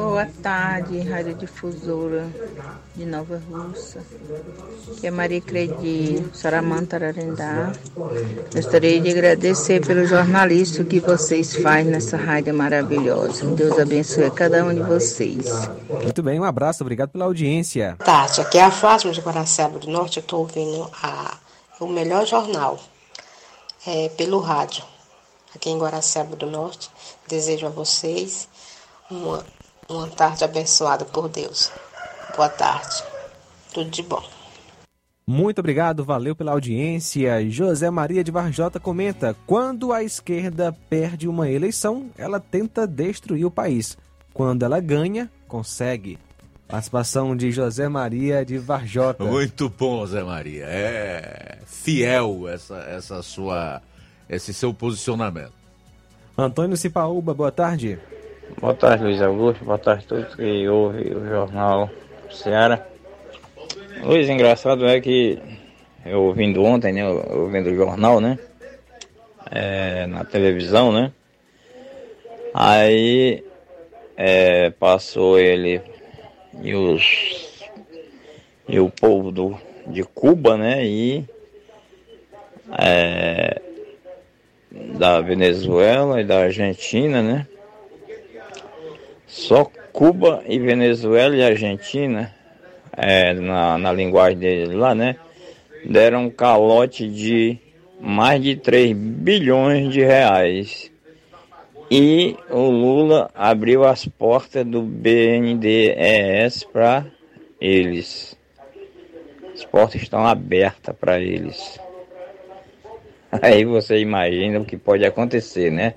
Boa 0.00 0.24
tarde, 0.42 0.98
Rádio 1.00 1.34
Difusora 1.34 2.26
de 2.96 3.04
Nova 3.04 3.38
Russa. 3.50 4.00
Que 4.98 5.08
é 5.08 5.10
Maria 5.10 5.42
Credi, 5.42 6.26
Saramanta 6.32 6.96
Ararendá. 6.96 7.70
Gostaria 8.50 8.98
de 8.98 9.10
agradecer 9.10 9.86
pelo 9.86 10.06
jornalismo 10.06 10.86
que 10.86 11.00
vocês 11.00 11.54
fazem 11.54 11.92
nessa 11.92 12.16
rádio 12.16 12.54
maravilhosa. 12.54 13.44
Deus 13.54 13.78
abençoe 13.78 14.30
cada 14.30 14.64
um 14.64 14.74
de 14.74 14.82
vocês. 14.82 15.68
Muito 16.02 16.22
bem, 16.22 16.40
um 16.40 16.44
abraço, 16.44 16.82
obrigado 16.82 17.10
pela 17.10 17.26
audiência. 17.26 17.96
Boa 17.98 18.06
tarde, 18.06 18.40
aqui 18.40 18.56
é 18.56 18.64
a 18.64 18.70
Fátima 18.70 19.12
de 19.12 19.20
Guaraciaba 19.20 19.78
do 19.78 19.90
Norte. 19.90 20.16
Eu 20.16 20.22
estou 20.22 20.40
ouvindo 20.40 20.90
a, 21.02 21.36
o 21.78 21.86
melhor 21.86 22.26
jornal 22.26 22.80
é, 23.86 24.08
pelo 24.08 24.40
rádio 24.40 24.82
aqui 25.54 25.68
em 25.68 25.78
Guaraciaba 25.78 26.34
do 26.36 26.46
Norte. 26.46 26.90
Desejo 27.28 27.66
a 27.66 27.70
vocês 27.70 28.48
uma, 29.10 29.44
uma 29.90 30.08
tarde 30.08 30.44
abençoada 30.44 31.04
por 31.04 31.28
Deus. 31.28 31.70
Boa 32.36 32.48
tarde. 32.48 33.02
Tudo 33.72 33.90
de 33.90 34.02
bom. 34.02 34.22
Muito 35.26 35.60
obrigado, 35.60 36.04
valeu 36.04 36.34
pela 36.34 36.52
audiência. 36.52 37.48
José 37.48 37.88
Maria 37.90 38.24
de 38.24 38.30
Varjota 38.30 38.80
comenta: 38.80 39.36
quando 39.46 39.92
a 39.92 40.02
esquerda 40.02 40.76
perde 40.88 41.28
uma 41.28 41.48
eleição, 41.48 42.10
ela 42.18 42.40
tenta 42.40 42.86
destruir 42.86 43.44
o 43.44 43.50
país. 43.50 43.96
Quando 44.32 44.64
ela 44.64 44.80
ganha, 44.80 45.30
consegue. 45.46 46.18
Participação 46.66 47.36
de 47.36 47.50
José 47.50 47.88
Maria 47.88 48.44
de 48.44 48.58
Varjota. 48.58 49.24
Muito 49.24 49.68
bom, 49.68 50.06
Zé 50.06 50.22
Maria. 50.22 50.64
É 50.66 51.58
fiel 51.66 52.48
essa, 52.48 52.76
essa 52.76 53.22
sua, 53.22 53.82
esse 54.28 54.54
seu 54.54 54.72
posicionamento. 54.72 55.52
Antônio 56.38 56.76
Cipaúba, 56.76 57.34
boa 57.34 57.50
tarde. 57.50 57.98
Boa 58.58 58.74
tarde, 58.74 59.04
Luiz 59.04 59.22
Augusto. 59.22 59.64
Boa 59.64 59.78
tarde 59.78 60.04
a 60.04 60.08
todos 60.08 60.34
que 60.34 60.68
ouvem 60.68 61.14
o 61.14 61.26
Jornal 61.26 61.90
Ceará. 62.30 62.84
Luiz, 64.02 64.28
engraçado 64.28 64.86
é 64.86 65.00
que 65.00 65.38
eu 66.04 66.24
ouvindo 66.24 66.62
ontem, 66.62 66.92
né? 66.92 67.08
Ouvindo 67.08 67.70
o 67.70 67.74
jornal, 67.74 68.20
né? 68.20 68.38
É, 69.50 70.06
na 70.06 70.24
televisão, 70.24 70.92
né? 70.92 71.12
Aí 72.52 73.44
é, 74.16 74.70
passou 74.70 75.38
ele 75.38 75.80
e 76.62 76.74
os 76.74 77.70
e 78.68 78.80
o 78.80 78.90
povo 78.90 79.30
do, 79.30 79.56
de 79.86 80.02
Cuba, 80.02 80.56
né? 80.56 80.84
E 80.84 81.24
é, 82.78 83.60
da 84.98 85.20
Venezuela 85.20 86.20
e 86.20 86.24
da 86.24 86.40
Argentina, 86.40 87.22
né? 87.22 87.46
Só 89.30 89.70
Cuba 89.92 90.42
e 90.44 90.58
Venezuela 90.58 91.36
e 91.36 91.42
Argentina, 91.42 92.34
é, 92.96 93.32
na, 93.32 93.78
na 93.78 93.92
linguagem 93.92 94.38
dele 94.38 94.74
lá, 94.74 94.92
né? 94.92 95.16
Deram 95.84 96.24
um 96.24 96.30
calote 96.30 97.08
de 97.08 97.56
mais 98.00 98.42
de 98.42 98.56
3 98.56 98.92
bilhões 98.92 99.92
de 99.92 100.00
reais. 100.00 100.90
E 101.88 102.36
o 102.50 102.70
Lula 102.70 103.30
abriu 103.32 103.84
as 103.84 104.04
portas 104.04 104.66
do 104.66 104.82
BNDES 104.82 106.64
para 106.64 107.06
eles. 107.60 108.36
As 109.54 109.64
portas 109.64 110.02
estão 110.02 110.26
abertas 110.26 110.94
para 110.96 111.20
eles. 111.20 111.78
Aí 113.40 113.64
você 113.64 113.98
imagina 113.98 114.58
o 114.58 114.64
que 114.64 114.76
pode 114.76 115.04
acontecer, 115.04 115.70
né? 115.70 115.94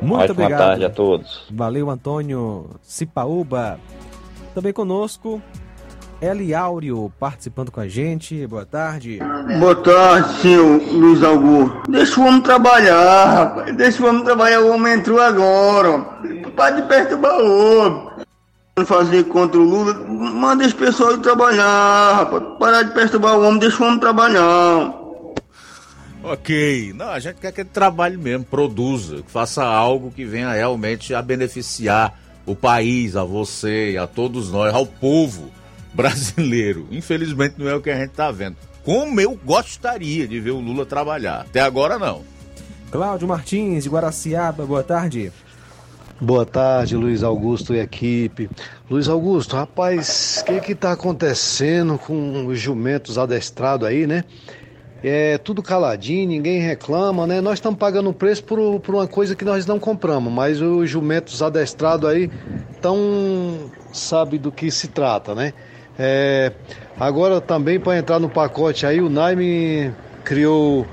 Muito 0.00 0.22
Ótima 0.22 0.44
obrigado. 0.44 0.58
tarde 0.58 0.84
a 0.84 0.90
todos. 0.90 1.44
Valeu, 1.50 1.90
Antônio 1.90 2.70
Cipaúba. 2.82 3.78
Também 4.54 4.72
conosco, 4.72 5.42
Eli 6.20 6.52
Áureo 6.54 7.12
participando 7.18 7.70
com 7.70 7.80
a 7.80 7.86
gente. 7.88 8.46
Boa 8.46 8.66
tarde. 8.66 9.20
Boa 9.60 9.74
tarde, 9.76 10.34
senhor 10.40 10.80
Luiz 10.92 11.22
Augusto. 11.22 11.82
Deixa 11.88 12.20
o 12.20 12.24
homem 12.26 12.40
trabalhar, 12.40 13.26
rapaz. 13.26 13.76
Deixa 13.76 14.02
o 14.02 14.08
homem 14.08 14.24
trabalhar. 14.24 14.60
O 14.60 14.72
homem 14.72 14.94
entrou 14.94 15.20
agora. 15.20 16.00
Para 16.56 16.70
de 16.80 16.82
perturbar 16.88 17.38
o 17.40 17.78
homem. 17.78 18.08
Fazer 18.84 19.24
contra 19.24 19.58
o 19.58 19.64
Lula, 19.64 19.92
manda 20.08 20.64
esse 20.64 20.74
pessoal 20.74 21.12
ir 21.14 21.18
trabalhar, 21.18 22.14
rapaz. 22.14 22.42
Parar 22.60 22.82
de 22.84 22.92
perturbar 22.92 23.36
o 23.36 23.42
homem, 23.44 23.58
deixa 23.58 23.82
o 23.82 23.86
homem 23.86 23.98
trabalhar. 23.98 24.94
Ok, 26.22 26.92
não, 26.94 27.10
a 27.10 27.20
gente 27.20 27.36
quer 27.36 27.52
que 27.52 27.60
ele 27.60 27.70
trabalhe 27.72 28.16
mesmo, 28.16 28.44
produza, 28.44 29.22
que 29.22 29.30
faça 29.30 29.64
algo 29.64 30.10
que 30.10 30.24
venha 30.24 30.52
realmente 30.52 31.14
a 31.14 31.22
beneficiar 31.22 32.18
o 32.44 32.56
país, 32.56 33.14
a 33.14 33.24
você, 33.24 33.96
a 34.00 34.06
todos 34.06 34.50
nós, 34.50 34.74
ao 34.74 34.84
povo 34.84 35.50
brasileiro. 35.94 36.86
Infelizmente 36.90 37.54
não 37.58 37.68
é 37.68 37.74
o 37.74 37.80
que 37.80 37.90
a 37.90 37.96
gente 37.96 38.10
está 38.10 38.30
vendo. 38.30 38.56
Como 38.84 39.20
eu 39.20 39.38
gostaria 39.44 40.26
de 40.26 40.40
ver 40.40 40.50
o 40.50 40.60
Lula 40.60 40.86
trabalhar. 40.86 41.42
Até 41.42 41.60
agora 41.60 41.98
não. 41.98 42.22
Cláudio 42.90 43.28
Martins, 43.28 43.84
de 43.84 43.90
Guaraciaba, 43.90 44.64
boa 44.64 44.82
tarde. 44.82 45.30
Boa 46.20 46.44
tarde, 46.44 46.96
Luiz 46.96 47.22
Augusto 47.22 47.74
e 47.74 47.78
equipe. 47.78 48.50
Luiz 48.90 49.08
Augusto, 49.08 49.54
rapaz, 49.54 50.42
o 50.42 50.44
que 50.46 50.60
que 50.60 50.74
tá 50.74 50.92
acontecendo 50.92 51.96
com 51.98 52.46
os 52.46 52.58
jumentos 52.58 53.18
adestrados 53.18 53.86
aí, 53.86 54.06
né? 54.06 54.24
É 55.02 55.38
tudo 55.38 55.62
caladinho, 55.62 56.28
ninguém 56.28 56.60
reclama, 56.60 57.26
né? 57.26 57.40
Nós 57.40 57.54
estamos 57.54 57.78
pagando 57.78 58.12
preço 58.12 58.42
por, 58.42 58.80
por 58.80 58.94
uma 58.96 59.06
coisa 59.06 59.36
que 59.36 59.44
nós 59.44 59.64
não 59.64 59.78
compramos, 59.78 60.32
mas 60.32 60.60
os 60.60 60.90
jumentos 60.90 61.40
adestrados 61.40 62.08
aí 62.08 62.28
tão 62.80 63.70
sabe 63.92 64.38
do 64.38 64.50
que 64.50 64.70
se 64.70 64.88
trata, 64.88 65.34
né? 65.34 65.52
É, 65.96 66.52
agora 66.98 67.40
também 67.40 67.78
para 67.78 67.96
entrar 67.98 68.18
no 68.18 68.28
pacote 68.28 68.86
aí, 68.86 69.00
o 69.00 69.08
Naime 69.08 69.92
criou 70.24 70.86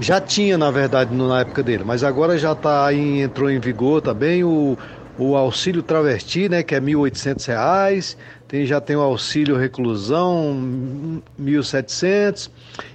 já 0.00 0.20
tinha, 0.20 0.58
na 0.58 0.70
verdade, 0.70 1.14
na 1.14 1.40
época 1.40 1.62
dele, 1.62 1.84
mas 1.84 2.02
agora 2.02 2.36
já 2.36 2.54
tá 2.54 2.86
aí, 2.86 3.20
entrou 3.20 3.48
em 3.48 3.60
vigor 3.60 4.00
também 4.00 4.42
o, 4.42 4.76
o 5.18 5.36
auxílio 5.36 5.82
travesti, 5.82 6.48
né, 6.48 6.62
que 6.62 6.74
é 6.74 6.80
1.800 6.80 7.46
reais, 7.46 8.16
tem, 8.48 8.66
já 8.66 8.80
tem 8.80 8.96
o 8.96 9.00
auxílio 9.00 9.56
reclusão, 9.56 11.22
R$ 11.38 11.52
1.700, 11.52 12.50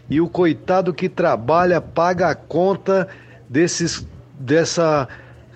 e 0.10 0.20
o 0.20 0.28
coitado 0.28 0.94
que 0.94 1.10
trabalha 1.10 1.80
paga 1.80 2.30
a 2.30 2.36
conta 2.36 3.08
desses, 3.50 4.08
dessa 4.40 5.08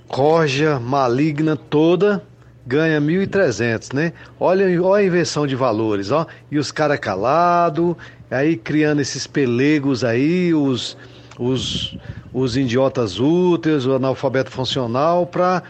corja 0.08 0.80
maligna 0.80 1.56
toda, 1.56 2.24
ganha 2.66 3.02
1.300, 3.02 3.94
né? 3.94 4.14
Olha, 4.40 4.66
olha 4.84 5.04
a 5.04 5.06
inversão 5.06 5.48
de 5.48 5.56
valores, 5.56 6.12
ó. 6.12 6.28
E 6.52 6.60
os 6.60 6.72
caras 6.72 7.00
calados, 7.00 7.96
aí 8.30 8.56
criando 8.56 9.02
esses 9.02 9.26
pelegos 9.26 10.04
aí, 10.04 10.54
os, 10.54 10.98
os, 11.40 11.98
os 12.34 12.56
idiotas 12.56 13.20
úteis, 13.20 13.86
o 13.86 13.94
analfabeto 13.94 14.52
funcional, 14.52 15.26
pra, 15.26 15.64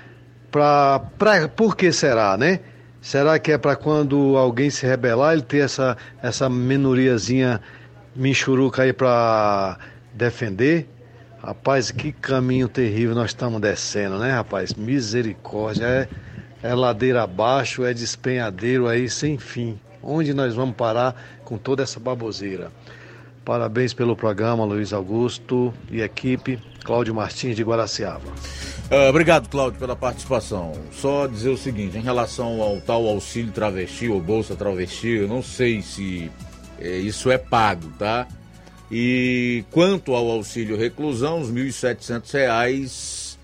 pra, 0.51 1.01
pra, 1.17 1.47
por 1.47 1.75
que 1.75 1.91
será, 1.91 2.37
né? 2.37 2.59
Será 3.01 3.39
que 3.39 3.51
é 3.51 3.57
para 3.57 3.75
quando 3.75 4.37
alguém 4.37 4.69
se 4.69 4.85
rebelar, 4.85 5.33
ele 5.33 5.41
ter 5.41 5.63
essa, 5.63 5.97
essa 6.21 6.47
minoriazinha 6.47 7.59
michuruca 8.15 8.83
aí 8.83 8.93
para 8.93 9.79
defender? 10.13 10.87
Rapaz, 11.41 11.89
que 11.89 12.11
caminho 12.11 12.67
terrível 12.67 13.15
nós 13.15 13.31
estamos 13.31 13.59
descendo, 13.59 14.19
né, 14.19 14.31
rapaz? 14.31 14.75
Misericórdia, 14.75 15.85
é, 15.85 16.07
é 16.61 16.75
ladeira 16.75 17.23
abaixo, 17.23 17.83
é 17.83 17.91
despenhadeiro 17.91 18.87
aí 18.87 19.09
sem 19.09 19.39
fim. 19.39 19.79
Onde 20.03 20.33
nós 20.33 20.53
vamos 20.53 20.75
parar 20.75 21.15
com 21.43 21.57
toda 21.57 21.81
essa 21.81 21.99
baboseira? 21.99 22.71
Parabéns 23.43 23.91
pelo 23.91 24.15
programa, 24.15 24.63
Luiz 24.63 24.93
Augusto 24.93 25.73
e 25.89 26.01
equipe. 26.01 26.59
Cláudio 26.83 27.15
Martins 27.15 27.55
de 27.55 27.63
Guaraciaba. 27.63 28.31
Ah, 28.93 29.07
obrigado, 29.07 29.47
Cláudio, 29.47 29.79
pela 29.79 29.95
participação. 29.95 30.73
Só 30.91 31.25
dizer 31.25 31.47
o 31.47 31.57
seguinte, 31.57 31.97
em 31.97 32.01
relação 32.01 32.61
ao 32.61 32.81
tal 32.81 33.07
auxílio 33.07 33.49
travesti 33.53 34.09
ou 34.09 34.19
bolsa 34.19 34.53
travesti, 34.53 35.07
eu 35.07 35.29
não 35.29 35.41
sei 35.41 35.81
se 35.81 36.29
eh, 36.77 36.97
isso 36.97 37.31
é 37.31 37.37
pago, 37.37 37.89
tá? 37.97 38.27
E 38.91 39.63
quanto 39.71 40.13
ao 40.13 40.29
auxílio 40.29 40.75
reclusão, 40.75 41.39
os 41.39 41.49
1.700 41.49 42.33
reais 42.33 43.39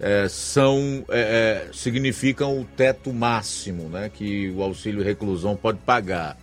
eh, 0.00 0.28
são 0.30 1.04
eh, 1.10 1.68
significam 1.74 2.58
o 2.58 2.64
teto 2.64 3.12
máximo, 3.12 3.90
né, 3.90 4.10
que 4.12 4.50
o 4.56 4.62
auxílio 4.62 5.04
reclusão 5.04 5.54
pode 5.54 5.76
pagar. 5.80 6.38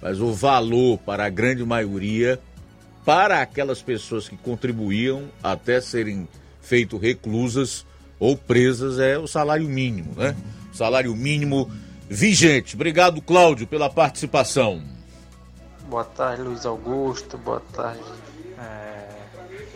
Mas 0.00 0.20
o 0.20 0.32
valor 0.32 0.98
para 0.98 1.24
a 1.24 1.28
grande 1.28 1.64
maioria 1.64 2.38
para 3.04 3.42
aquelas 3.42 3.82
pessoas 3.82 4.28
que 4.28 4.36
contribuíam 4.36 5.24
até 5.42 5.80
serem 5.80 6.28
feito 6.62 6.98
reclusas 6.98 7.84
ou 8.18 8.36
presas 8.36 8.98
é 8.98 9.18
o 9.18 9.26
salário 9.26 9.68
mínimo, 9.68 10.12
né? 10.16 10.36
Salário 10.72 11.14
mínimo 11.14 11.70
vigente. 12.08 12.74
Obrigado, 12.74 13.20
Cláudio, 13.20 13.66
pela 13.66 13.90
participação. 13.90 14.82
Boa 15.88 16.04
tarde, 16.04 16.42
Luiz 16.42 16.66
Augusto. 16.66 17.38
Boa 17.38 17.62
tarde, 17.72 18.02
é, 18.58 19.08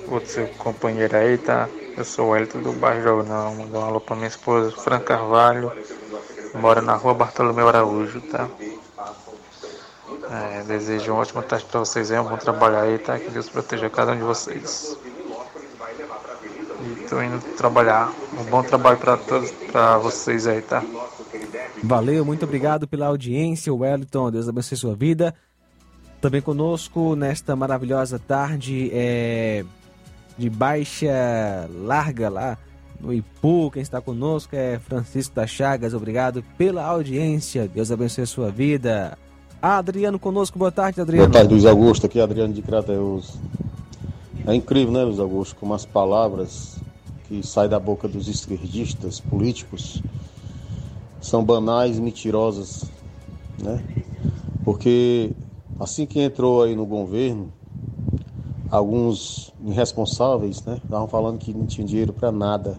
outro 0.09 0.29
seu 0.29 0.47
companheiro 0.49 1.17
aí, 1.17 1.39
tá? 1.39 1.69
Eu 1.97 2.05
sou 2.05 2.31
o 2.31 2.37
Elton 2.37 2.63
do 2.63 2.73
bairro 2.73 3.03
Jornal. 3.03 3.55
Mandar 3.55 3.79
um 3.79 3.85
alô 3.85 4.01
pra 4.01 4.17
minha 4.17 4.29
esposa, 4.29 4.71
Fran 4.71 5.01
Carvalho. 5.01 5.73
Mora 6.55 6.81
na 6.81 6.95
rua 6.95 7.15
Bartolomeu 7.15 7.69
Araújo, 7.69 8.21
tá? 8.23 8.49
É, 10.31 10.63
desejo 10.63 11.13
uma 11.13 11.23
ótima 11.23 11.43
tarde 11.43 11.65
pra 11.65 11.81
vocês 11.81 12.11
aí, 12.11 12.19
um 12.19 12.25
bom 12.25 12.37
trabalho 12.37 12.79
aí, 12.79 12.99
tá? 12.99 13.19
Que 13.19 13.31
Deus 13.31 13.49
proteja 13.49 13.91
cada 13.91 14.13
um 14.13 14.17
de 14.17 14.23
vocês. 14.23 14.97
E 16.83 17.09
tô 17.09 17.21
indo 17.23 17.39
trabalhar. 17.57 18.13
Um 18.39 18.45
bom 18.45 18.63
trabalho 18.63 18.99
pra 18.99 19.17
todos, 19.17 19.51
pra 19.71 19.99
vocês 19.99 20.47
aí, 20.47 20.63
tá? 20.63 20.83
Valeu, 21.83 22.25
muito 22.25 22.45
obrigado 22.45 22.89
pela 22.89 23.07
audiência, 23.07 23.73
Wellington. 23.73 24.31
Deus 24.31 24.49
abençoe 24.49 24.77
sua 24.77 24.95
vida. 24.95 25.35
Também 26.21 26.41
conosco 26.41 27.15
nesta 27.15 27.57
maravilhosa 27.57 28.19
tarde 28.19 28.91
é, 28.93 29.65
de 30.37 30.51
baixa 30.51 31.69
larga 31.75 32.29
lá 32.29 32.59
no 33.01 33.13
Ipu. 33.13 33.71
Quem 33.71 33.83
está 33.83 34.01
conosco 34.01 34.55
é 34.55 34.79
Francisco 34.79 35.35
da 35.35 35.47
Chagas. 35.47 35.95
Obrigado 35.95 36.45
pela 36.59 36.85
audiência. 36.85 37.67
Deus 37.67 37.91
abençoe 37.91 38.27
sua 38.27 38.51
vida. 38.51 39.17
Adriano 39.63 40.19
conosco. 40.19 40.59
Boa 40.59 40.73
tarde, 40.73 41.01
Adriano. 41.01 41.29
Boa 41.29 41.41
tarde, 41.41 41.55
Luiz 41.55 41.67
Augusto. 41.67 42.07
Aqui 42.07 42.21
é 42.21 42.23
Adriano 42.23 42.53
de 42.53 42.63
Crateus. 42.63 43.39
É 44.51 44.55
incrível, 44.57 44.93
né, 44.93 45.05
Luiz 45.05 45.21
Augusto, 45.21 45.55
como 45.55 45.75
as 45.75 45.87
palavras 45.87 46.77
que 47.29 47.41
saem 47.41 47.71
da 47.71 47.79
boca 47.79 48.09
dos 48.09 48.27
esquerdistas 48.27 49.21
políticos 49.21 50.03
são 51.21 51.45
banais 51.45 51.99
e 51.99 52.01
mentirosas, 52.01 52.91
né? 53.63 53.81
Porque 54.65 55.31
assim 55.79 56.05
que 56.05 56.21
entrou 56.21 56.65
aí 56.65 56.75
no 56.75 56.85
governo, 56.85 57.53
alguns 58.69 59.55
irresponsáveis, 59.65 60.65
né, 60.65 60.81
estavam 60.83 61.07
falando 61.07 61.39
que 61.39 61.55
não 61.55 61.65
tinha 61.65 61.87
dinheiro 61.87 62.13
para 62.13 62.33
nada. 62.33 62.77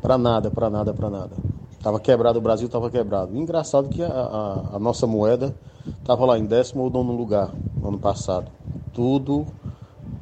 Para 0.00 0.16
nada, 0.16 0.50
para 0.50 0.70
nada, 0.70 0.94
para 0.94 1.10
nada. 1.10 1.36
Tava 1.82 2.00
quebrado, 2.00 2.38
o 2.38 2.42
Brasil 2.42 2.70
tava 2.70 2.88
quebrado. 2.88 3.36
Engraçado 3.36 3.90
que 3.90 4.02
a, 4.02 4.08
a, 4.08 4.76
a 4.76 4.78
nossa 4.78 5.06
moeda 5.06 5.54
tava 6.06 6.24
lá 6.24 6.38
em 6.38 6.46
décimo 6.46 6.84
ou 6.84 6.90
nono 6.90 7.14
lugar 7.14 7.52
no 7.78 7.88
ano 7.88 7.98
passado. 7.98 8.50
Tudo 8.94 9.46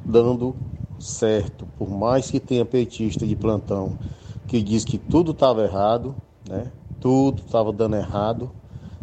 dando 0.04 0.54
certo. 0.98 1.66
Por 1.78 1.88
mais 1.90 2.30
que 2.30 2.40
tenha 2.40 2.64
petista 2.64 3.26
de 3.26 3.34
plantão 3.34 3.98
que 4.46 4.62
diz 4.62 4.84
que 4.84 4.98
tudo 4.98 5.32
estava 5.32 5.62
errado, 5.62 6.14
né? 6.48 6.70
Tudo 7.00 7.42
estava 7.44 7.72
dando 7.72 7.96
errado, 7.96 8.50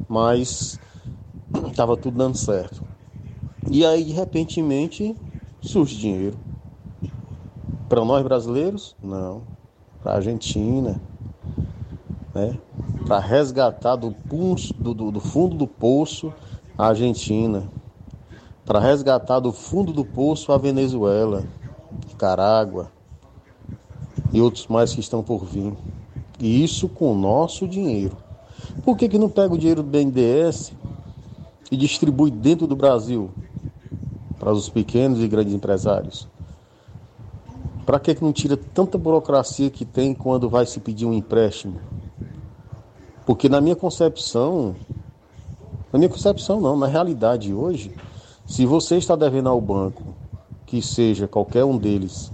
mas 0.07 0.79
estava 1.69 1.97
tudo 1.97 2.17
dando 2.17 2.37
certo. 2.37 2.83
E 3.69 3.85
aí, 3.85 4.03
de 4.03 4.11
repentemente, 4.11 5.15
surge 5.61 5.95
dinheiro. 5.97 6.37
Para 7.87 8.03
nós 8.05 8.23
brasileiros? 8.23 8.95
Não. 9.03 9.43
Para 10.01 10.13
a 10.13 10.15
Argentina, 10.15 10.99
né, 12.33 12.57
para 13.05 13.19
resgatar 13.19 13.95
do, 13.95 14.11
pulso, 14.11 14.73
do, 14.73 14.93
do, 14.93 15.11
do 15.11 15.19
fundo 15.19 15.55
do 15.55 15.67
poço 15.67 16.33
a 16.77 16.87
Argentina, 16.87 17.67
para 18.71 18.79
resgatar 18.79 19.41
do 19.41 19.51
fundo 19.51 19.91
do 19.91 20.05
poço 20.05 20.53
a 20.53 20.57
Venezuela, 20.57 21.43
Nicarágua 22.07 22.89
e 24.31 24.39
outros 24.39 24.65
mais 24.67 24.93
que 24.93 25.01
estão 25.01 25.21
por 25.21 25.43
vir. 25.43 25.73
E 26.39 26.63
isso 26.63 26.87
com 26.87 27.11
o 27.11 27.13
nosso 27.13 27.67
dinheiro. 27.67 28.15
Por 28.85 28.95
que, 28.95 29.09
que 29.09 29.19
não 29.19 29.27
pega 29.27 29.53
o 29.53 29.57
dinheiro 29.57 29.83
do 29.83 29.89
BNDES 29.89 30.71
e 31.69 31.75
distribui 31.75 32.31
dentro 32.31 32.65
do 32.65 32.73
Brasil 32.73 33.29
para 34.39 34.53
os 34.53 34.69
pequenos 34.69 35.19
e 35.19 35.27
grandes 35.27 35.53
empresários? 35.53 36.25
Para 37.85 37.99
que, 37.99 38.15
que 38.15 38.23
não 38.23 38.31
tira 38.31 38.55
tanta 38.55 38.97
burocracia 38.97 39.69
que 39.69 39.83
tem 39.83 40.13
quando 40.13 40.49
vai 40.49 40.65
se 40.65 40.79
pedir 40.79 41.05
um 41.05 41.13
empréstimo? 41.13 41.81
Porque 43.25 43.49
na 43.49 43.59
minha 43.59 43.75
concepção, 43.75 44.77
na 45.91 45.99
minha 45.99 46.09
concepção 46.09 46.61
não, 46.61 46.77
na 46.77 46.87
realidade 46.87 47.53
hoje, 47.53 47.93
se 48.51 48.65
você 48.65 48.97
está 48.97 49.15
devendo 49.15 49.47
ao 49.47 49.61
banco, 49.61 50.03
que 50.65 50.81
seja 50.81 51.25
qualquer 51.25 51.63
um 51.63 51.77
deles, 51.77 52.29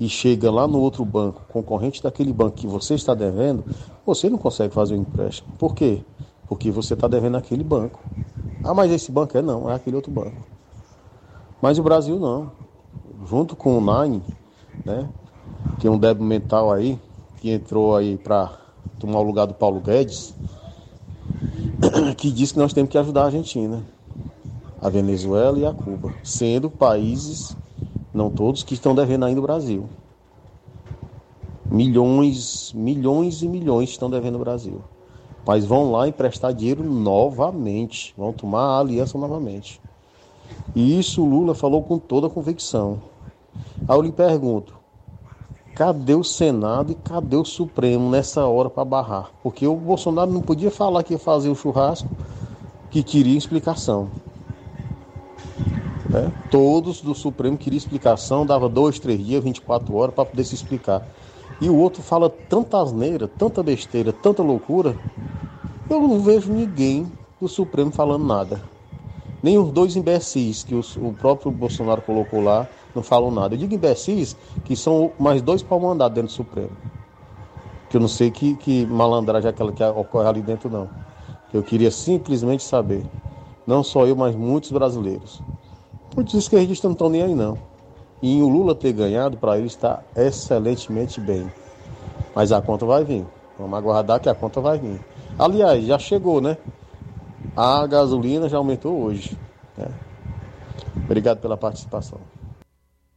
e 0.00 0.08
chega 0.08 0.50
lá 0.50 0.66
no 0.66 0.80
outro 0.80 1.04
banco, 1.04 1.42
concorrente 1.48 2.02
daquele 2.02 2.32
banco 2.32 2.56
que 2.56 2.66
você 2.66 2.94
está 2.94 3.14
devendo, 3.14 3.64
você 4.04 4.28
não 4.28 4.36
consegue 4.36 4.74
fazer 4.74 4.96
um 4.96 5.02
empréstimo. 5.02 5.52
Por 5.56 5.76
quê? 5.76 6.02
Porque 6.48 6.72
você 6.72 6.94
está 6.94 7.06
devendo 7.06 7.36
aquele 7.36 7.62
banco. 7.62 8.00
Ah, 8.64 8.74
mas 8.74 8.90
esse 8.90 9.12
banco 9.12 9.38
é 9.38 9.42
não, 9.42 9.70
é 9.70 9.74
aquele 9.76 9.94
outro 9.94 10.10
banco. 10.10 10.44
Mas 11.62 11.78
o 11.78 11.84
Brasil 11.84 12.18
não. 12.18 12.50
Junto 13.28 13.54
com 13.54 13.78
o 13.78 13.80
Nine, 13.80 14.24
né? 14.84 15.08
Tem 15.78 15.88
um 15.88 15.98
débil 15.98 16.24
mental 16.24 16.72
aí, 16.72 16.98
que 17.40 17.48
entrou 17.48 17.94
aí 17.94 18.16
para 18.16 18.58
tomar 18.98 19.20
o 19.20 19.22
lugar 19.22 19.46
do 19.46 19.54
Paulo 19.54 19.78
Guedes, 19.78 20.34
que 22.18 22.32
diz 22.32 22.50
que 22.50 22.58
nós 22.58 22.72
temos 22.72 22.90
que 22.90 22.98
ajudar 22.98 23.22
a 23.22 23.26
Argentina, 23.26 23.84
a 24.80 24.88
Venezuela 24.88 25.58
e 25.58 25.66
a 25.66 25.72
Cuba, 25.72 26.12
sendo 26.22 26.70
países 26.70 27.56
não 28.12 28.30
todos, 28.30 28.62
que 28.62 28.74
estão 28.74 28.94
devendo 28.94 29.24
ainda 29.24 29.40
o 29.40 29.42
Brasil. 29.42 29.88
Milhões, 31.70 32.72
milhões 32.74 33.42
e 33.42 33.48
milhões 33.48 33.90
estão 33.90 34.10
devendo 34.10 34.34
o 34.34 34.40
Brasil. 34.40 34.82
Mas 35.46 35.64
vão 35.64 35.90
lá 35.92 36.08
emprestar 36.08 36.52
dinheiro 36.52 36.82
novamente, 36.82 38.12
vão 38.16 38.32
tomar 38.32 38.62
a 38.62 38.80
aliança 38.80 39.16
novamente. 39.16 39.80
E 40.74 40.98
isso 40.98 41.24
Lula 41.24 41.54
falou 41.54 41.82
com 41.82 41.98
toda 41.98 42.26
a 42.26 42.30
convicção. 42.30 42.98
Aí 43.88 43.96
eu 43.96 44.02
lhe 44.02 44.12
pergunto: 44.12 44.74
cadê 45.74 46.14
o 46.14 46.24
Senado 46.24 46.92
e 46.92 46.94
cadê 46.94 47.36
o 47.36 47.44
Supremo 47.44 48.10
nessa 48.10 48.46
hora 48.46 48.68
para 48.68 48.84
barrar? 48.84 49.30
Porque 49.42 49.66
o 49.66 49.76
Bolsonaro 49.76 50.30
não 50.30 50.40
podia 50.40 50.70
falar 50.70 51.02
que 51.02 51.14
ia 51.14 51.18
fazer 51.18 51.48
o 51.48 51.54
churrasco 51.54 52.08
que 52.90 53.02
queria 53.02 53.38
explicação. 53.38 54.08
Né? 56.10 56.32
Todos 56.50 57.00
do 57.00 57.14
Supremo 57.14 57.56
queriam 57.56 57.78
explicação, 57.78 58.44
dava 58.44 58.68
dois, 58.68 58.98
três 58.98 59.24
dias, 59.24 59.44
24 59.44 59.94
horas 59.94 60.14
para 60.14 60.24
poder 60.24 60.42
se 60.42 60.56
explicar. 60.56 61.06
E 61.60 61.70
o 61.70 61.76
outro 61.76 62.02
fala 62.02 62.28
tanta 62.28 62.80
asneira, 62.82 63.28
tanta 63.28 63.62
besteira, 63.62 64.12
tanta 64.12 64.42
loucura. 64.42 64.96
Eu 65.88 66.00
não 66.00 66.20
vejo 66.20 66.52
ninguém 66.52 67.06
do 67.40 67.46
Supremo 67.46 67.92
falando 67.92 68.24
nada. 68.24 68.60
Nem 69.40 69.56
os 69.56 69.70
dois 69.70 69.94
imbecis 69.94 70.64
que 70.64 70.74
os, 70.74 70.96
o 70.96 71.12
próprio 71.12 71.52
Bolsonaro 71.52 72.02
colocou 72.02 72.40
lá 72.40 72.66
não 72.94 73.02
falam 73.02 73.30
nada. 73.30 73.54
Eu 73.54 73.58
digo 73.58 73.74
imbecis 73.74 74.36
que 74.64 74.74
são 74.74 75.12
mais 75.18 75.40
dois 75.40 75.62
para 75.62 75.78
mandar 75.78 76.08
dentro 76.08 76.28
do 76.28 76.32
Supremo. 76.32 76.70
Que 77.88 77.96
eu 77.96 78.00
não 78.00 78.08
sei 78.08 78.30
que, 78.30 78.56
que 78.56 78.84
malandragem 78.86 79.46
é 79.46 79.50
aquela 79.50 79.72
que 79.72 79.82
ocorre 79.84 80.28
ali 80.28 80.42
dentro, 80.42 80.68
não. 80.68 80.88
Eu 81.54 81.62
queria 81.62 81.90
simplesmente 81.90 82.64
saber. 82.64 83.04
Não 83.66 83.82
só 83.84 84.06
eu, 84.06 84.16
mas 84.16 84.34
muitos 84.34 84.72
brasileiros. 84.72 85.40
Muitos 86.14 86.34
esquerdistas 86.34 86.84
não 86.84 86.92
estão 86.92 87.08
nem 87.08 87.22
aí, 87.22 87.34
não. 87.34 87.58
E 88.22 88.42
o 88.42 88.48
Lula 88.48 88.74
ter 88.74 88.92
ganhado, 88.92 89.36
para 89.36 89.56
ele 89.56 89.66
está 89.66 90.02
excelentemente 90.14 91.20
bem. 91.20 91.50
Mas 92.34 92.52
a 92.52 92.60
conta 92.60 92.84
vai 92.84 93.04
vir. 93.04 93.24
Vamos 93.58 93.78
aguardar 93.78 94.20
que 94.20 94.28
a 94.28 94.34
conta 94.34 94.60
vai 94.60 94.78
vir. 94.78 95.00
Aliás, 95.38 95.84
já 95.84 95.98
chegou, 95.98 96.40
né? 96.40 96.56
A 97.56 97.86
gasolina 97.86 98.48
já 98.48 98.58
aumentou 98.58 99.02
hoje. 99.02 99.36
Né? 99.76 99.88
Obrigado 100.96 101.38
pela 101.38 101.56
participação. 101.56 102.20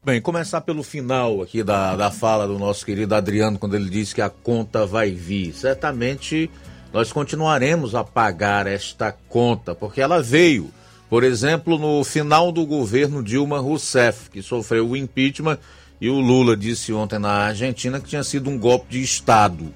Bem, 0.06 0.22
começar 0.22 0.62
pelo 0.62 0.84
final 0.84 1.42
aqui 1.42 1.64
da, 1.64 1.96
da 1.96 2.12
fala 2.12 2.46
do 2.46 2.60
nosso 2.60 2.86
querido 2.86 3.16
Adriano, 3.16 3.58
quando 3.58 3.76
ele 3.76 3.90
disse 3.90 4.14
que 4.14 4.22
a 4.22 4.30
conta 4.30 4.86
vai 4.86 5.12
vir. 5.12 5.54
Certamente 5.54 6.52
nós 6.92 7.12
continuaremos 7.12 7.96
a 7.96 8.04
pagar 8.04 8.68
esta 8.68 9.12
conta, 9.30 9.74
porque 9.74 10.02
ela 10.02 10.22
veio 10.22 10.70
por 11.14 11.24
exemplo, 11.24 11.78
no 11.78 12.04
final 12.04 12.52
do 12.52 12.66
governo 12.66 13.22
Dilma 13.22 13.60
Rousseff, 13.60 14.32
que 14.32 14.42
sofreu 14.42 14.90
o 14.90 14.98
impeachment, 14.98 15.60
e 16.02 16.10
o 16.10 16.20
Lula 16.20 16.58
disse 16.58 16.92
ontem 16.92 17.20
na 17.20 17.30
Argentina 17.30 18.00
que 18.00 18.10
tinha 18.10 18.24
sido 18.24 18.50
um 18.50 18.58
golpe 18.58 18.88
de 18.90 19.04
Estado. 19.04 19.72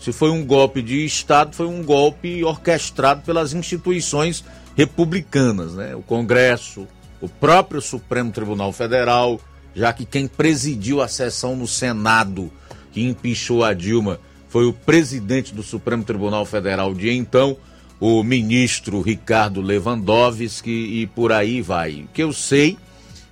Se 0.00 0.12
foi 0.12 0.30
um 0.30 0.42
golpe 0.42 0.80
de 0.80 1.04
Estado, 1.04 1.54
foi 1.54 1.66
um 1.66 1.84
golpe 1.84 2.42
orquestrado 2.42 3.20
pelas 3.20 3.52
instituições 3.52 4.42
republicanas, 4.74 5.74
né? 5.74 5.94
O 5.94 6.00
Congresso, 6.00 6.88
o 7.20 7.28
próprio 7.28 7.82
Supremo 7.82 8.32
Tribunal 8.32 8.72
Federal, 8.72 9.38
já 9.74 9.92
que 9.92 10.06
quem 10.06 10.26
presidiu 10.26 11.02
a 11.02 11.06
sessão 11.06 11.54
no 11.54 11.68
Senado 11.68 12.50
que 12.92 13.02
empichou 13.02 13.62
a 13.62 13.74
Dilma 13.74 14.18
foi 14.48 14.64
o 14.64 14.72
presidente 14.72 15.54
do 15.54 15.62
Supremo 15.62 16.02
Tribunal 16.02 16.46
Federal 16.46 16.94
de 16.94 17.10
então, 17.10 17.58
o 18.04 18.24
ministro 18.24 19.00
Ricardo 19.00 19.60
Lewandowski 19.60 21.02
e 21.02 21.06
por 21.06 21.30
aí 21.30 21.62
vai. 21.62 22.00
O 22.02 22.08
que 22.08 22.20
eu 22.20 22.32
sei 22.32 22.76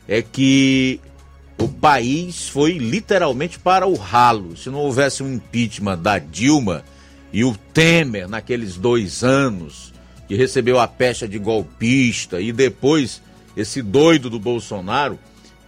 é 0.07 0.23
que 0.23 1.01
o 1.59 1.67
país 1.67 2.49
foi 2.49 2.79
literalmente 2.79 3.59
para 3.59 3.85
o 3.85 3.95
ralo. 3.97 4.57
Se 4.57 4.71
não 4.71 4.79
houvesse 4.79 5.25
um 5.25 5.35
impeachment 5.35 5.99
da 5.99 6.21
Dilma 6.21 6.85
e 7.33 7.43
o 7.43 7.57
Temer 7.75 8.29
naqueles 8.29 8.77
dois 8.77 9.25
anos, 9.25 9.93
que 10.29 10.37
recebeu 10.37 10.79
a 10.79 10.87
pecha 10.87 11.27
de 11.27 11.37
golpista, 11.37 12.41
e 12.41 12.53
depois 12.53 13.21
esse 13.57 13.83
doido 13.83 14.31
do 14.31 14.39
Bolsonaro, 14.39 15.19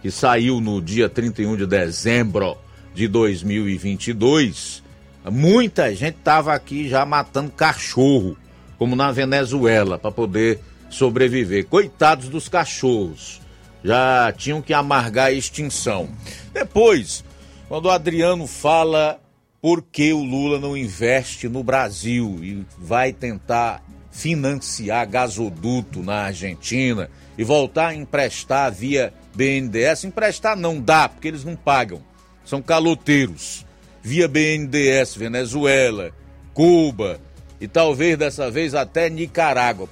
que 0.01 0.09
saiu 0.09 0.61
no 0.61 0.81
dia 0.81 1.09
31 1.09 1.57
de 1.57 1.67
dezembro 1.67 2.55
de 2.95 3.09
2022, 3.09 4.81
muita 5.29 5.93
gente 5.93 6.15
estava 6.15 6.53
aqui 6.53 6.87
já 6.87 7.05
matando 7.05 7.51
cachorro 7.51 8.37
como 8.83 8.97
na 8.97 9.13
Venezuela, 9.13 9.97
para 9.97 10.11
poder 10.11 10.59
sobreviver. 10.89 11.65
Coitados 11.67 12.27
dos 12.27 12.49
cachorros, 12.49 13.39
já 13.81 14.29
tinham 14.35 14.61
que 14.61 14.73
amargar 14.73 15.27
a 15.27 15.31
extinção. 15.31 16.09
Depois, 16.53 17.23
quando 17.69 17.85
o 17.85 17.89
Adriano 17.89 18.45
fala 18.45 19.21
por 19.61 19.81
que 19.81 20.11
o 20.11 20.21
Lula 20.21 20.59
não 20.59 20.75
investe 20.75 21.47
no 21.47 21.63
Brasil 21.63 22.39
e 22.43 22.65
vai 22.77 23.13
tentar 23.13 23.81
financiar 24.11 25.07
gasoduto 25.07 26.03
na 26.03 26.23
Argentina 26.23 27.09
e 27.37 27.43
voltar 27.45 27.87
a 27.87 27.95
emprestar 27.95 28.69
via 28.69 29.13
BNDES, 29.33 30.03
emprestar 30.03 30.57
não 30.57 30.81
dá, 30.81 31.07
porque 31.07 31.29
eles 31.29 31.45
não 31.45 31.55
pagam, 31.55 32.03
são 32.43 32.61
caloteiros. 32.61 33.65
Via 34.01 34.27
BNDES, 34.27 35.15
Venezuela, 35.15 36.11
Cuba, 36.53 37.21
e 37.63 37.67
talvez 37.69 38.17
dessa 38.17 38.51
vez 38.51 38.75
até 38.75 39.09
Nicarágua. 39.09 39.87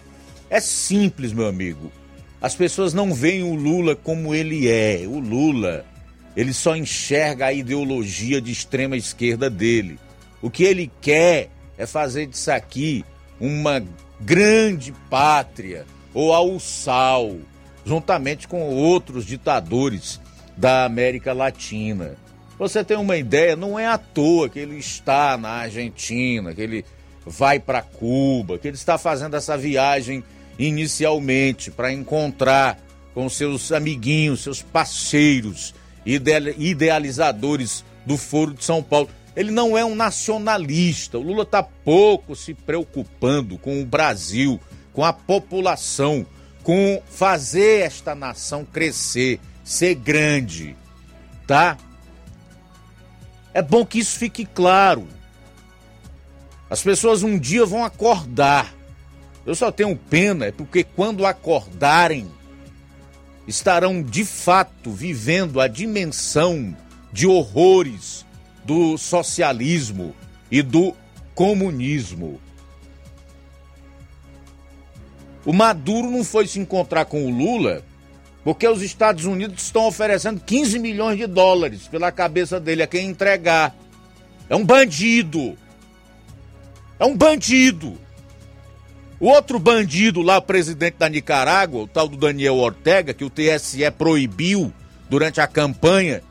É 0.49 0.59
simples, 0.59 1.31
meu 1.31 1.47
amigo. 1.47 1.89
As 2.41 2.53
pessoas 2.53 2.93
não 2.93 3.13
veem 3.13 3.43
o 3.43 3.55
Lula 3.55 3.95
como 3.95 4.35
ele 4.35 4.67
é. 4.67 5.05
O 5.07 5.19
Lula, 5.19 5.85
ele 6.35 6.51
só 6.51 6.75
enxerga 6.75 7.45
a 7.45 7.53
ideologia 7.53 8.41
de 8.41 8.51
extrema 8.51 8.97
esquerda 8.97 9.49
dele. 9.49 9.97
O 10.41 10.49
que 10.49 10.65
ele 10.65 10.91
quer 10.99 11.49
é 11.77 11.85
fazer 11.85 12.25
disso 12.25 12.51
aqui 12.51 13.05
uma 13.39 13.81
grande 14.19 14.93
pátria 15.09 15.85
ou 16.13 16.33
ao 16.33 16.59
sal, 16.59 17.37
juntamente 17.85 18.49
com 18.49 18.63
outros 18.63 19.25
ditadores 19.25 20.19
da 20.57 20.83
América 20.83 21.31
Latina. 21.31 22.17
Você 22.59 22.83
tem 22.83 22.97
uma 22.97 23.15
ideia, 23.15 23.55
não 23.55 23.79
é 23.79 23.87
à 23.87 23.97
toa 23.97 24.49
que 24.49 24.59
ele 24.59 24.75
está 24.75 25.37
na 25.37 25.51
Argentina, 25.51 26.53
que 26.53 26.61
ele 26.61 26.85
vai 27.25 27.59
para 27.59 27.81
Cuba, 27.81 28.57
que 28.57 28.67
ele 28.67 28.75
está 28.75 28.97
fazendo 28.97 29.35
essa 29.35 29.57
viagem 29.57 30.23
inicialmente 30.57 31.71
para 31.71 31.91
encontrar 31.91 32.79
com 33.13 33.29
seus 33.29 33.71
amiguinhos, 33.71 34.41
seus 34.41 34.61
parceiros, 34.61 35.73
idealizadores 36.05 37.83
do 38.05 38.17
Foro 38.17 38.53
de 38.53 38.63
São 38.63 38.81
Paulo. 38.81 39.09
Ele 39.35 39.51
não 39.51 39.77
é 39.77 39.85
um 39.85 39.95
nacionalista. 39.95 41.17
O 41.17 41.21
Lula 41.21 41.43
está 41.43 41.63
pouco 41.63 42.35
se 42.35 42.53
preocupando 42.53 43.57
com 43.57 43.81
o 43.81 43.85
Brasil, 43.85 44.59
com 44.93 45.03
a 45.05 45.13
população, 45.13 46.25
com 46.63 47.01
fazer 47.09 47.81
esta 47.81 48.13
nação 48.13 48.65
crescer, 48.65 49.39
ser 49.63 49.95
grande, 49.95 50.75
tá? 51.47 51.77
É 53.53 53.61
bom 53.61 53.85
que 53.85 53.99
isso 53.99 54.17
fique 54.17 54.45
claro. 54.45 55.07
As 56.71 56.81
pessoas 56.81 57.21
um 57.21 57.37
dia 57.37 57.65
vão 57.65 57.83
acordar. 57.83 58.73
Eu 59.45 59.53
só 59.53 59.69
tenho 59.73 59.93
pena 59.93 60.45
é 60.45 60.51
porque 60.53 60.85
quando 60.85 61.25
acordarem, 61.25 62.31
estarão 63.45 64.01
de 64.01 64.23
fato 64.23 64.89
vivendo 64.89 65.59
a 65.59 65.67
dimensão 65.67 66.73
de 67.11 67.27
horrores 67.27 68.25
do 68.63 68.97
socialismo 68.97 70.15
e 70.49 70.61
do 70.61 70.95
comunismo. 71.35 72.39
O 75.43 75.51
Maduro 75.51 76.09
não 76.09 76.23
foi 76.23 76.47
se 76.47 76.57
encontrar 76.57 77.03
com 77.03 77.25
o 77.25 77.29
Lula 77.29 77.83
porque 78.45 78.65
os 78.65 78.81
Estados 78.81 79.25
Unidos 79.25 79.61
estão 79.61 79.87
oferecendo 79.87 80.39
15 80.39 80.79
milhões 80.79 81.17
de 81.17 81.27
dólares 81.27 81.89
pela 81.89 82.13
cabeça 82.13 82.61
dele 82.61 82.81
a 82.81 82.87
quem 82.87 83.09
entregar. 83.09 83.75
É 84.49 84.55
um 84.55 84.63
bandido. 84.63 85.57
É 87.01 87.05
um 87.05 87.17
bandido. 87.17 87.97
O 89.19 89.25
outro 89.25 89.57
bandido 89.57 90.21
lá, 90.21 90.37
o 90.37 90.41
presidente 90.43 90.97
da 90.99 91.09
Nicarágua, 91.09 91.81
o 91.81 91.87
tal 91.87 92.07
do 92.07 92.15
Daniel 92.15 92.57
Ortega, 92.57 93.11
que 93.11 93.23
o 93.25 93.29
TSE 93.29 93.89
proibiu 93.97 94.71
durante 95.09 95.41
a 95.41 95.47
campanha 95.47 96.21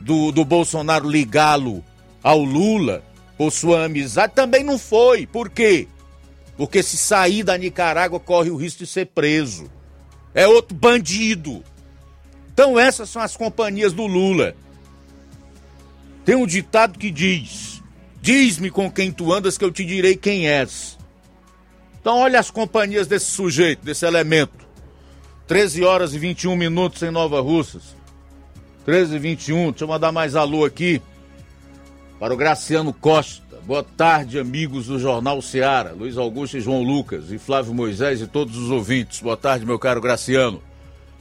do, 0.00 0.32
do 0.32 0.44
Bolsonaro 0.44 1.08
ligá-lo 1.08 1.84
ao 2.20 2.42
Lula 2.42 3.04
por 3.36 3.52
sua 3.52 3.84
amizade, 3.84 4.32
também 4.34 4.64
não 4.64 4.76
foi. 4.76 5.24
Por 5.24 5.48
quê? 5.48 5.86
Porque 6.56 6.82
se 6.82 6.96
sair 6.96 7.44
da 7.44 7.56
Nicarágua 7.56 8.18
corre 8.18 8.50
o 8.50 8.56
risco 8.56 8.80
de 8.80 8.88
ser 8.88 9.06
preso. 9.06 9.70
É 10.34 10.48
outro 10.48 10.76
bandido. 10.76 11.62
Então 12.52 12.76
essas 12.76 13.08
são 13.08 13.22
as 13.22 13.36
companhias 13.36 13.92
do 13.92 14.04
Lula. 14.04 14.56
Tem 16.24 16.34
um 16.34 16.44
ditado 16.44 16.98
que 16.98 17.08
diz: 17.08 17.67
Diz-me 18.28 18.68
com 18.68 18.90
quem 18.90 19.10
tu 19.10 19.32
andas 19.32 19.56
que 19.56 19.64
eu 19.64 19.72
te 19.72 19.82
direi 19.86 20.14
quem 20.14 20.50
és. 20.50 20.98
Então 21.98 22.18
olha 22.18 22.38
as 22.38 22.50
companhias 22.50 23.06
desse 23.06 23.24
sujeito, 23.24 23.82
desse 23.82 24.04
elemento. 24.04 24.68
13 25.46 25.82
horas 25.82 26.12
e 26.12 26.18
21 26.18 26.54
minutos 26.54 27.02
em 27.02 27.10
Nova 27.10 27.40
Russas. 27.40 27.96
13 28.84 29.16
e 29.16 29.18
21, 29.18 29.70
deixa 29.70 29.84
eu 29.84 29.88
mandar 29.88 30.12
mais 30.12 30.36
alô 30.36 30.66
aqui 30.66 31.00
para 32.20 32.34
o 32.34 32.36
Graciano 32.36 32.92
Costa. 32.92 33.56
Boa 33.64 33.82
tarde, 33.82 34.38
amigos 34.38 34.88
do 34.88 34.98
Jornal 34.98 35.40
Seara, 35.40 35.92
Luiz 35.92 36.18
Augusto 36.18 36.58
e 36.58 36.60
João 36.60 36.82
Lucas, 36.82 37.32
e 37.32 37.38
Flávio 37.38 37.72
Moisés 37.72 38.20
e 38.20 38.26
todos 38.26 38.58
os 38.58 38.70
ouvintes. 38.70 39.20
Boa 39.20 39.38
tarde, 39.38 39.64
meu 39.64 39.78
caro 39.78 40.02
Graciano. 40.02 40.62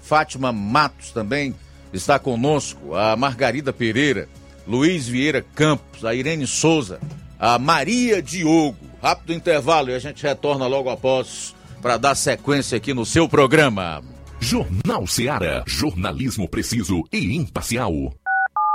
Fátima 0.02 0.52
Matos 0.52 1.12
também 1.12 1.56
está 1.94 2.20
conosco, 2.20 2.94
a 2.96 3.16
Margarida 3.16 3.72
Pereira, 3.72 4.28
Luiz 4.68 5.08
Vieira 5.08 5.42
Campos, 5.56 6.04
a 6.04 6.14
Irene 6.14 6.46
Souza, 6.46 7.00
a 7.40 7.58
Maria 7.58 8.22
Diogo. 8.22 8.78
Rápido 9.02 9.34
intervalo 9.34 9.90
e 9.90 9.94
a 9.94 10.00
gente 10.00 10.24
retorna 10.24 10.68
logo 10.68 10.90
após 10.90 11.56
para 11.82 11.98
dar 11.98 12.16
sequência 12.16 12.76
aqui 12.76 12.94
no 12.94 13.06
seu 13.06 13.30
programa. 13.30 14.04
Jornal 14.40 15.08
Seara, 15.08 15.64
jornalismo 15.66 16.50
preciso 16.50 17.04
e 17.12 17.36
imparcial. 17.36 17.94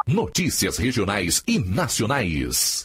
Notícias 0.06 0.78
regionais 0.78 1.42
e 1.46 1.58
nacionais. 1.58 2.84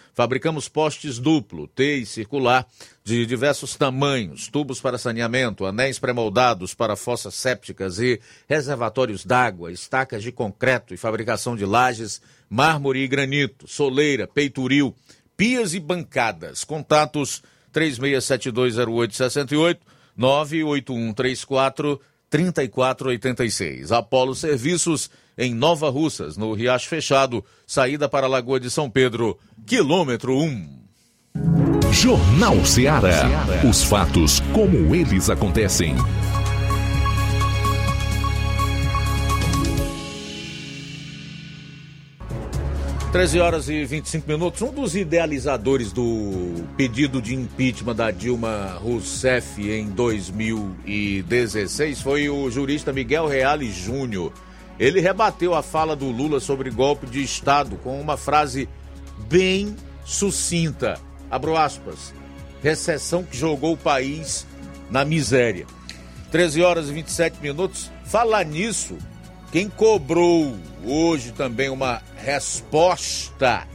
Fabricamos 0.13 0.67
postes 0.67 1.19
duplo, 1.19 1.67
T 1.67 1.97
e 1.97 2.05
circular, 2.05 2.67
de 3.03 3.25
diversos 3.25 3.75
tamanhos, 3.75 4.47
tubos 4.47 4.81
para 4.81 4.97
saneamento, 4.97 5.65
anéis 5.65 5.99
pré-moldados 5.99 6.73
para 6.73 6.95
fossas 6.95 7.35
sépticas 7.35 7.99
e 7.99 8.19
reservatórios 8.47 9.25
d'água, 9.25 9.71
estacas 9.71 10.21
de 10.21 10.31
concreto 10.31 10.93
e 10.93 10.97
fabricação 10.97 11.55
de 11.55 11.65
lajes, 11.65 12.21
mármore 12.49 12.99
e 12.99 13.07
granito, 13.07 13.67
soleira, 13.67 14.27
peitoril, 14.27 14.95
pias 15.37 15.73
e 15.73 15.79
bancadas. 15.79 16.63
Contatos 16.63 17.41
36720868, 17.73 19.79
98134 20.15 22.01
3486. 22.31 23.91
Apolo 23.91 24.33
Serviços 24.33 25.11
em 25.37 25.53
Nova 25.53 25.89
Russas, 25.89 26.37
no 26.37 26.53
Riacho 26.53 26.87
Fechado, 26.87 27.43
saída 27.67 28.07
para 28.07 28.25
a 28.25 28.29
Lagoa 28.29 28.59
de 28.59 28.69
São 28.69 28.89
Pedro, 28.89 29.37
quilômetro 29.67 30.37
1. 30.37 30.81
Jornal 31.91 32.65
Ceará. 32.65 33.23
Os 33.69 33.83
fatos 33.83 34.39
como 34.53 34.95
eles 34.95 35.29
acontecem. 35.29 35.95
Treze 43.11 43.39
horas 43.39 43.67
e 43.67 43.83
25 43.83 44.27
minutos. 44.27 44.61
Um 44.61 44.71
dos 44.71 44.95
idealizadores 44.95 45.91
do 45.91 46.63
pedido 46.77 47.21
de 47.21 47.35
impeachment 47.35 47.95
da 47.95 48.09
Dilma 48.09 48.79
Rousseff 48.81 49.69
em 49.69 49.89
2016 49.89 52.01
foi 52.01 52.29
o 52.29 52.49
jurista 52.49 52.93
Miguel 52.93 53.27
Reale 53.27 53.69
Júnior. 53.69 54.31
Ele 54.79 55.01
rebateu 55.01 55.53
a 55.53 55.61
fala 55.61 55.95
do 55.95 56.09
Lula 56.09 56.39
sobre 56.39 56.69
golpe 56.69 57.05
de 57.05 57.21
Estado 57.21 57.75
com 57.77 57.99
uma 57.99 58.15
frase 58.15 58.69
bem 59.29 59.75
sucinta 60.05 60.97
abro 61.31 61.55
aspas, 61.55 62.13
recessão 62.61 63.23
que 63.23 63.37
jogou 63.37 63.73
o 63.73 63.77
país 63.77 64.45
na 64.89 65.05
miséria. 65.05 65.65
13 66.29 66.61
horas 66.61 66.89
e 66.89 66.93
27 66.93 67.41
minutos. 67.41 67.89
Falar 68.03 68.43
nisso, 68.43 68.97
quem 69.51 69.69
cobrou 69.69 70.55
hoje 70.85 71.31
também 71.31 71.69
uma 71.69 72.01
resposta 72.15 73.67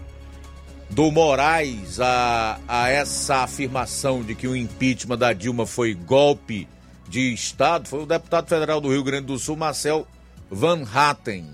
do 0.88 1.10
Moraes 1.10 2.00
a, 2.00 2.58
a 2.66 2.88
essa 2.88 3.38
afirmação 3.38 4.22
de 4.22 4.34
que 4.34 4.48
o 4.48 4.56
impeachment 4.56 5.18
da 5.18 5.32
Dilma 5.32 5.66
foi 5.66 5.94
golpe 5.94 6.66
de 7.08 7.32
Estado 7.32 7.88
foi 7.88 8.02
o 8.02 8.06
deputado 8.06 8.48
federal 8.48 8.80
do 8.80 8.90
Rio 8.90 9.04
Grande 9.04 9.26
do 9.26 9.38
Sul, 9.38 9.56
Marcel 9.56 10.06
Van 10.50 10.82
Hatten. 10.92 11.46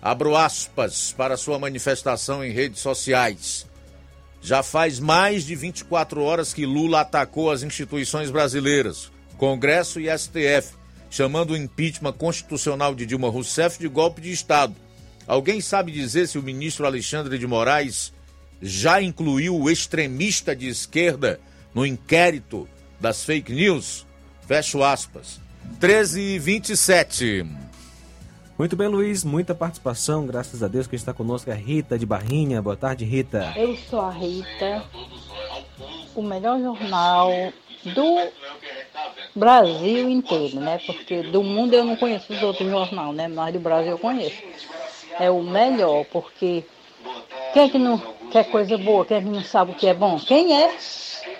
Abro 0.00 0.36
aspas 0.36 1.12
para 1.16 1.36
sua 1.36 1.58
manifestação 1.58 2.44
em 2.44 2.52
redes 2.52 2.80
sociais. 2.80 3.66
Já 4.40 4.62
faz 4.62 5.00
mais 5.00 5.44
de 5.44 5.54
24 5.54 6.22
horas 6.22 6.54
que 6.54 6.64
Lula 6.64 7.00
atacou 7.00 7.50
as 7.50 7.62
instituições 7.62 8.30
brasileiras, 8.30 9.10
Congresso 9.36 9.98
e 9.98 10.06
STF, 10.16 10.74
chamando 11.10 11.50
o 11.50 11.56
impeachment 11.56 12.12
constitucional 12.12 12.94
de 12.94 13.06
Dilma 13.06 13.28
Rousseff 13.28 13.78
de 13.78 13.88
golpe 13.88 14.20
de 14.20 14.32
Estado. 14.32 14.74
Alguém 15.26 15.60
sabe 15.60 15.90
dizer 15.90 16.28
se 16.28 16.38
o 16.38 16.42
ministro 16.42 16.86
Alexandre 16.86 17.38
de 17.38 17.46
Moraes 17.46 18.12
já 18.60 19.02
incluiu 19.02 19.56
o 19.56 19.70
extremista 19.70 20.54
de 20.54 20.68
esquerda 20.68 21.40
no 21.74 21.84
inquérito 21.84 22.68
das 23.00 23.24
fake 23.24 23.52
news? 23.52 24.06
Fecho 24.46 24.82
aspas. 24.82 25.40
13 25.80 26.20
e 26.20 26.38
27. 26.38 27.46
Muito 28.58 28.74
bem, 28.74 28.88
Luiz, 28.88 29.22
muita 29.22 29.54
participação, 29.54 30.26
graças 30.26 30.62
a 30.62 30.68
Deus 30.68 30.86
que 30.86 30.96
está 30.96 31.12
conosco 31.12 31.50
a 31.50 31.54
Rita 31.54 31.98
de 31.98 32.06
Barrinha. 32.06 32.62
Boa 32.62 32.76
tarde, 32.76 33.04
Rita. 33.04 33.52
Eu 33.54 33.76
sou 33.76 34.00
a 34.00 34.10
Rita, 34.10 34.82
o 36.14 36.22
melhor 36.22 36.58
jornal 36.58 37.30
do 37.84 38.28
Brasil 39.34 40.08
inteiro, 40.08 40.60
né? 40.60 40.80
Porque 40.84 41.22
do 41.22 41.42
mundo 41.42 41.74
eu 41.74 41.84
não 41.84 41.96
conheço 41.96 42.32
os 42.32 42.42
outros 42.42 42.68
jornais, 42.68 43.14
né? 43.14 43.28
Mas 43.28 43.52
do 43.52 43.60
Brasil 43.60 43.92
eu 43.92 43.98
conheço. 43.98 44.42
É 45.18 45.30
o 45.30 45.42
melhor, 45.42 46.04
porque 46.06 46.64
quem 47.52 47.62
é 47.64 47.68
que 47.68 47.78
não 47.78 47.98
quer 48.30 48.44
coisa 48.44 48.76
boa, 48.76 49.04
quem 49.04 49.16
é 49.16 49.20
que 49.20 49.28
não 49.28 49.42
sabe 49.42 49.72
o 49.72 49.74
que 49.74 49.86
é 49.86 49.94
bom? 49.94 50.18
Quem 50.18 50.62
é? 50.62 50.76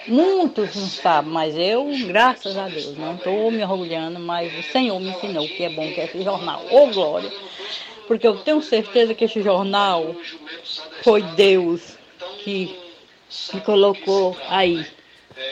Muitos 0.08 0.74
não 0.76 0.86
sabem, 0.86 1.32
mas 1.32 1.56
eu, 1.56 1.88
graças 2.06 2.56
a 2.56 2.68
Deus, 2.68 2.96
não 2.96 3.16
estou 3.16 3.50
me 3.50 3.62
orgulhando, 3.64 4.20
mas 4.20 4.56
o 4.56 4.62
Senhor 4.70 5.00
me 5.00 5.10
ensinou 5.10 5.44
o 5.44 5.48
que 5.48 5.64
é 5.64 5.68
bom, 5.68 5.92
que 5.92 6.00
é 6.00 6.04
esse 6.04 6.22
jornal. 6.22 6.62
Ô 6.70 6.84
oh, 6.84 6.86
glória! 6.86 7.30
Porque 8.06 8.26
eu 8.26 8.36
tenho 8.38 8.62
certeza 8.62 9.14
que 9.14 9.24
esse 9.24 9.42
jornal 9.42 10.14
foi 11.02 11.22
Deus 11.22 11.98
que 12.44 12.78
me 13.52 13.60
colocou 13.60 14.36
aí. 14.48 14.86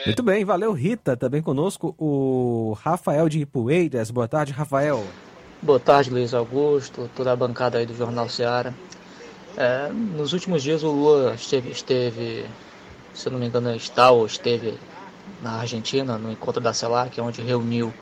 Muito 0.05 0.23
bem, 0.23 0.43
valeu 0.43 0.73
Rita, 0.73 1.15
também 1.15 1.41
conosco 1.41 1.95
o 1.97 2.77
Rafael 2.81 3.29
de 3.29 3.41
Ipueiras. 3.41 4.11
Boa 4.11 4.27
tarde, 4.27 4.51
Rafael. 4.51 5.03
Boa 5.61 5.79
tarde, 5.79 6.09
Luiz 6.09 6.33
Augusto, 6.33 7.09
toda 7.15 7.31
a 7.31 7.35
bancada 7.35 7.77
aí 7.77 7.85
do 7.85 7.95
Jornal 7.95 8.29
Seara. 8.29 8.73
É, 9.57 9.89
nos 9.89 10.33
últimos 10.33 10.61
dias 10.61 10.83
o 10.83 10.91
Lula 10.91 11.33
esteve, 11.35 11.71
esteve 11.71 12.45
se 13.15 13.27
eu 13.27 13.31
não 13.31 13.39
me 13.39 13.47
engano, 13.47 13.73
está 13.73 14.11
ou 14.11 14.25
esteve 14.25 14.77
na 15.41 15.53
Argentina, 15.53 16.17
no 16.17 16.31
encontro 16.31 16.61
da 16.61 16.73
CELAC, 16.73 17.19
onde 17.21 17.41
reuniu 17.41 17.93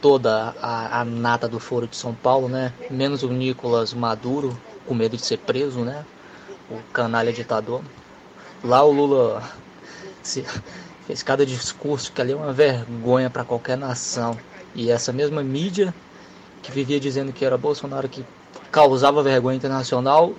toda 0.00 0.54
a, 0.60 1.00
a, 1.00 1.04
nata 1.04 1.48
do 1.48 1.60
Foro 1.60 1.86
de 1.86 1.96
São 1.96 2.12
Paulo, 2.12 2.48
né? 2.48 2.72
Menos 2.90 3.22
o 3.22 3.28
Nicolas 3.28 3.94
Maduro, 3.94 4.58
com 4.86 4.94
medo 4.94 5.16
de 5.16 5.24
ser 5.24 5.38
preso, 5.38 5.80
né? 5.80 6.04
O 6.68 6.78
canalha 6.92 7.32
ditador. 7.32 7.82
Lá 8.64 8.82
o 8.82 8.90
Lula 8.90 9.42
se, 10.22 10.44
fez 11.06 11.22
cada 11.22 11.44
discurso 11.44 12.12
que 12.12 12.20
ali 12.20 12.32
é 12.32 12.36
uma 12.36 12.52
vergonha 12.52 13.30
para 13.30 13.44
qualquer 13.44 13.76
nação. 13.76 14.36
E 14.74 14.90
essa 14.90 15.12
mesma 15.12 15.42
mídia 15.42 15.94
que 16.62 16.70
vivia 16.70 17.00
dizendo 17.00 17.32
que 17.32 17.44
era 17.44 17.58
Bolsonaro 17.58 18.08
que 18.08 18.24
causava 18.70 19.22
vergonha 19.22 19.56
internacional, 19.56 20.32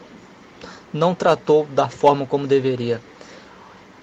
não 0.91 1.14
tratou 1.14 1.65
da 1.65 1.90
forma 1.90 2.26
como 2.26 2.48
deveria 2.48 3.02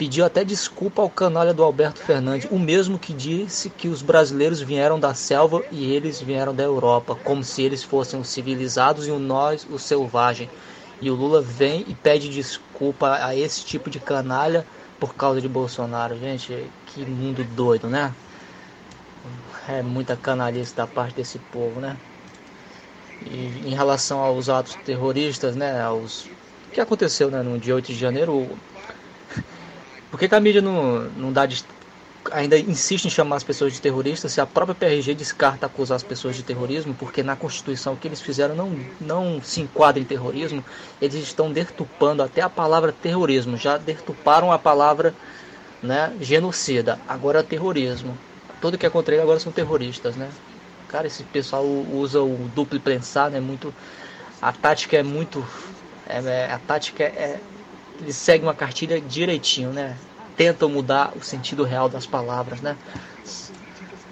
pediu 0.00 0.24
até 0.24 0.42
desculpa 0.42 1.02
ao 1.02 1.10
canalha 1.10 1.52
do 1.52 1.62
Alberto 1.62 2.00
Fernandes, 2.00 2.48
o 2.50 2.58
mesmo 2.58 2.98
que 2.98 3.12
disse 3.12 3.68
que 3.68 3.86
os 3.86 4.00
brasileiros 4.00 4.58
vieram 4.58 4.98
da 4.98 5.12
selva 5.12 5.62
e 5.70 5.92
eles 5.92 6.22
vieram 6.22 6.54
da 6.54 6.62
Europa, 6.62 7.18
como 7.22 7.44
se 7.44 7.60
eles 7.60 7.82
fossem 7.82 8.18
os 8.18 8.28
civilizados 8.28 9.06
e 9.06 9.10
o 9.10 9.18
nós, 9.18 9.66
o 9.70 9.78
selvagem. 9.78 10.48
E 11.02 11.10
o 11.10 11.14
Lula 11.14 11.42
vem 11.42 11.84
e 11.86 11.94
pede 11.94 12.30
desculpa 12.30 13.18
a 13.22 13.36
esse 13.36 13.62
tipo 13.62 13.90
de 13.90 14.00
canalha 14.00 14.66
por 15.00 15.14
causa 15.14 15.40
de 15.40 15.48
Bolsonaro. 15.48 16.16
Gente, 16.18 16.70
que 16.86 17.04
mundo 17.06 17.42
doido, 17.42 17.88
né? 17.88 18.14
É 19.66 19.82
muita 19.82 20.16
canalice 20.16 20.76
da 20.76 20.86
parte 20.86 21.14
desse 21.14 21.38
povo, 21.38 21.80
né? 21.80 21.96
E 23.24 23.62
em 23.66 23.74
relação 23.74 24.20
aos 24.20 24.48
atos 24.48 24.74
terroristas, 24.84 25.56
né, 25.56 25.82
aos 25.82 26.26
o 26.68 26.72
que 26.72 26.80
aconteceu, 26.80 27.30
né, 27.30 27.42
no 27.42 27.58
dia 27.58 27.74
8 27.74 27.88
de 27.88 27.98
janeiro, 27.98 28.48
por 30.10 30.20
que, 30.20 30.28
que 30.28 30.34
a 30.34 30.40
mídia 30.40 30.62
não, 30.62 31.00
não 31.16 31.32
dá 31.32 31.44
de, 31.44 31.64
ainda 32.30 32.58
insiste 32.58 33.06
em 33.06 33.10
chamar 33.10 33.36
as 33.36 33.44
pessoas 33.44 33.72
de 33.72 33.80
terroristas 33.80 34.32
se 34.32 34.40
a 34.40 34.46
própria 34.46 34.74
PRG 34.74 35.14
descarta 35.14 35.66
acusar 35.66 35.96
as 35.96 36.02
pessoas 36.02 36.36
de 36.36 36.42
terrorismo, 36.42 36.94
porque 36.94 37.22
na 37.22 37.36
Constituição 37.36 37.94
o 37.94 37.96
que 37.96 38.08
eles 38.08 38.20
fizeram 38.20 38.54
não, 38.54 38.78
não 39.00 39.42
se 39.42 39.60
enquadra 39.60 40.00
em 40.00 40.04
terrorismo, 40.04 40.64
eles 41.00 41.14
estão 41.14 41.52
deturpando 41.52 42.22
até 42.22 42.42
a 42.42 42.48
palavra 42.48 42.92
terrorismo, 42.92 43.56
já 43.56 43.78
deturparam 43.78 44.52
a 44.52 44.58
palavra 44.58 45.14
né, 45.82 46.14
genocida, 46.20 46.98
agora 47.08 47.42
terrorismo. 47.42 48.16
Tudo 48.60 48.76
que 48.76 48.84
é 48.84 48.90
contra 48.90 49.14
ele 49.14 49.22
agora 49.22 49.40
são 49.40 49.50
terroristas, 49.50 50.16
né? 50.16 50.28
Cara, 50.88 51.06
esse 51.06 51.22
pessoal 51.22 51.64
usa 51.64 52.20
o 52.20 52.50
duplo 52.54 52.78
pensar, 52.78 53.30
né? 53.30 53.40
Muito, 53.40 53.72
a 54.42 54.52
tática 54.52 54.98
é 54.98 55.02
muito, 55.02 55.42
é, 56.06 56.18
é 56.18 56.52
a 56.52 56.58
tática 56.58 57.04
é 57.04 57.40
eles 58.00 58.16
seguem 58.16 58.46
uma 58.46 58.54
cartilha 58.54 59.00
direitinho, 59.00 59.70
né? 59.72 59.96
Tentam 60.40 60.70
mudar 60.70 61.12
o 61.14 61.22
sentido 61.22 61.64
real 61.64 61.86
das 61.86 62.06
palavras, 62.06 62.62
né? 62.62 62.74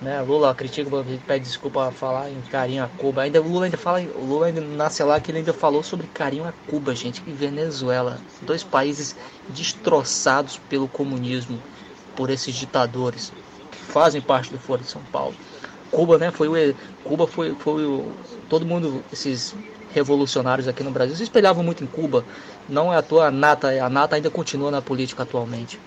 né? 0.03 0.21
Lula 0.21 0.55
critica, 0.55 0.91
pede 1.27 1.47
desculpa 1.47 1.91
falar 1.91 2.31
em 2.31 2.39
carinho 2.43 2.85
a 2.85 2.87
Cuba. 2.87 3.23
Ainda 3.23 3.41
Lula 3.41 3.65
ainda 3.65 3.79
fala, 3.79 4.03
Lula 4.03 4.45
ainda 4.45 4.61
nasce 4.61 5.03
lá 5.03 5.19
que 5.19 5.31
ele 5.31 5.39
ainda 5.39 5.55
falou 5.55 5.83
sobre 5.83 6.07
carinho 6.09 6.45
a 6.45 6.53
Cuba, 6.67 6.95
gente, 6.95 7.23
e 7.27 7.33
Venezuela, 7.33 8.19
dois 8.43 8.63
países 8.63 9.17
destroçados 9.49 10.59
pelo 10.69 10.87
comunismo, 10.87 11.63
por 12.15 12.29
esses 12.29 12.55
ditadores 12.55 13.33
que 13.71 13.79
fazem 13.79 14.21
parte 14.21 14.53
do 14.53 14.59
Foro 14.59 14.83
de 14.83 14.91
São 14.91 15.01
Paulo. 15.11 15.35
Cuba, 15.91 16.19
né, 16.19 16.31
foi 16.31 16.49
o 16.49 16.75
Cuba 17.05 17.27
foi 17.27 17.55
foi 17.55 17.87
o 17.87 18.13
todo 18.51 18.67
mundo 18.67 19.03
esses 19.11 19.55
revolucionários 19.95 20.69
aqui 20.69 20.83
no 20.83 20.91
Brasil 20.91 21.17
se 21.17 21.23
espelhavam 21.23 21.65
muito 21.65 21.83
em 21.83 21.87
Cuba. 21.87 22.23
Não 22.69 22.93
é 22.93 22.99
à 22.99 23.03
toa 23.03 23.29
a 23.29 23.31
Nata, 23.31 23.83
a 23.83 23.89
Nata 23.89 24.17
ainda 24.17 24.29
continua 24.29 24.71
na 24.71 24.83
política 24.83 25.23
atualmente. 25.23 25.81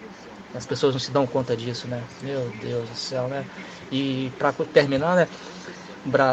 As 0.56 0.65
pessoas 0.65 0.94
não 0.94 0.99
se 0.99 1.11
dão 1.11 1.26
conta 1.26 1.56
disso, 1.56 1.88
né? 1.88 2.02
Meu 2.22 2.52
Deus 2.61 2.90
do 2.90 2.95
céu, 2.95 3.28
né? 3.28 3.45
E 3.91 4.32
para 4.38 4.52
terminar, 4.73 5.15
né? 5.15 5.28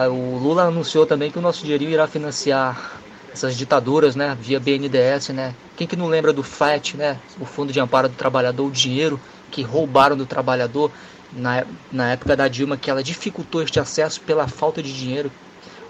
O 0.09 0.39
Lula 0.39 0.65
anunciou 0.65 1.07
também 1.07 1.31
que 1.31 1.39
o 1.39 1.43
nosso 1.43 1.63
dinheirinho 1.63 1.91
irá 1.91 2.07
financiar 2.07 3.01
essas 3.33 3.57
ditaduras, 3.57 4.17
né? 4.17 4.37
Via 4.41 4.59
BNDES, 4.59 5.29
né? 5.31 5.55
Quem 5.77 5.87
que 5.87 5.95
não 5.97 6.09
lembra 6.09 6.33
do 6.33 6.43
FAT, 6.43 6.95
né? 6.95 7.17
O 7.41 7.45
Fundo 7.45 7.73
de 7.73 7.79
Amparo 7.79 8.09
do 8.09 8.15
Trabalhador, 8.15 8.67
o 8.67 8.71
dinheiro 8.71 9.21
que 9.51 9.63
roubaram 9.63 10.17
do 10.17 10.27
trabalhador 10.27 10.91
na, 11.33 11.65
na 11.93 12.13
época 12.13 12.37
da 12.37 12.49
Dilma, 12.49 12.77
que 12.77 12.91
ela 12.91 13.03
dificultou 13.03 13.63
este 13.63 13.79
acesso 13.79 14.21
pela 14.23 14.49
falta 14.49 14.83
de 14.83 14.93
dinheiro. 14.93 15.31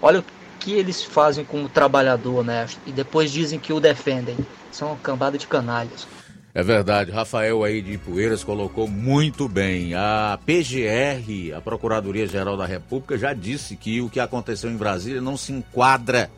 Olha 0.01 0.23
que 0.59 0.73
eles 0.73 1.03
fazem 1.03 1.43
com 1.43 1.63
o 1.63 1.69
trabalhador 1.69 2.39
honesto 2.39 2.79
e 2.85 2.91
depois 2.91 3.31
dizem 3.31 3.59
que 3.59 3.73
o 3.73 3.79
defendem. 3.79 4.37
São 4.71 4.89
uma 4.89 4.97
cambada 4.97 5.37
de 5.37 5.47
canalhas. 5.47 6.18
É 6.59 6.63
verdade, 6.63 7.09
Rafael 7.09 7.63
aí 7.63 7.81
de 7.81 7.97
Poeiras 7.97 8.43
colocou 8.43 8.85
muito 8.85 9.47
bem. 9.47 9.93
A 9.93 10.37
PGR, 10.45 11.55
a 11.55 11.61
Procuradoria-Geral 11.61 12.57
da 12.57 12.65
República, 12.65 13.17
já 13.17 13.31
disse 13.33 13.77
que 13.77 14.01
o 14.01 14.09
que 14.09 14.19
aconteceu 14.19 14.69
em 14.69 14.75
Brasília 14.75 15.21
não 15.21 15.37
se 15.37 15.53
enquadra 15.53 16.29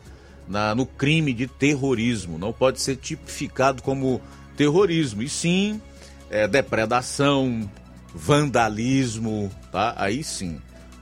na, 0.46 0.76
no 0.76 0.86
crime 0.86 1.32
de 1.32 1.48
terrorismo, 1.48 2.38
não 2.38 2.52
pode 2.52 2.80
ser 2.80 2.94
tipificado 2.94 3.82
como 3.82 4.20
terrorismo, 4.56 5.24
e 5.24 5.28
sim 5.28 5.82
é, 6.30 6.46
depredação, 6.46 7.68
vandalismo, 8.14 9.50
tá? 9.72 9.92
Aí 9.96 10.22
sim, 10.22 10.60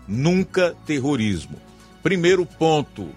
nunca 0.09 0.75
terrorismo. 0.87 1.59
Primeiro 2.03 2.47
ponto, 2.47 3.11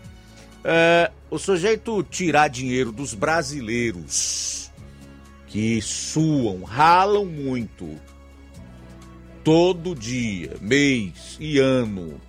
é, 0.66 1.10
o 1.32 1.40
sujeito 1.40 2.04
tirar 2.04 2.50
dinheiro 2.50 2.92
dos 2.92 3.14
brasileiros 3.14 4.63
que 5.54 5.80
suam, 5.84 6.64
ralam 6.64 7.26
muito, 7.26 7.88
todo 9.44 9.94
dia, 9.94 10.58
mês 10.60 11.38
e 11.40 11.60
ano, 11.60 12.20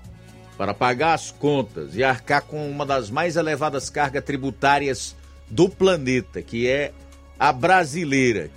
para 0.59 0.75
pagar 0.75 1.15
as 1.15 1.31
contas 1.31 1.97
e 1.97 2.05
arcar 2.05 2.43
com 2.43 2.71
uma 2.71 2.85
das 2.85 3.09
mais 3.09 3.37
elevadas 3.37 3.89
cargas 3.89 4.23
tributárias 4.23 5.17
do 5.49 5.71
planeta, 5.71 6.43
que 6.43 6.69
é 6.69 6.93
a 7.39 7.51
brasileira, 7.51 8.51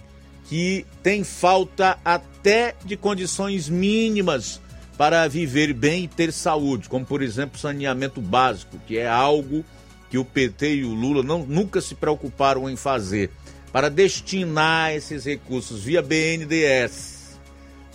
que 0.50 0.86
tem 1.02 1.24
falta 1.24 1.98
até 2.04 2.76
de 2.84 2.98
condições 2.98 3.70
mínimas 3.70 4.60
para 4.98 5.30
viver 5.30 5.72
bem 5.72 6.04
e 6.04 6.08
ter 6.10 6.34
saúde, 6.34 6.90
como 6.90 7.06
por 7.06 7.22
exemplo 7.22 7.58
saneamento 7.58 8.20
básico, 8.20 8.78
que 8.86 8.98
é 8.98 9.08
algo 9.08 9.64
que 10.10 10.18
o 10.18 10.26
PT 10.26 10.76
e 10.76 10.84
o 10.84 10.94
Lula 10.94 11.24
não, 11.24 11.46
nunca 11.46 11.80
se 11.80 11.96
preocuparam 11.96 12.70
em 12.70 12.76
fazer 12.76 13.32
para 13.78 13.92
destinar 13.92 14.96
esses 14.96 15.26
recursos 15.26 15.84
via 15.84 16.02
BNDES 16.02 17.38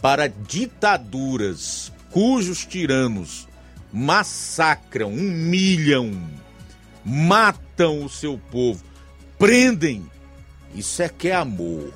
para 0.00 0.28
ditaduras 0.28 1.92
cujos 2.08 2.64
tiranos 2.64 3.48
massacram, 3.92 5.12
humilham, 5.12 6.22
matam 7.04 8.04
o 8.04 8.08
seu 8.08 8.38
povo, 8.38 8.80
prendem. 9.36 10.08
Isso 10.72 11.02
é 11.02 11.08
que 11.08 11.30
é 11.30 11.34
amor. 11.34 11.92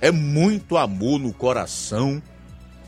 É 0.00 0.10
muito 0.10 0.76
amor 0.76 1.20
no 1.20 1.32
coração 1.32 2.20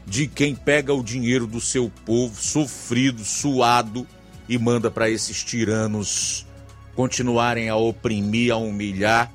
de 0.04 0.26
quem 0.26 0.52
pega 0.52 0.92
o 0.92 1.00
dinheiro 1.00 1.46
do 1.46 1.60
seu 1.60 1.92
povo 2.04 2.42
sofrido, 2.42 3.24
suado 3.24 4.04
e 4.48 4.58
manda 4.58 4.90
para 4.90 5.08
esses 5.08 5.44
tiranos 5.44 6.47
continuarem 6.98 7.68
a 7.68 7.76
oprimir, 7.76 8.52
a 8.52 8.56
humilhar 8.56 9.32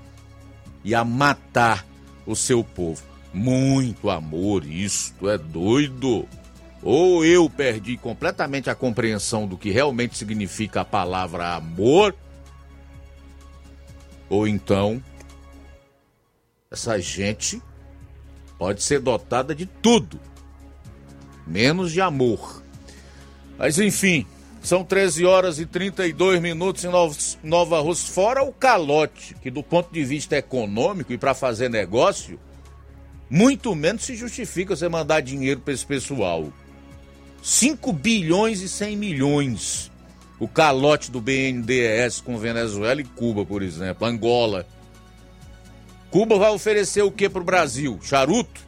e 0.84 0.94
a 0.94 1.06
matar 1.06 1.88
o 2.26 2.36
seu 2.36 2.62
povo. 2.62 3.02
Muito 3.34 4.10
amor, 4.10 4.66
isto 4.66 5.30
é 5.30 5.38
doido. 5.38 6.28
Ou 6.82 7.24
eu 7.24 7.50
perdi 7.50 7.96
completamente 7.96 8.70
a 8.70 8.76
compreensão 8.76 9.48
do 9.48 9.58
que 9.58 9.72
realmente 9.72 10.18
significa 10.18 10.82
a 10.82 10.86
palavra 10.86 11.56
amor, 11.56 12.14
ou 14.28 14.46
então 14.46 15.02
essa 16.70 17.00
gente 17.00 17.62
pode 18.60 18.84
ser 18.84 19.00
dotada 19.00 19.56
de 19.56 19.66
tudo, 19.66 20.20
menos 21.48 21.94
de 21.94 22.02
amor. 22.02 22.62
Mas 23.58 23.80
enfim, 23.80 24.28
são 24.64 24.82
13 24.82 25.26
horas 25.26 25.60
e 25.60 25.66
32 25.66 26.42
minutos 26.42 26.86
em 26.86 26.90
Nova 27.44 27.82
Rússia. 27.82 28.14
Fora 28.14 28.44
o 28.44 28.54
calote, 28.54 29.36
que 29.42 29.52
do 29.52 29.62
ponto 29.62 29.92
de 29.92 30.04
vista 30.06 30.38
econômico 30.38 31.12
e 31.12 31.18
para 31.18 31.34
fazer 31.34 31.70
negócio, 31.70 32.40
muito 33.30 33.76
menos 33.76 34.06
se 34.06 34.16
justifica 34.16 34.74
você 34.74 34.88
mandar 34.88 35.20
dinheiro 35.20 35.60
para 35.60 35.74
esse 35.74 35.86
pessoal. 35.86 36.48
5 37.44 37.92
bilhões 37.92 38.62
e 38.62 38.70
100 38.70 38.96
milhões. 38.96 39.92
O 40.40 40.48
calote 40.48 41.12
do 41.12 41.20
BNDES 41.20 42.22
com 42.22 42.38
Venezuela 42.38 43.02
e 43.02 43.06
Cuba, 43.06 43.46
por 43.46 43.62
exemplo, 43.62 44.08
Angola. 44.08 44.66
Cuba 46.10 46.38
vai 46.38 46.52
oferecer 46.52 47.02
o 47.02 47.12
que 47.12 47.28
para 47.28 47.42
o 47.42 47.46
Brasil? 47.46 48.00
Charuto? 48.02 48.62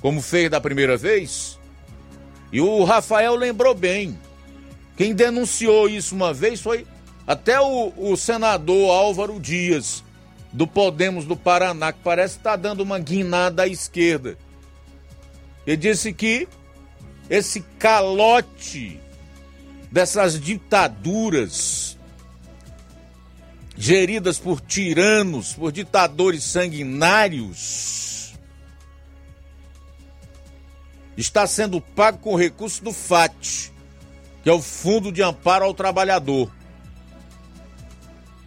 Como 0.00 0.22
fez 0.22 0.48
da 0.48 0.60
primeira 0.60 0.96
vez? 0.96 1.58
E 2.52 2.60
o 2.60 2.84
Rafael 2.84 3.34
lembrou 3.34 3.74
bem. 3.74 4.16
Quem 4.96 5.14
denunciou 5.14 5.88
isso 5.88 6.14
uma 6.14 6.34
vez 6.34 6.60
foi 6.60 6.86
até 7.26 7.60
o, 7.60 7.92
o 7.96 8.16
senador 8.16 8.90
Álvaro 8.90 9.40
Dias, 9.40 10.04
do 10.52 10.66
Podemos 10.66 11.24
do 11.24 11.36
Paraná, 11.36 11.92
que 11.92 12.00
parece 12.04 12.36
estar 12.36 12.50
tá 12.50 12.56
dando 12.56 12.80
uma 12.82 12.98
guinada 12.98 13.62
à 13.62 13.66
esquerda. 13.66 14.36
Ele 15.66 15.76
disse 15.76 16.12
que 16.12 16.46
esse 17.30 17.60
calote 17.78 19.00
dessas 19.90 20.38
ditaduras 20.38 21.96
geridas 23.76 24.38
por 24.38 24.60
tiranos, 24.60 25.54
por 25.54 25.72
ditadores 25.72 26.44
sanguinários, 26.44 28.34
está 31.16 31.46
sendo 31.46 31.80
pago 31.80 32.18
com 32.18 32.36
recurso 32.36 32.84
do 32.84 32.92
FAT 32.92 33.71
que 34.42 34.50
é 34.50 34.52
o 34.52 34.60
Fundo 34.60 35.12
de 35.12 35.22
Amparo 35.22 35.64
ao 35.64 35.74
Trabalhador. 35.74 36.50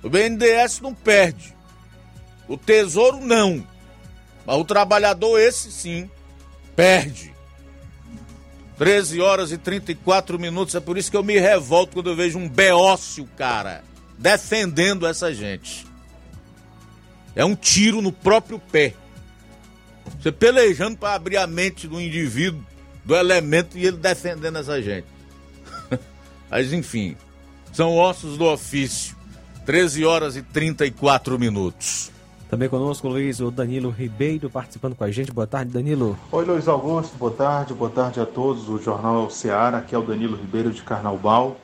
O 0.04 0.10
BNDES 0.10 0.82
não 0.82 0.94
perde. 0.94 1.56
O 2.48 2.58
Tesouro 2.58 3.20
não. 3.22 3.66
Mas 4.46 4.58
o 4.58 4.64
trabalhador, 4.64 5.40
esse 5.40 5.72
sim, 5.72 6.10
perde. 6.76 7.34
13 8.78 9.22
horas 9.22 9.52
e 9.52 9.58
34 9.58 10.38
minutos. 10.38 10.76
É 10.76 10.80
por 10.80 10.98
isso 10.98 11.10
que 11.10 11.18
eu 11.18 11.24
me 11.24 11.40
revolto 11.40 11.94
quando 11.94 12.10
eu 12.10 12.16
vejo 12.16 12.38
um 12.38 12.48
beócio, 12.48 13.28
cara, 13.36 13.84
defendendo 14.18 15.08
essa 15.08 15.34
gente. 15.34 15.88
É 17.36 17.44
um 17.44 17.56
tiro 17.56 18.02
no 18.02 18.12
próprio 18.12 18.60
pé. 18.60 18.94
Você 20.22 20.32
pelejando 20.32 20.98
para 20.98 21.16
abrir 21.16 21.38
a 21.38 21.48
mente 21.48 21.88
do 21.88 22.00
indivíduo, 22.00 22.64
do 23.04 23.16
elemento, 23.16 23.78
e 23.78 23.86
ele 23.86 23.98
defendendo 23.98 24.58
essa 24.58 24.82
gente. 24.82 25.08
Mas 26.50 26.74
enfim, 26.74 27.16
são 27.72 27.96
ossos 27.96 28.38
do 28.38 28.46
ofício. 28.46 29.16
13 29.66 30.06
horas 30.06 30.36
e 30.36 30.44
34 30.44 31.40
minutos. 31.40 32.12
Também 32.50 32.70
conosco, 32.70 33.08
Luiz, 33.08 33.40
o 33.40 33.50
Danilo 33.50 33.90
Ribeiro 33.90 34.50
participando 34.50 34.96
com 34.96 35.04
a 35.04 35.10
gente. 35.10 35.32
Boa 35.32 35.48
tarde, 35.48 35.72
Danilo. 35.72 36.18
Oi, 36.32 36.46
Luiz 36.46 36.68
Augusto. 36.68 37.18
Boa 37.18 37.32
tarde. 37.32 37.74
Boa 37.74 37.90
tarde 37.90 38.20
a 38.20 38.26
todos. 38.26 38.70
O 38.70 38.78
Jornal 38.80 39.30
Ceará. 39.32 39.80
Aqui 39.80 39.96
é 39.96 39.98
o 39.98 40.04
Danilo 40.04 40.38
Ribeiro 40.38 40.72
de 40.72 40.84
Carnaubal. 40.84 41.58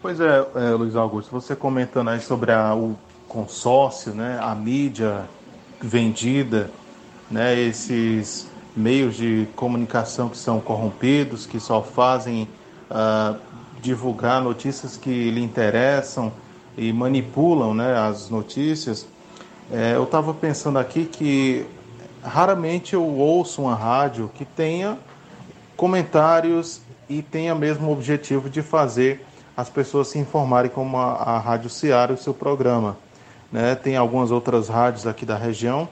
Pois 0.00 0.20
é, 0.20 0.46
é 0.54 0.70
Luiz 0.70 0.94
Augusto, 0.94 1.32
você 1.32 1.56
comentando 1.56 2.08
aí 2.10 2.20
sobre 2.20 2.52
a, 2.52 2.72
o 2.72 2.96
consórcio, 3.26 4.14
né, 4.14 4.38
a 4.40 4.54
mídia 4.54 5.28
vendida, 5.80 6.70
né, 7.28 7.58
esses 7.60 8.48
meios 8.76 9.16
de 9.16 9.48
comunicação 9.56 10.28
que 10.28 10.38
são 10.38 10.60
corrompidos, 10.60 11.46
que 11.46 11.58
só 11.58 11.82
fazem 11.82 12.48
uh, 12.88 13.36
divulgar 13.80 14.42
notícias 14.42 14.96
que 14.96 15.30
lhe 15.30 15.42
interessam 15.42 16.32
e 16.76 16.92
manipulam 16.92 17.74
né, 17.74 17.96
as 17.98 18.30
notícias, 18.30 19.06
é, 19.70 19.94
eu 19.96 20.04
estava 20.04 20.32
pensando 20.32 20.78
aqui 20.78 21.04
que 21.04 21.66
raramente 22.22 22.94
eu 22.94 23.04
ouço 23.04 23.62
uma 23.62 23.74
rádio 23.74 24.30
que 24.34 24.44
tenha 24.44 24.98
comentários 25.76 26.80
e 27.08 27.22
tenha 27.22 27.54
mesmo 27.54 27.88
o 27.88 27.92
objetivo 27.92 28.48
de 28.50 28.62
fazer 28.62 29.24
as 29.56 29.68
pessoas 29.68 30.08
se 30.08 30.18
informarem 30.18 30.70
como 30.70 30.96
a, 30.96 31.14
a 31.14 31.38
Rádio 31.38 31.68
Ceará 31.68 32.12
e 32.12 32.14
o 32.14 32.18
seu 32.18 32.32
programa. 32.32 32.96
Né? 33.50 33.74
Tem 33.74 33.96
algumas 33.96 34.30
outras 34.30 34.68
rádios 34.68 35.06
aqui 35.06 35.26
da 35.26 35.36
região 35.36 35.88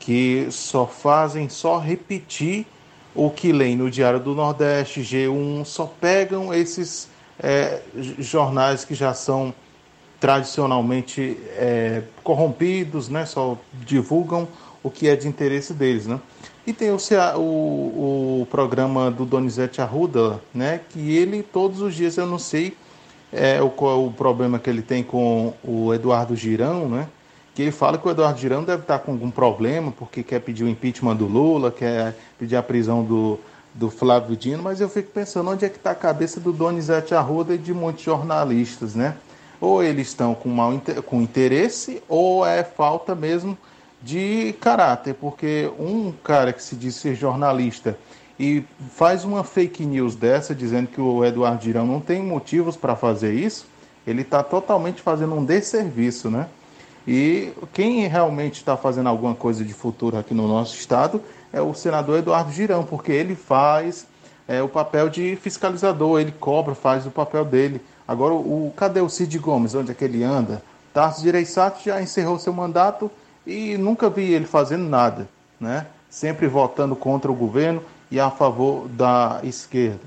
que 0.00 0.48
só 0.50 0.86
fazem, 0.86 1.48
só 1.48 1.78
repetir 1.78 2.66
o 3.14 3.30
que 3.30 3.52
leem 3.52 3.76
no 3.76 3.90
Diário 3.90 4.18
do 4.18 4.34
Nordeste, 4.34 5.00
G1, 5.00 5.64
só 5.64 5.86
pegam 6.00 6.52
esses 6.52 7.08
é, 7.38 7.80
jornais 8.18 8.84
que 8.84 8.94
já 8.94 9.12
são 9.12 9.54
tradicionalmente 10.20 11.36
é, 11.50 12.02
corrompidos, 12.22 13.08
né? 13.08 13.26
só 13.26 13.58
divulgam 13.84 14.48
o 14.82 14.90
que 14.90 15.08
é 15.08 15.16
de 15.16 15.28
interesse 15.28 15.74
deles. 15.74 16.06
Né? 16.06 16.18
E 16.66 16.72
tem 16.72 16.90
o, 16.90 16.98
o, 17.36 18.40
o 18.42 18.46
programa 18.50 19.10
do 19.10 19.26
Donizete 19.26 19.80
Arruda, 19.80 20.40
né? 20.54 20.80
que 20.88 21.14
ele 21.16 21.42
todos 21.42 21.80
os 21.82 21.94
dias, 21.94 22.16
eu 22.16 22.26
não 22.26 22.38
sei 22.38 22.76
é, 23.32 23.60
o, 23.60 23.68
qual 23.68 24.06
o 24.06 24.12
problema 24.12 24.58
que 24.58 24.70
ele 24.70 24.82
tem 24.82 25.02
com 25.02 25.52
o 25.62 25.92
Eduardo 25.92 26.34
Girão, 26.34 26.88
né? 26.88 27.06
que 27.54 27.62
ele 27.62 27.70
fala 27.70 27.98
que 27.98 28.08
o 28.08 28.10
Eduardo 28.10 28.40
Girão 28.40 28.64
deve 28.64 28.82
estar 28.82 29.00
com 29.00 29.12
algum 29.12 29.30
problema 29.30 29.92
porque 29.92 30.22
quer 30.22 30.40
pedir 30.40 30.64
o 30.64 30.68
impeachment 30.68 31.16
do 31.16 31.26
Lula, 31.26 31.70
quer 31.70 32.16
pedir 32.38 32.56
a 32.56 32.62
prisão 32.62 33.04
do, 33.04 33.38
do 33.74 33.90
Flávio 33.90 34.36
Dino, 34.36 34.62
mas 34.62 34.80
eu 34.80 34.88
fico 34.88 35.10
pensando 35.10 35.50
onde 35.50 35.64
é 35.64 35.68
que 35.68 35.76
está 35.76 35.90
a 35.90 35.96
cabeça 35.96 36.38
do 36.38 36.52
Donizete 36.52 37.14
Arruda 37.14 37.54
e 37.54 37.58
de 37.58 37.74
muitos 37.74 38.04
jornalistas, 38.04 38.94
né? 38.94 39.16
Ou 39.60 39.82
eles 39.82 40.08
estão 40.08 40.34
com 40.34 40.48
mau 40.48 40.80
com 41.04 41.20
interesse, 41.20 42.02
ou 42.08 42.46
é 42.46 42.62
falta 42.62 43.14
mesmo 43.14 43.58
de 44.00 44.54
caráter, 44.60 45.14
porque 45.14 45.70
um 45.78 46.12
cara 46.12 46.52
que 46.52 46.62
se 46.62 46.76
diz 46.76 46.94
ser 46.94 47.14
jornalista 47.14 47.98
e 48.38 48.64
faz 48.90 49.24
uma 49.24 49.42
fake 49.42 49.84
news 49.84 50.14
dessa, 50.14 50.54
dizendo 50.54 50.88
que 50.88 51.00
o 51.00 51.24
Eduardo 51.24 51.62
Girão 51.62 51.86
não 51.86 52.00
tem 52.00 52.22
motivos 52.22 52.76
para 52.76 52.94
fazer 52.94 53.32
isso, 53.32 53.66
ele 54.06 54.22
está 54.22 54.42
totalmente 54.42 55.00
fazendo 55.00 55.34
um 55.34 55.44
desserviço, 55.44 56.30
né? 56.30 56.48
E 57.06 57.52
quem 57.72 58.06
realmente 58.06 58.56
está 58.56 58.76
fazendo 58.76 59.08
alguma 59.08 59.34
coisa 59.34 59.64
de 59.64 59.72
futuro 59.74 60.16
aqui 60.16 60.32
no 60.32 60.48
nosso 60.48 60.74
estado 60.76 61.22
é 61.54 61.62
o 61.62 61.72
senador 61.72 62.18
Eduardo 62.18 62.50
Girão, 62.50 62.82
porque 62.82 63.12
ele 63.12 63.36
faz 63.36 64.06
é, 64.48 64.60
o 64.60 64.68
papel 64.68 65.08
de 65.08 65.36
fiscalizador, 65.36 66.20
ele 66.20 66.32
cobra, 66.32 66.74
faz 66.74 67.06
o 67.06 67.10
papel 67.12 67.44
dele. 67.44 67.80
Agora, 68.06 68.34
o, 68.34 68.72
cadê 68.76 69.00
o 69.00 69.08
Cid 69.08 69.38
Gomes? 69.38 69.72
Onde 69.74 69.92
é 69.92 69.94
que 69.94 70.04
ele 70.04 70.24
anda? 70.24 70.60
Tarso 70.92 71.22
Gereissati 71.22 71.86
já 71.86 72.02
encerrou 72.02 72.40
seu 72.40 72.52
mandato 72.52 73.08
e 73.46 73.78
nunca 73.78 74.10
vi 74.10 74.32
ele 74.32 74.46
fazendo 74.46 74.88
nada, 74.88 75.28
né? 75.60 75.86
Sempre 76.10 76.48
votando 76.48 76.96
contra 76.96 77.30
o 77.30 77.34
governo 77.34 77.82
e 78.10 78.18
a 78.18 78.30
favor 78.30 78.88
da 78.88 79.38
esquerda. 79.44 80.02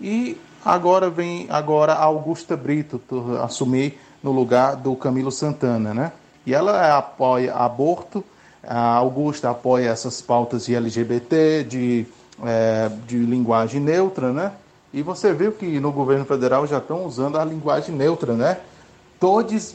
E 0.00 0.38
agora 0.64 1.10
vem 1.10 1.46
agora 1.50 1.94
Augusta 1.94 2.56
Brito 2.56 3.00
assumir 3.42 3.98
no 4.22 4.30
lugar 4.30 4.76
do 4.76 4.94
Camilo 4.94 5.32
Santana, 5.32 5.92
né? 5.92 6.12
E 6.46 6.54
ela 6.54 6.96
apoia 6.96 7.54
aborto, 7.54 8.24
a 8.66 8.94
Augusta 8.94 9.50
apoia 9.50 9.90
essas 9.90 10.20
pautas 10.20 10.66
de 10.66 10.74
LGBT, 10.74 11.64
de, 11.64 12.06
é, 12.44 12.90
de 13.06 13.18
linguagem 13.18 13.80
neutra, 13.80 14.32
né? 14.32 14.52
E 14.92 15.02
você 15.02 15.32
viu 15.32 15.52
que 15.52 15.78
no 15.78 15.92
governo 15.92 16.24
federal 16.24 16.66
já 16.66 16.78
estão 16.78 17.04
usando 17.04 17.38
a 17.38 17.44
linguagem 17.44 17.94
neutra, 17.94 18.34
né? 18.34 18.58
Todos 19.20 19.74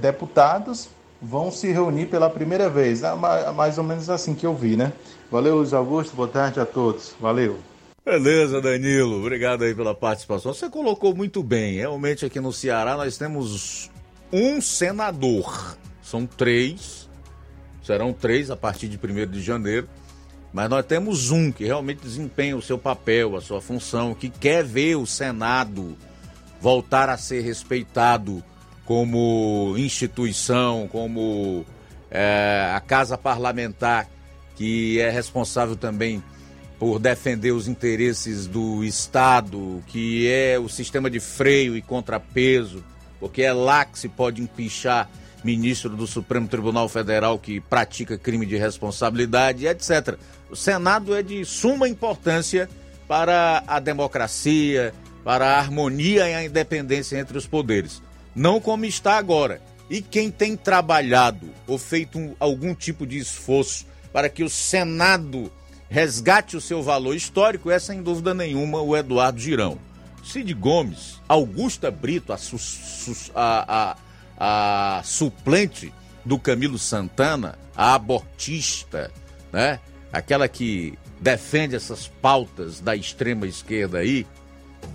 deputados 0.00 0.88
vão 1.20 1.50
se 1.50 1.70
reunir 1.72 2.06
pela 2.06 2.28
primeira 2.30 2.68
vez. 2.68 3.02
É 3.02 3.14
mais 3.54 3.78
ou 3.78 3.84
menos 3.84 4.08
assim 4.10 4.34
que 4.34 4.46
eu 4.46 4.54
vi, 4.54 4.76
né? 4.76 4.92
Valeu, 5.30 5.56
Luiz 5.56 5.72
Augusto. 5.72 6.14
Boa 6.14 6.28
tarde 6.28 6.60
a 6.60 6.66
todos. 6.66 7.14
Valeu. 7.20 7.58
Beleza, 8.04 8.60
Danilo. 8.60 9.18
Obrigado 9.18 9.64
aí 9.64 9.74
pela 9.74 9.94
participação. 9.94 10.54
Você 10.54 10.70
colocou 10.70 11.14
muito 11.14 11.42
bem. 11.42 11.78
Realmente 11.78 12.24
aqui 12.24 12.38
no 12.38 12.52
Ceará 12.52 12.96
nós 12.96 13.18
temos 13.18 13.90
um 14.32 14.60
senador. 14.60 15.76
São 16.02 16.24
três. 16.24 17.05
Serão 17.86 18.12
três 18.12 18.50
a 18.50 18.56
partir 18.56 18.88
de 18.88 18.98
1 18.98 19.30
de 19.30 19.40
janeiro. 19.40 19.88
Mas 20.52 20.68
nós 20.68 20.84
temos 20.84 21.30
um 21.30 21.52
que 21.52 21.64
realmente 21.64 22.00
desempenha 22.02 22.56
o 22.56 22.62
seu 22.62 22.76
papel, 22.76 23.36
a 23.36 23.40
sua 23.40 23.60
função, 23.60 24.12
que 24.12 24.28
quer 24.28 24.64
ver 24.64 24.96
o 24.96 25.06
Senado 25.06 25.96
voltar 26.60 27.08
a 27.08 27.16
ser 27.16 27.42
respeitado 27.42 28.42
como 28.84 29.74
instituição, 29.76 30.88
como 30.90 31.64
é, 32.10 32.72
a 32.74 32.80
Casa 32.80 33.16
Parlamentar, 33.16 34.08
que 34.56 34.98
é 34.98 35.08
responsável 35.08 35.76
também 35.76 36.20
por 36.80 36.98
defender 36.98 37.52
os 37.52 37.68
interesses 37.68 38.48
do 38.48 38.82
Estado, 38.82 39.80
que 39.86 40.28
é 40.28 40.58
o 40.58 40.68
sistema 40.68 41.08
de 41.08 41.20
freio 41.20 41.76
e 41.76 41.82
contrapeso, 41.82 42.84
porque 43.20 43.42
é 43.42 43.52
lá 43.52 43.84
que 43.84 43.96
se 43.96 44.08
pode 44.08 44.42
empichar 44.42 45.08
ministro 45.46 45.90
do 45.90 46.06
Supremo 46.06 46.48
Tribunal 46.48 46.88
Federal 46.88 47.38
que 47.38 47.60
pratica 47.60 48.18
crime 48.18 48.44
de 48.44 48.56
responsabilidade, 48.56 49.66
etc. 49.66 50.16
O 50.50 50.56
Senado 50.56 51.14
é 51.14 51.22
de 51.22 51.44
suma 51.44 51.88
importância 51.88 52.68
para 53.06 53.62
a 53.66 53.78
democracia, 53.78 54.92
para 55.24 55.46
a 55.46 55.58
harmonia 55.58 56.28
e 56.28 56.34
a 56.34 56.44
independência 56.44 57.18
entre 57.18 57.38
os 57.38 57.46
poderes 57.46 58.02
não 58.36 58.60
como 58.60 58.84
está 58.84 59.16
agora. 59.16 59.62
E 59.88 60.02
quem 60.02 60.30
tem 60.30 60.56
trabalhado 60.56 61.48
ou 61.66 61.78
feito 61.78 62.18
um, 62.18 62.34
algum 62.38 62.74
tipo 62.74 63.06
de 63.06 63.16
esforço 63.16 63.86
para 64.12 64.28
que 64.28 64.44
o 64.44 64.50
Senado 64.50 65.50
resgate 65.88 66.56
o 66.56 66.60
seu 66.60 66.82
valor 66.82 67.14
histórico 67.14 67.70
é, 67.70 67.78
sem 67.78 68.02
dúvida 68.02 68.34
nenhuma, 68.34 68.80
o 68.82 68.96
Eduardo 68.96 69.40
Girão. 69.40 69.78
Cid 70.24 70.52
Gomes, 70.54 71.20
Augusta 71.28 71.88
Brito, 71.90 72.32
a, 72.32 72.36
a, 73.34 73.90
a, 73.92 73.96
a 74.38 75.00
suplente 75.04 75.92
do 76.24 76.38
Camilo 76.38 76.78
Santana, 76.78 77.58
a 77.74 77.94
abortista, 77.94 79.10
né? 79.52 79.78
aquela 80.12 80.48
que 80.48 80.98
defende 81.20 81.74
essas 81.74 82.08
pautas 82.08 82.80
da 82.80 82.94
extrema 82.94 83.46
esquerda 83.46 83.98
aí, 83.98 84.26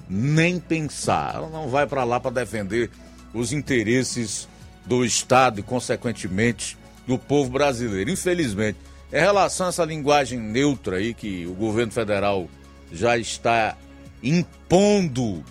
nem 0.10 0.60
pensar. 0.60 1.36
Ela 1.36 1.50
não 1.50 1.70
vai 1.70 1.88
para 1.88 2.04
lá 2.04 2.20
para 2.20 2.32
defender 2.32 2.90
os 3.34 3.52
interesses 3.54 4.48
do 4.86 5.06
Estado 5.06 5.60
e, 5.60 5.64
consequentemente, 5.64 6.78
do 7.08 7.18
povo 7.18 7.50
brasileiro. 7.50 8.10
Infelizmente, 8.10 8.78
em 9.12 9.20
relação 9.20 9.68
a 9.68 9.70
essa 9.70 9.86
linguagem 9.86 10.40
neutra 10.40 10.98
aí 10.98 11.14
que 11.14 11.46
o 11.46 11.54
governo 11.54 11.92
federal 11.92 12.48
já 12.92 13.18
está 13.18 13.78
impondo 14.22 15.44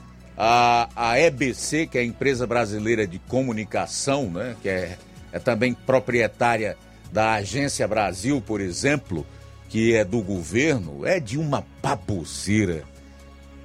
a, 0.43 0.89
a 0.97 1.21
EBC, 1.21 1.87
que 1.87 1.99
é 1.99 2.01
a 2.01 2.05
empresa 2.05 2.47
brasileira 2.47 3.07
de 3.07 3.19
comunicação, 3.19 4.31
né, 4.31 4.57
que 4.63 4.71
é, 4.71 4.97
é 5.31 5.39
também 5.39 5.75
proprietária 5.75 6.79
da 7.13 7.35
Agência 7.35 7.87
Brasil, 7.87 8.41
por 8.41 8.59
exemplo, 8.59 9.27
que 9.69 9.95
é 9.95 10.03
do 10.03 10.23
governo, 10.23 11.05
é 11.05 11.21
de 11.21 11.39
uma 11.39 11.63
baboseira 11.83 12.85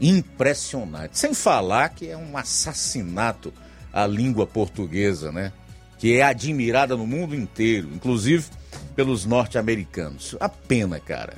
impressionante. 0.02 1.18
Sem 1.18 1.34
falar 1.34 1.88
que 1.90 2.10
é 2.10 2.18
um 2.18 2.36
assassinato 2.36 3.54
a 3.94 4.06
língua 4.06 4.46
portuguesa, 4.46 5.32
né? 5.32 5.54
Que 5.98 6.18
é 6.18 6.24
admirada 6.24 6.98
no 6.98 7.08
mundo 7.08 7.34
inteiro, 7.34 7.88
inclusive 7.94 8.48
pelos 8.94 9.24
norte-americanos. 9.24 10.36
A 10.42 10.50
pena, 10.50 11.00
cara. 11.00 11.38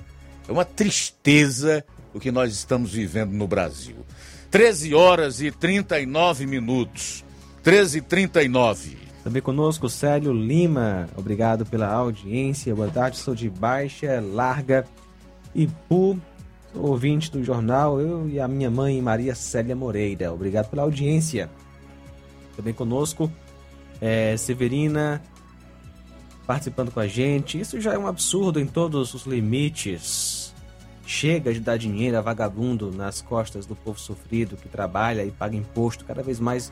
É 0.49 0.51
uma 0.51 0.65
tristeza 0.65 1.85
o 2.11 2.19
que 2.19 2.31
nós 2.31 2.51
estamos 2.53 2.91
vivendo 2.91 3.33
no 3.33 3.47
Brasil. 3.47 3.97
13 4.49 4.93
horas 4.95 5.41
e 5.41 5.51
39 5.51 6.45
minutos. 6.45 7.23
13 7.63 7.97
e 7.97 8.01
39. 8.01 8.97
Também 9.23 9.41
conosco 9.41 9.89
Célio 9.89 10.31
Lima. 10.31 11.09
Obrigado 11.17 11.65
pela 11.65 11.87
audiência. 11.87 12.73
Boa 12.73 12.89
tarde, 12.89 13.17
sou 13.17 13.35
de 13.35 13.49
Baixa, 13.49 14.21
Larga, 14.21 14.85
Ipu, 15.53 16.17
ouvinte 16.73 17.29
do 17.29 17.43
jornal. 17.43 17.99
Eu 17.99 18.29
e 18.29 18.39
a 18.39 18.47
minha 18.47 18.71
mãe, 18.71 19.01
Maria 19.01 19.35
Célia 19.35 19.75
Moreira. 19.75 20.31
Obrigado 20.31 20.69
pela 20.69 20.83
audiência. 20.83 21.49
Também 22.55 22.73
conosco, 22.73 23.29
é, 23.99 24.37
Severina 24.37 25.21
participando 26.47 26.91
com 26.91 27.01
a 27.01 27.07
gente. 27.07 27.59
Isso 27.59 27.79
já 27.81 27.93
é 27.93 27.97
um 27.97 28.07
absurdo 28.07 28.59
em 28.59 28.65
todos 28.65 29.13
os 29.13 29.25
limites. 29.25 30.36
Chega 31.07 31.53
de 31.53 31.61
dar 31.61 31.77
dinheiro 31.77 32.17
a 32.17 32.21
vagabundo 32.21 32.91
nas 32.91 33.21
costas 33.21 33.65
do 33.65 33.77
povo 33.77 33.97
sofrido 33.97 34.57
que 34.57 34.67
trabalha 34.67 35.23
e 35.23 35.31
paga 35.31 35.55
imposto. 35.55 36.03
Cada 36.03 36.21
vez 36.21 36.37
mais 36.37 36.69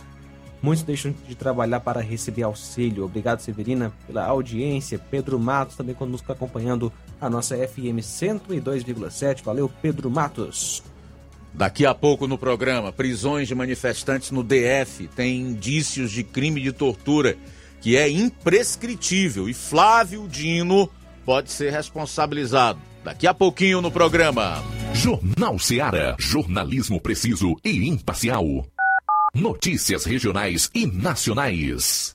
muitos 0.62 0.84
deixam 0.84 1.16
de 1.26 1.36
trabalhar 1.36 1.80
para 1.80 2.02
receber 2.02 2.44
auxílio. 2.44 3.06
Obrigado, 3.06 3.40
Severina, 3.40 3.94
pela 4.06 4.26
audiência. 4.26 5.00
Pedro 5.00 5.40
Matos 5.40 5.78
também 5.78 5.96
conosco 5.96 6.30
acompanhando 6.34 6.92
a 7.22 7.30
nossa 7.30 7.56
FM 7.56 8.04
102,7. 8.04 9.42
Valeu, 9.42 9.72
Pedro 9.82 10.12
Matos. 10.12 10.84
Daqui 11.54 11.86
a 11.86 11.96
pouco 11.96 12.28
no 12.28 12.38
programa, 12.38 12.92
prisões 12.92 13.48
de 13.48 13.56
manifestantes 13.56 14.32
no 14.32 14.44
DF 14.44 15.08
têm 15.16 15.40
indícios 15.40 16.12
de 16.12 16.26
crime 16.26 16.60
de 16.60 16.74
tortura 16.74 17.38
que 17.80 17.96
é 17.96 18.10
imprescritível 18.10 19.48
e 19.48 19.54
Flávio 19.54 20.28
Dino 20.28 20.90
pode 21.24 21.54
ser 21.54 21.72
responsabilizado. 21.72 22.95
Daqui 23.06 23.28
a 23.28 23.36
pouquinho 23.36 23.82
no 23.82 23.92
programa. 23.92 24.64
Jornal 24.96 25.60
Seara. 25.60 26.16
Jornalismo 26.18 27.00
preciso 27.00 27.56
e 27.64 27.88
imparcial. 27.88 28.66
Notícias 29.32 30.06
regionais 30.06 30.72
e 30.74 30.88
nacionais. 30.88 32.15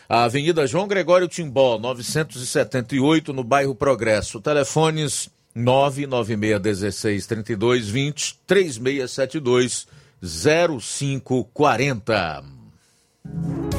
A 0.09 0.25
Avenida 0.25 0.67
João 0.67 0.87
Gregório 0.87 1.29
Timbó, 1.29 1.79
978, 1.79 3.33
no 3.33 3.45
bairro 3.45 3.75
Progresso. 3.75 4.41
Telefones 4.41 5.29
99616 5.55 7.27
3220 7.27 8.39
3672 8.47 9.87
0540. 10.23 12.45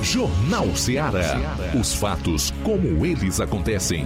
Jornal 0.02 0.76
Ceará. 0.76 1.38
Os 1.80 1.94
fatos 1.94 2.52
como 2.64 3.06
eles 3.06 3.40
acontecem. 3.40 4.06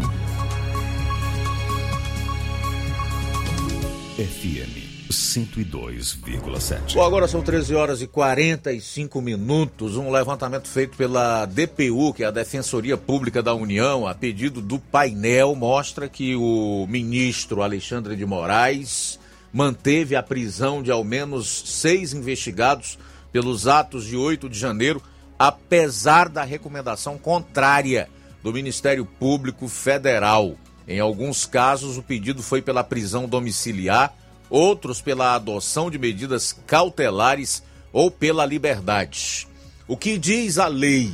FM 4.18 4.86
102,7. 5.10 6.94
Bom, 6.94 7.04
agora 7.04 7.28
são 7.28 7.42
13 7.42 7.74
horas 7.74 8.04
e 8.04 8.08
45 8.08 9.20
minutos. 9.20 9.98
Um 9.98 10.12
levantamento 10.12 10.68
feito 10.68 10.96
pela 10.96 11.48
DPU, 11.48 12.14
que 12.14 12.24
é 12.24 12.28
a 12.28 12.32
Defensoria 12.32 12.98
Pública 12.98 13.42
da 13.42 13.56
União, 13.56 14.06
a 14.06 14.14
pedido 14.14 14.62
do 14.62 14.78
painel, 14.78 15.56
mostra 15.56 16.08
que 16.08 16.36
o 16.36 16.86
ministro 16.88 17.64
Alexandre 17.64 18.16
de 18.16 18.28
Moraes 18.28 19.18
manteve 19.58 20.16
a 20.16 20.22
prisão 20.22 20.84
de 20.84 20.92
ao 20.92 21.04
menos 21.04 21.64
seis 21.66 22.14
investigados 22.14 23.00
pelos 23.32 23.68
atos 23.68 24.06
de 24.06 24.16
8 24.16 24.48
de 24.48 24.60
janeiro, 24.60 25.02
apesar 25.40 26.30
da 26.30 26.44
recomendação 26.44 27.18
contrária 27.18 28.08
do 28.44 28.54
Ministério 28.54 29.04
Público 29.04 29.68
Federal. 29.68 30.54
Em 30.88 31.00
alguns 31.00 31.48
casos, 31.48 31.98
o 31.98 32.04
pedido 32.04 32.44
foi 32.44 32.62
pela 32.62 32.84
prisão 32.84 33.28
domiciliar, 33.28 34.16
outros 34.48 35.02
pela 35.02 35.34
adoção 35.34 35.90
de 35.90 35.98
medidas 35.98 36.56
cautelares 36.68 37.64
ou 37.92 38.12
pela 38.12 38.46
liberdade. 38.46 39.48
O 39.88 39.98
que 39.98 40.20
diz 40.20 40.60
a 40.60 40.68
lei? 40.68 41.12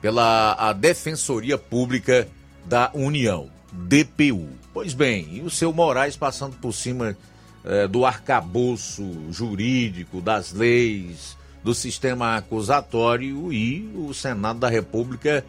pela 0.02 0.52
a 0.58 0.74
Defensoria 0.74 1.56
Pública 1.56 2.28
da 2.66 2.90
União, 2.92 3.48
DPU. 3.72 4.50
Pois 4.74 4.92
bem, 4.92 5.36
e 5.36 5.40
o 5.40 5.48
seu 5.48 5.72
Moraes 5.72 6.18
passando 6.18 6.58
por 6.58 6.74
cima 6.74 7.16
eh, 7.64 7.88
do 7.88 8.04
arcabouço 8.04 9.32
jurídico, 9.32 10.20
das 10.20 10.52
leis, 10.52 11.34
do 11.64 11.74
sistema 11.74 12.36
acusatório 12.36 13.50
e 13.50 13.90
o 13.94 14.12
Senado 14.12 14.58
da 14.58 14.68
República, 14.68 15.42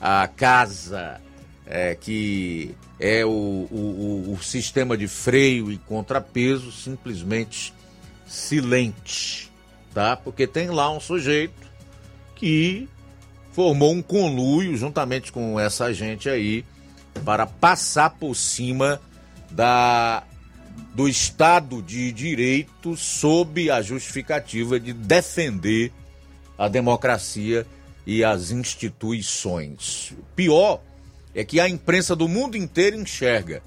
a 0.00 0.26
casa 0.28 1.20
é, 1.66 1.94
que 1.94 2.74
é 2.98 3.24
o, 3.24 3.28
o, 3.28 4.32
o, 4.32 4.42
sistema 4.42 4.96
de 4.96 5.06
freio 5.06 5.70
e 5.70 5.76
contrapeso, 5.76 6.72
simplesmente 6.72 7.74
silente, 8.26 9.52
tá? 9.92 10.16
Porque 10.16 10.46
tem 10.46 10.70
lá 10.70 10.90
um 10.90 10.98
sujeito 10.98 11.68
que 12.34 12.88
formou 13.52 13.92
um 13.92 14.02
conluio 14.02 14.76
juntamente 14.76 15.30
com 15.30 15.60
essa 15.60 15.92
gente 15.92 16.28
aí 16.28 16.64
para 17.24 17.46
passar 17.46 18.10
por 18.10 18.34
cima 18.34 19.00
da 19.50 20.22
do 20.94 21.08
Estado 21.08 21.82
de 21.82 22.12
Direito 22.12 22.96
sob 22.96 23.70
a 23.70 23.82
justificativa 23.82 24.78
de 24.78 24.92
defender 24.92 25.92
a 26.56 26.68
democracia 26.68 27.66
e 28.08 28.24
as 28.24 28.50
instituições. 28.50 30.14
Pior 30.34 30.80
é 31.34 31.44
que 31.44 31.60
a 31.60 31.68
imprensa 31.68 32.16
do 32.16 32.26
mundo 32.26 32.56
inteiro 32.56 32.96
enxerga 32.96 33.62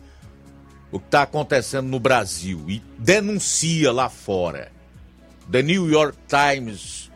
o 0.92 1.00
que 1.00 1.06
está 1.06 1.22
acontecendo 1.22 1.88
no 1.88 2.00
Brasil 2.00 2.66
e 2.68 2.82
denuncia 2.98 3.92
lá 3.92 4.10
fora. 4.10 4.72
The 5.52 5.62
New 5.62 5.92
York 5.92 6.18
Times 6.28 7.12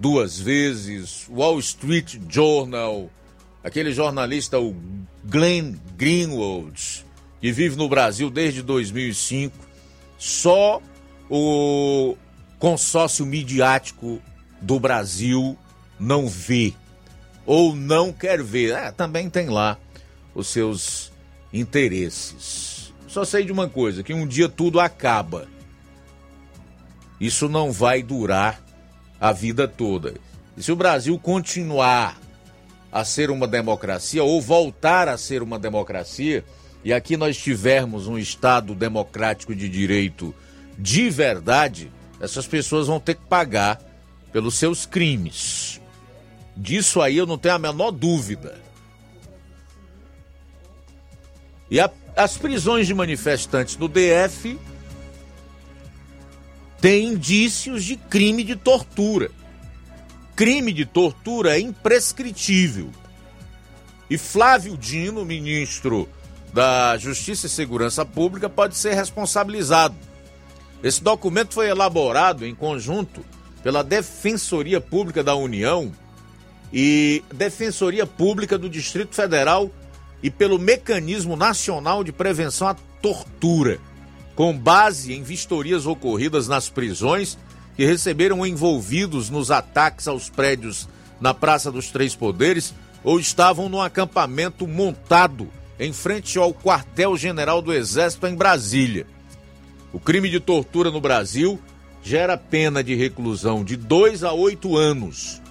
duas 0.00 0.40
vezes, 0.40 1.28
Wall 1.28 1.58
Street 1.58 2.16
Journal, 2.26 3.10
aquele 3.62 3.92
jornalista, 3.92 4.58
o 4.58 4.74
Glenn 5.26 5.74
Greenwald, 5.98 7.04
que 7.38 7.52
vive 7.52 7.76
no 7.76 7.86
Brasil 7.86 8.30
desde 8.30 8.62
2005, 8.62 9.54
só 10.16 10.80
o 11.28 12.16
consórcio 12.58 13.26
midiático 13.26 14.22
do 14.62 14.80
Brasil 14.80 15.58
não 16.02 16.28
vê 16.28 16.74
ou 17.46 17.74
não 17.74 18.12
quer 18.12 18.42
ver. 18.42 18.74
É, 18.74 18.90
também 18.90 19.30
tem 19.30 19.48
lá 19.48 19.78
os 20.34 20.48
seus 20.48 21.12
interesses. 21.52 22.92
Só 23.06 23.24
sei 23.24 23.44
de 23.44 23.52
uma 23.52 23.68
coisa, 23.68 24.02
que 24.02 24.14
um 24.14 24.26
dia 24.26 24.48
tudo 24.48 24.80
acaba. 24.80 25.46
Isso 27.20 27.48
não 27.48 27.70
vai 27.70 28.02
durar 28.02 28.60
a 29.20 29.32
vida 29.32 29.68
toda. 29.68 30.14
E 30.56 30.62
se 30.62 30.72
o 30.72 30.76
Brasil 30.76 31.18
continuar 31.18 32.18
a 32.90 33.04
ser 33.04 33.30
uma 33.30 33.46
democracia 33.46 34.24
ou 34.24 34.40
voltar 34.40 35.08
a 35.08 35.16
ser 35.16 35.42
uma 35.42 35.58
democracia, 35.58 36.44
e 36.84 36.92
aqui 36.92 37.16
nós 37.16 37.36
tivermos 37.36 38.06
um 38.06 38.18
Estado 38.18 38.74
democrático 38.74 39.54
de 39.54 39.68
direito 39.68 40.34
de 40.78 41.08
verdade, 41.10 41.92
essas 42.18 42.46
pessoas 42.46 42.86
vão 42.86 42.98
ter 42.98 43.14
que 43.14 43.26
pagar 43.26 43.80
pelos 44.32 44.54
seus 44.54 44.86
crimes. 44.86 45.81
Disso 46.56 47.00
aí 47.00 47.16
eu 47.16 47.26
não 47.26 47.38
tenho 47.38 47.54
a 47.54 47.58
menor 47.58 47.90
dúvida. 47.90 48.60
E 51.70 51.80
a, 51.80 51.90
as 52.16 52.36
prisões 52.36 52.86
de 52.86 52.94
manifestantes 52.94 53.76
no 53.76 53.88
DF 53.88 54.58
tem 56.80 57.06
indícios 57.06 57.84
de 57.84 57.96
crime 57.96 58.44
de 58.44 58.56
tortura. 58.56 59.30
Crime 60.36 60.72
de 60.72 60.84
tortura 60.84 61.56
é 61.56 61.60
imprescritível. 61.60 62.90
E 64.10 64.18
Flávio 64.18 64.76
Dino, 64.76 65.24
ministro 65.24 66.08
da 66.52 66.98
Justiça 66.98 67.46
e 67.46 67.50
Segurança 67.50 68.04
Pública, 68.04 68.50
pode 68.50 68.76
ser 68.76 68.94
responsabilizado. 68.94 69.94
Esse 70.82 71.02
documento 71.02 71.54
foi 71.54 71.68
elaborado 71.68 72.44
em 72.44 72.54
conjunto 72.54 73.24
pela 73.62 73.82
Defensoria 73.82 74.80
Pública 74.80 75.22
da 75.22 75.34
União 75.34 75.92
e 76.72 77.22
Defensoria 77.32 78.06
Pública 78.06 78.56
do 78.56 78.68
Distrito 78.68 79.14
Federal 79.14 79.70
e 80.22 80.30
pelo 80.30 80.58
Mecanismo 80.58 81.36
Nacional 81.36 82.02
de 82.02 82.12
Prevenção 82.12 82.68
à 82.68 82.74
Tortura 83.02 83.78
com 84.34 84.56
base 84.56 85.12
em 85.12 85.22
vistorias 85.22 85.86
ocorridas 85.86 86.48
nas 86.48 86.68
prisões 86.68 87.38
que 87.76 87.84
receberam 87.84 88.44
envolvidos 88.46 89.30
nos 89.30 89.50
ataques 89.50 90.08
aos 90.08 90.28
prédios 90.28 90.88
na 91.20 91.34
Praça 91.34 91.70
dos 91.70 91.90
Três 91.90 92.14
Poderes 92.14 92.74
ou 93.04 93.18
estavam 93.18 93.68
no 93.68 93.80
acampamento 93.80 94.66
montado 94.66 95.48
em 95.78 95.92
frente 95.92 96.38
ao 96.38 96.54
quartel-general 96.54 97.60
do 97.60 97.72
Exército 97.72 98.26
em 98.26 98.34
Brasília. 98.34 99.06
O 99.92 99.98
crime 99.98 100.30
de 100.30 100.40
tortura 100.40 100.90
no 100.90 101.00
Brasil 101.00 101.60
gera 102.02 102.36
pena 102.36 102.82
de 102.82 102.94
reclusão 102.94 103.64
de 103.64 103.76
2 103.76 104.24
a 104.24 104.32
8 104.32 104.76
anos. 104.76 105.41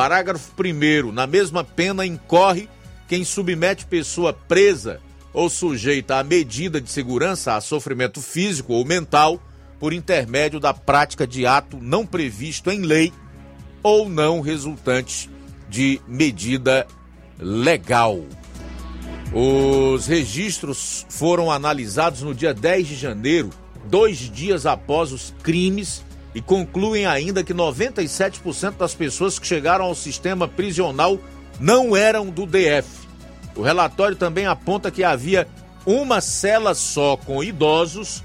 Parágrafo 0.00 0.50
1. 0.58 1.12
Na 1.12 1.26
mesma 1.26 1.62
pena 1.62 2.06
incorre 2.06 2.70
quem 3.06 3.22
submete 3.22 3.84
pessoa 3.84 4.32
presa 4.32 4.98
ou 5.30 5.50
sujeita 5.50 6.16
a 6.16 6.24
medida 6.24 6.80
de 6.80 6.90
segurança 6.90 7.54
a 7.54 7.60
sofrimento 7.60 8.22
físico 8.22 8.72
ou 8.72 8.82
mental 8.82 9.38
por 9.78 9.92
intermédio 9.92 10.58
da 10.58 10.72
prática 10.72 11.26
de 11.26 11.44
ato 11.44 11.76
não 11.76 12.06
previsto 12.06 12.70
em 12.70 12.80
lei 12.80 13.12
ou 13.82 14.08
não 14.08 14.40
resultante 14.40 15.28
de 15.68 16.00
medida 16.08 16.86
legal. 17.38 18.24
Os 19.34 20.06
registros 20.06 21.04
foram 21.10 21.50
analisados 21.50 22.22
no 22.22 22.34
dia 22.34 22.54
10 22.54 22.88
de 22.88 22.96
janeiro, 22.96 23.50
dois 23.84 24.16
dias 24.16 24.64
após 24.64 25.12
os 25.12 25.34
crimes, 25.42 26.02
e 26.34 26.40
concluem 26.40 27.06
ainda 27.06 27.42
que 27.42 27.52
97% 27.52 28.76
das 28.76 28.94
pessoas 28.94 29.38
que 29.38 29.46
chegaram 29.46 29.84
ao 29.84 29.94
sistema 29.94 30.46
prisional 30.46 31.18
não 31.58 31.96
eram 31.96 32.26
do 32.26 32.46
DF. 32.46 33.08
O 33.54 33.62
relatório 33.62 34.16
também 34.16 34.46
aponta 34.46 34.90
que 34.90 35.02
havia 35.02 35.48
uma 35.84 36.20
cela 36.20 36.74
só 36.74 37.16
com 37.16 37.42
idosos, 37.42 38.22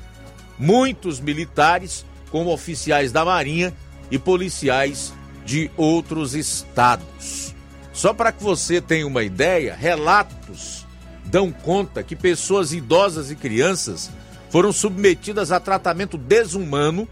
muitos 0.58 1.20
militares, 1.20 2.06
como 2.30 2.52
oficiais 2.52 3.12
da 3.12 3.26
Marinha 3.26 3.74
e 4.12 4.20
policiais 4.20 5.14
de 5.46 5.72
outros 5.76 6.36
estados. 6.36 7.56
Só 7.94 8.14
para 8.14 8.32
que 8.32 8.44
você 8.44 8.82
tenha 8.82 9.08
uma 9.08 9.24
ideia, 9.24 9.76
relatos 9.76 10.86
dão 11.26 11.52
conta 11.52 12.04
que 12.04 12.16
pessoas 12.16 12.72
idosas 12.72 13.32
e 13.32 13.36
crianças 13.36 14.12
foram 14.50 14.72
submetidas 14.72 15.52
a 15.52 15.60
tratamento 15.60 16.18
desumano, 16.18 17.08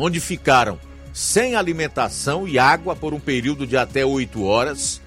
onde 0.00 0.18
ficaram 0.18 0.78
sem 1.12 1.54
alimentação 1.54 2.48
e 2.48 2.58
água 2.58 2.96
por 2.96 3.12
um 3.12 3.20
período 3.20 3.66
de 3.66 3.76
até 3.76 4.04
oito 4.04 4.44
horas. 4.44 5.00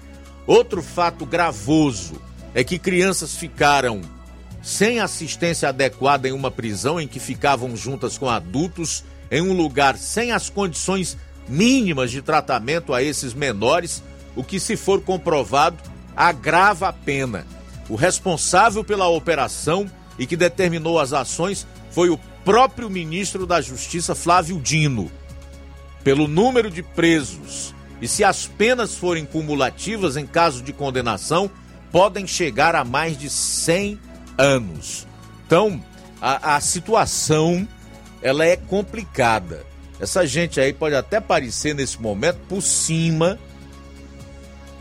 Outro 0.46 0.82
fato 0.82 1.26
gravoso 1.26 2.20
é 2.54 2.62
que 2.62 2.78
crianças 2.78 3.34
ficaram 3.34 4.00
sem 4.62 5.00
assistência 5.00 5.68
adequada 5.68 6.28
em 6.28 6.32
uma 6.32 6.50
prisão 6.50 7.00
em 7.00 7.08
que 7.08 7.18
ficavam 7.18 7.76
juntas 7.76 8.16
com 8.16 8.28
adultos, 8.28 9.04
em 9.30 9.42
um 9.42 9.52
lugar 9.52 9.96
sem 9.96 10.32
as 10.32 10.48
condições 10.48 11.16
mínimas 11.48 12.10
de 12.10 12.22
tratamento 12.22 12.94
a 12.94 13.02
esses 13.02 13.34
menores, 13.34 14.02
o 14.36 14.42
que, 14.42 14.58
se 14.58 14.76
for 14.76 15.02
comprovado, 15.02 15.76
agrava 16.16 16.88
a 16.88 16.92
pena. 16.92 17.46
O 17.88 17.94
responsável 17.94 18.82
pela 18.82 19.08
operação 19.08 19.90
e 20.18 20.26
que 20.26 20.36
determinou 20.36 20.98
as 20.98 21.12
ações 21.12 21.66
foi 21.90 22.08
o 22.08 22.18
próprio 22.44 22.90
ministro 22.90 23.46
da 23.46 23.60
Justiça, 23.60 24.14
Flávio 24.14 24.60
Dino. 24.60 25.10
Pelo 26.02 26.28
número 26.28 26.70
de 26.70 26.82
presos 26.82 27.74
e 28.00 28.08
se 28.08 28.22
as 28.22 28.46
penas 28.46 28.94
forem 28.96 29.24
cumulativas 29.24 30.16
em 30.16 30.26
caso 30.26 30.62
de 30.62 30.72
condenação, 30.72 31.50
podem 31.90 32.26
chegar 32.26 32.74
a 32.74 32.84
mais 32.84 33.16
de 33.16 33.30
100 33.30 33.98
anos. 34.36 35.06
Então, 35.46 35.82
a, 36.20 36.56
a 36.56 36.60
situação 36.60 37.66
ela 38.20 38.44
é 38.44 38.56
complicada. 38.56 39.64
Essa 39.98 40.26
gente 40.26 40.60
aí 40.60 40.72
pode 40.72 40.94
até 40.94 41.20
parecer 41.20 41.74
nesse 41.74 42.00
momento 42.00 42.40
por 42.48 42.60
cima 42.60 43.38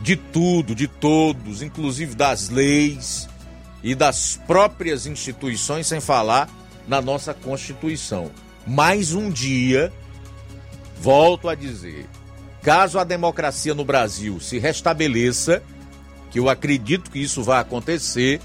de 0.01 0.17
tudo, 0.17 0.75
de 0.75 0.87
todos, 0.87 1.61
inclusive 1.61 2.15
das 2.15 2.49
leis 2.49 3.29
e 3.81 3.95
das 3.95 4.39
próprias 4.47 5.05
instituições, 5.05 5.87
sem 5.87 6.01
falar 6.01 6.49
na 6.87 7.01
nossa 7.01 7.33
Constituição. 7.33 8.31
Mais 8.65 9.13
um 9.13 9.29
dia, 9.29 9.91
volto 10.99 11.49
a 11.49 11.55
dizer, 11.55 12.05
caso 12.61 12.99
a 12.99 13.03
democracia 13.03 13.73
no 13.73 13.83
Brasil 13.83 14.39
se 14.39 14.57
restabeleça, 14.57 15.61
que 16.31 16.39
eu 16.39 16.49
acredito 16.49 17.11
que 17.11 17.19
isso 17.19 17.43
vai 17.43 17.59
acontecer, 17.59 18.41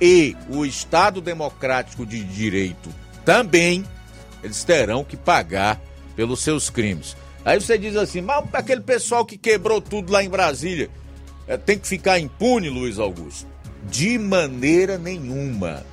e 0.00 0.36
o 0.50 0.64
Estado 0.66 1.20
Democrático 1.20 2.04
de 2.04 2.22
Direito 2.22 2.90
também, 3.24 3.84
eles 4.42 4.62
terão 4.62 5.02
que 5.02 5.16
pagar 5.16 5.80
pelos 6.14 6.40
seus 6.40 6.68
crimes. 6.70 7.16
Aí 7.44 7.60
você 7.60 7.78
diz 7.78 7.96
assim, 7.96 8.20
mas 8.20 8.44
aquele 8.52 8.80
pessoal 8.80 9.24
que 9.24 9.38
quebrou 9.38 9.80
tudo 9.80 10.12
lá 10.12 10.22
em 10.22 10.28
Brasília 10.28 10.90
é, 11.46 11.56
tem 11.56 11.78
que 11.78 11.86
ficar 11.86 12.18
impune, 12.18 12.68
Luiz 12.68 12.98
Augusto? 12.98 13.46
De 13.88 14.18
maneira 14.18 14.98
nenhuma. 14.98 15.84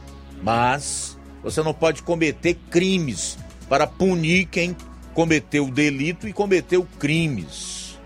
Mas 0.41 1.17
você 1.43 1.61
não 1.61 1.73
pode 1.73 2.01
cometer 2.01 2.55
crimes 2.71 3.37
para 3.67 3.85
punir 3.85 4.45
quem 4.45 4.75
cometeu 5.13 5.65
o 5.65 5.71
delito 5.71 6.27
e 6.27 6.33
cometeu 6.33 6.87
crimes. 6.97 7.99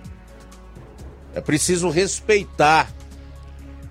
É 1.36 1.40
preciso 1.40 1.90
respeitar 1.90 2.92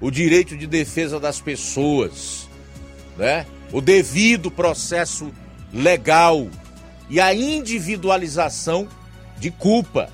o 0.00 0.10
direito 0.10 0.56
de 0.56 0.66
defesa 0.66 1.20
das 1.20 1.40
pessoas, 1.40 2.48
né? 3.16 3.46
O 3.72 3.80
devido 3.80 4.50
processo 4.50 5.32
legal 5.72 6.48
e 7.08 7.20
a 7.20 7.32
individualização 7.32 8.88
de 9.38 9.50
culpa. 9.50 10.10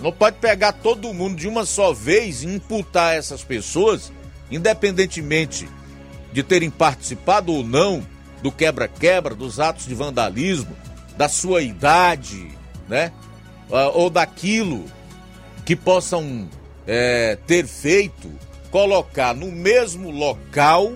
Não 0.00 0.12
pode 0.12 0.38
pegar 0.38 0.72
todo 0.72 1.14
mundo 1.14 1.36
de 1.36 1.48
uma 1.48 1.64
só 1.64 1.92
vez 1.92 2.42
e 2.42 2.46
imputar 2.46 3.16
essas 3.16 3.42
pessoas, 3.42 4.12
independentemente 4.50 5.68
de 6.32 6.42
terem 6.42 6.68
participado 6.68 7.52
ou 7.52 7.64
não 7.64 8.04
do 8.42 8.52
quebra-quebra, 8.52 9.34
dos 9.34 9.58
atos 9.60 9.86
de 9.86 9.94
vandalismo, 9.94 10.76
da 11.16 11.28
sua 11.28 11.62
idade, 11.62 12.48
né? 12.88 13.12
Ah, 13.70 13.88
ou 13.88 14.10
daquilo 14.10 14.84
que 15.64 15.74
possam 15.74 16.48
é, 16.86 17.36
ter 17.46 17.66
feito, 17.66 18.30
colocar 18.70 19.34
no 19.34 19.50
mesmo 19.50 20.10
local 20.10 20.92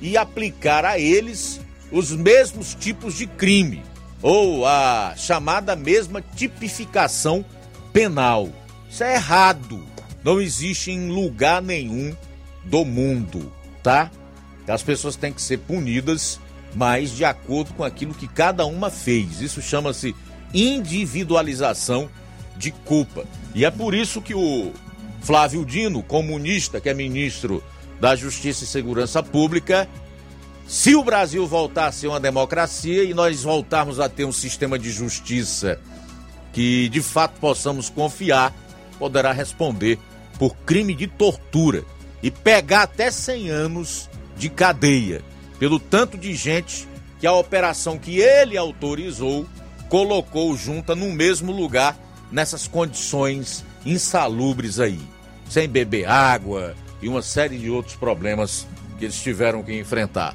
e 0.00 0.16
aplicar 0.16 0.84
a 0.84 0.98
eles 0.98 1.60
os 1.90 2.10
mesmos 2.10 2.74
tipos 2.74 3.16
de 3.16 3.26
crime, 3.26 3.82
ou 4.20 4.66
a 4.66 5.14
chamada 5.16 5.76
mesma 5.76 6.22
tipificação 6.34 7.44
penal. 7.92 8.48
Isso 8.90 9.04
é 9.04 9.14
errado. 9.14 9.82
Não 10.24 10.40
existe 10.40 10.90
em 10.90 11.08
lugar 11.08 11.60
nenhum 11.60 12.14
do 12.64 12.84
mundo, 12.84 13.52
tá? 13.82 14.10
As 14.66 14.82
pessoas 14.82 15.16
têm 15.16 15.32
que 15.32 15.42
ser 15.42 15.58
punidas, 15.58 16.38
mas 16.74 17.10
de 17.10 17.24
acordo 17.24 17.74
com 17.74 17.84
aquilo 17.84 18.14
que 18.14 18.26
cada 18.26 18.64
uma 18.66 18.90
fez. 18.90 19.40
Isso 19.40 19.60
chama-se 19.60 20.14
individualização 20.54 22.08
de 22.56 22.70
culpa. 22.70 23.24
E 23.54 23.64
é 23.64 23.70
por 23.70 23.94
isso 23.94 24.20
que 24.20 24.34
o 24.34 24.72
Flávio 25.22 25.64
Dino, 25.64 26.02
comunista, 26.02 26.80
que 26.80 26.88
é 26.88 26.94
ministro 26.94 27.62
da 28.00 28.16
Justiça 28.16 28.64
e 28.64 28.66
Segurança 28.66 29.22
Pública, 29.22 29.88
se 30.66 30.94
o 30.94 31.04
Brasil 31.04 31.46
voltar 31.46 31.86
a 31.86 31.92
ser 31.92 32.08
uma 32.08 32.20
democracia 32.20 33.04
e 33.04 33.14
nós 33.14 33.42
voltarmos 33.42 34.00
a 34.00 34.08
ter 34.08 34.24
um 34.24 34.32
sistema 34.32 34.78
de 34.78 34.90
justiça 34.90 35.78
que 36.52 36.88
de 36.88 37.00
fato 37.00 37.38
possamos 37.40 37.88
confiar, 37.88 38.54
poderá 38.98 39.32
responder 39.32 39.98
por 40.38 40.54
crime 40.56 40.94
de 40.94 41.06
tortura 41.06 41.84
e 42.22 42.30
pegar 42.30 42.82
até 42.82 43.10
100 43.10 43.50
anos 43.50 44.10
de 44.36 44.48
cadeia, 44.48 45.22
pelo 45.62 45.78
tanto 45.78 46.18
de 46.18 46.34
gente 46.34 46.88
que 47.20 47.26
a 47.26 47.32
operação 47.32 47.96
que 47.96 48.18
ele 48.18 48.56
autorizou 48.56 49.46
colocou 49.88 50.56
junta 50.56 50.92
no 50.96 51.12
mesmo 51.12 51.52
lugar 51.52 51.96
nessas 52.32 52.66
condições 52.66 53.64
insalubres 53.86 54.80
aí, 54.80 54.98
sem 55.48 55.68
beber 55.68 56.08
água 56.08 56.74
e 57.00 57.08
uma 57.08 57.22
série 57.22 57.58
de 57.58 57.70
outros 57.70 57.94
problemas 57.94 58.66
que 58.98 59.04
eles 59.04 59.22
tiveram 59.22 59.62
que 59.62 59.78
enfrentar. 59.78 60.34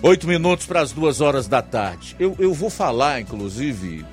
Oito 0.00 0.28
minutos 0.28 0.64
para 0.64 0.80
as 0.80 0.92
duas 0.92 1.20
horas 1.20 1.48
da 1.48 1.60
tarde. 1.60 2.14
Eu, 2.20 2.36
eu 2.38 2.54
vou 2.54 2.70
falar, 2.70 3.20
inclusive, 3.20 4.06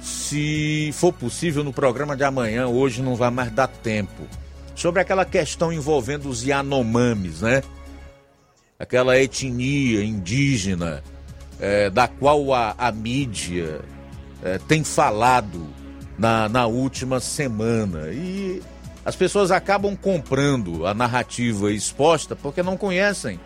se 0.00 0.92
for 0.94 1.12
possível, 1.12 1.62
no 1.62 1.74
programa 1.74 2.16
de 2.16 2.24
amanhã, 2.24 2.68
hoje 2.68 3.02
não 3.02 3.14
vai 3.14 3.28
mais 3.28 3.52
dar 3.52 3.68
tempo, 3.68 4.26
sobre 4.74 5.02
aquela 5.02 5.26
questão 5.26 5.70
envolvendo 5.70 6.26
os 6.26 6.42
Yanomamis, 6.42 7.42
né? 7.42 7.62
Aquela 8.78 9.18
etnia 9.18 10.04
indígena 10.04 11.02
é, 11.58 11.88
da 11.88 12.06
qual 12.06 12.52
a, 12.52 12.74
a 12.76 12.92
mídia 12.92 13.80
é, 14.42 14.58
tem 14.58 14.84
falado 14.84 15.66
na, 16.18 16.48
na 16.48 16.66
última 16.66 17.20
semana. 17.20 18.10
E 18.12 18.62
as 19.04 19.16
pessoas 19.16 19.50
acabam 19.50 19.96
comprando 19.96 20.86
a 20.86 20.92
narrativa 20.92 21.72
exposta 21.72 22.36
porque 22.36 22.62
não 22.62 22.76
conhecem, 22.76 23.40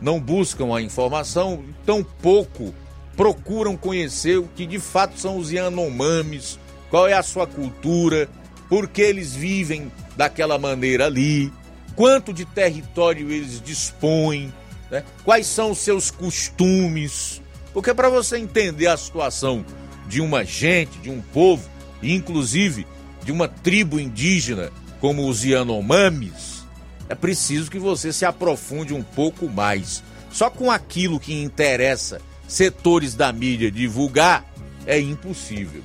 não 0.00 0.20
buscam 0.20 0.74
a 0.74 0.82
informação, 0.82 1.64
tão 1.84 2.04
pouco 2.04 2.72
procuram 3.16 3.76
conhecer 3.76 4.38
o 4.38 4.48
que 4.54 4.64
de 4.64 4.78
fato 4.78 5.18
são 5.18 5.38
os 5.38 5.50
Yanomamis, 5.50 6.56
qual 6.88 7.08
é 7.08 7.14
a 7.14 7.22
sua 7.22 7.48
cultura, 7.48 8.28
por 8.68 8.86
que 8.86 9.02
eles 9.02 9.34
vivem 9.34 9.90
daquela 10.16 10.56
maneira 10.56 11.06
ali, 11.06 11.52
quanto 11.96 12.32
de 12.32 12.44
território 12.44 13.28
eles 13.28 13.60
dispõem, 13.60 14.52
né? 14.90 15.04
quais 15.24 15.46
são 15.46 15.70
os 15.70 15.78
seus 15.78 16.10
costumes. 16.10 17.40
Porque 17.72 17.94
para 17.94 18.08
você 18.08 18.38
entender 18.38 18.86
a 18.86 18.96
situação 18.96 19.64
de 20.06 20.20
uma 20.20 20.44
gente, 20.44 20.98
de 20.98 21.10
um 21.10 21.20
povo, 21.20 21.68
inclusive 22.02 22.86
de 23.24 23.32
uma 23.32 23.48
tribo 23.48 24.00
indígena 24.00 24.70
como 25.00 25.28
os 25.28 25.44
Yanomamis, 25.44 26.64
é 27.08 27.14
preciso 27.14 27.70
que 27.70 27.78
você 27.78 28.12
se 28.12 28.24
aprofunde 28.24 28.94
um 28.94 29.02
pouco 29.02 29.48
mais. 29.48 30.02
Só 30.30 30.50
com 30.50 30.70
aquilo 30.70 31.20
que 31.20 31.34
interessa 31.34 32.20
setores 32.46 33.14
da 33.14 33.32
mídia 33.32 33.70
divulgar, 33.70 34.44
é 34.86 34.98
impossível. 34.98 35.82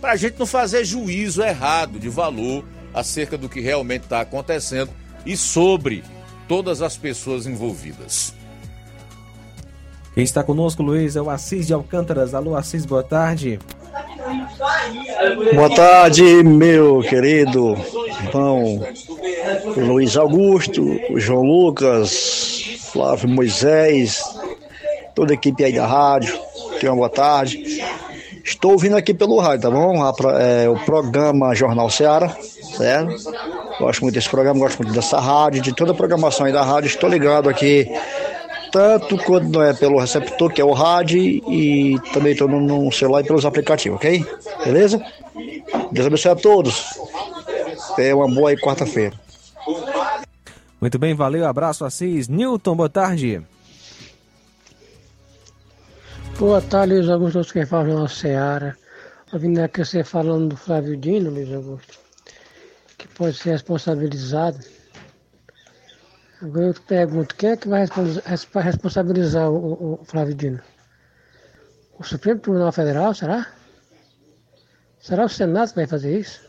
Para 0.00 0.12
a 0.12 0.16
gente 0.16 0.38
não 0.38 0.46
fazer 0.46 0.84
juízo 0.84 1.42
errado 1.42 1.98
de 1.98 2.08
valor 2.08 2.64
acerca 2.94 3.36
do 3.36 3.48
que 3.48 3.60
realmente 3.60 4.04
está 4.04 4.20
acontecendo 4.20 4.90
e 5.24 5.36
sobre 5.36 6.02
todas 6.48 6.80
as 6.80 6.96
pessoas 6.96 7.46
envolvidas. 7.46 8.35
Quem 10.16 10.24
está 10.24 10.42
conosco, 10.42 10.82
Luiz, 10.82 11.14
é 11.14 11.20
o 11.20 11.28
Assis 11.28 11.66
de 11.66 11.74
Alcântaras. 11.74 12.32
Alô, 12.32 12.56
Assis, 12.56 12.86
boa 12.86 13.02
tarde. 13.02 13.58
Boa 15.54 15.68
tarde, 15.68 16.42
meu 16.42 17.02
querido 17.02 17.76
irmão 18.24 18.80
Luiz 19.76 20.16
Augusto, 20.16 20.98
João 21.16 21.42
Lucas, 21.42 22.78
Flávio 22.90 23.28
Moisés, 23.28 24.22
toda 25.14 25.34
a 25.34 25.34
equipe 25.34 25.62
aí 25.62 25.74
da 25.74 25.86
rádio. 25.86 26.34
Tenha 26.80 26.92
uma 26.92 26.96
boa 26.96 27.10
tarde. 27.10 27.84
Estou 28.42 28.72
ouvindo 28.72 28.96
aqui 28.96 29.12
pelo 29.12 29.38
rádio, 29.38 29.68
tá 29.68 29.70
bom? 29.70 30.02
É, 30.40 30.66
o 30.66 30.76
programa 30.76 31.54
Jornal 31.54 31.90
Seara, 31.90 32.34
certo? 32.74 33.14
Gosto 33.78 34.00
muito 34.00 34.14
desse 34.14 34.30
programa, 34.30 34.60
gosto 34.60 34.82
muito 34.82 34.94
dessa 34.94 35.20
rádio, 35.20 35.60
de 35.60 35.74
toda 35.74 35.92
a 35.92 35.94
programação 35.94 36.46
aí 36.46 36.52
da 36.54 36.62
rádio. 36.62 36.88
Estou 36.88 37.10
ligado 37.10 37.50
aqui, 37.50 37.86
tanto 38.76 39.16
quando 39.16 39.48
não 39.48 39.62
é 39.62 39.72
pelo 39.72 39.98
receptor, 39.98 40.52
que 40.52 40.60
é 40.60 40.64
o 40.64 40.74
rádio, 40.74 41.18
e 41.18 41.98
também 42.12 42.32
estou 42.32 42.46
no, 42.46 42.60
no 42.60 42.92
celular 42.92 43.22
e 43.22 43.24
pelos 43.24 43.46
aplicativos, 43.46 43.96
ok? 43.96 44.22
Beleza? 44.66 45.02
Deus 45.90 46.06
abençoe 46.06 46.32
a 46.32 46.36
todos. 46.36 46.84
É 47.98 48.14
uma 48.14 48.28
boa 48.28 48.54
quarta-feira. 48.56 49.18
Muito 50.78 50.98
bem, 50.98 51.14
valeu, 51.14 51.46
abraço, 51.46 51.86
Assis. 51.86 52.28
Newton, 52.28 52.76
boa 52.76 52.90
tarde. 52.90 53.40
Boa 56.38 56.60
tarde, 56.60 56.96
Luiz 56.96 57.08
Augusto, 57.08 57.54
quem 57.54 57.64
fala 57.64 57.98
na 57.98 58.08
Seara. 58.08 58.76
Ouvindo 59.32 59.60
aqui 59.60 59.86
você 59.86 60.04
falando 60.04 60.50
do 60.50 60.56
Flávio 60.58 60.98
Dino, 60.98 61.30
Luiz 61.30 61.50
Augusto, 61.50 61.98
que 62.98 63.08
pode 63.08 63.38
ser 63.38 63.52
responsabilizado. 63.52 64.58
Agora 66.42 66.66
eu 66.66 66.74
pergunto, 66.74 67.34
quem 67.34 67.50
é 67.50 67.56
que 67.56 67.66
vai 67.66 67.86
responsabilizar 68.62 69.50
o, 69.50 69.94
o 69.94 70.04
Flávio 70.04 70.34
Dino? 70.34 70.60
O 71.98 72.04
Supremo 72.04 72.40
Tribunal 72.40 72.70
Federal, 72.72 73.14
será? 73.14 73.50
Será 75.00 75.24
o 75.24 75.28
Senado 75.30 75.70
que 75.70 75.76
vai 75.76 75.86
fazer 75.86 76.18
isso? 76.20 76.44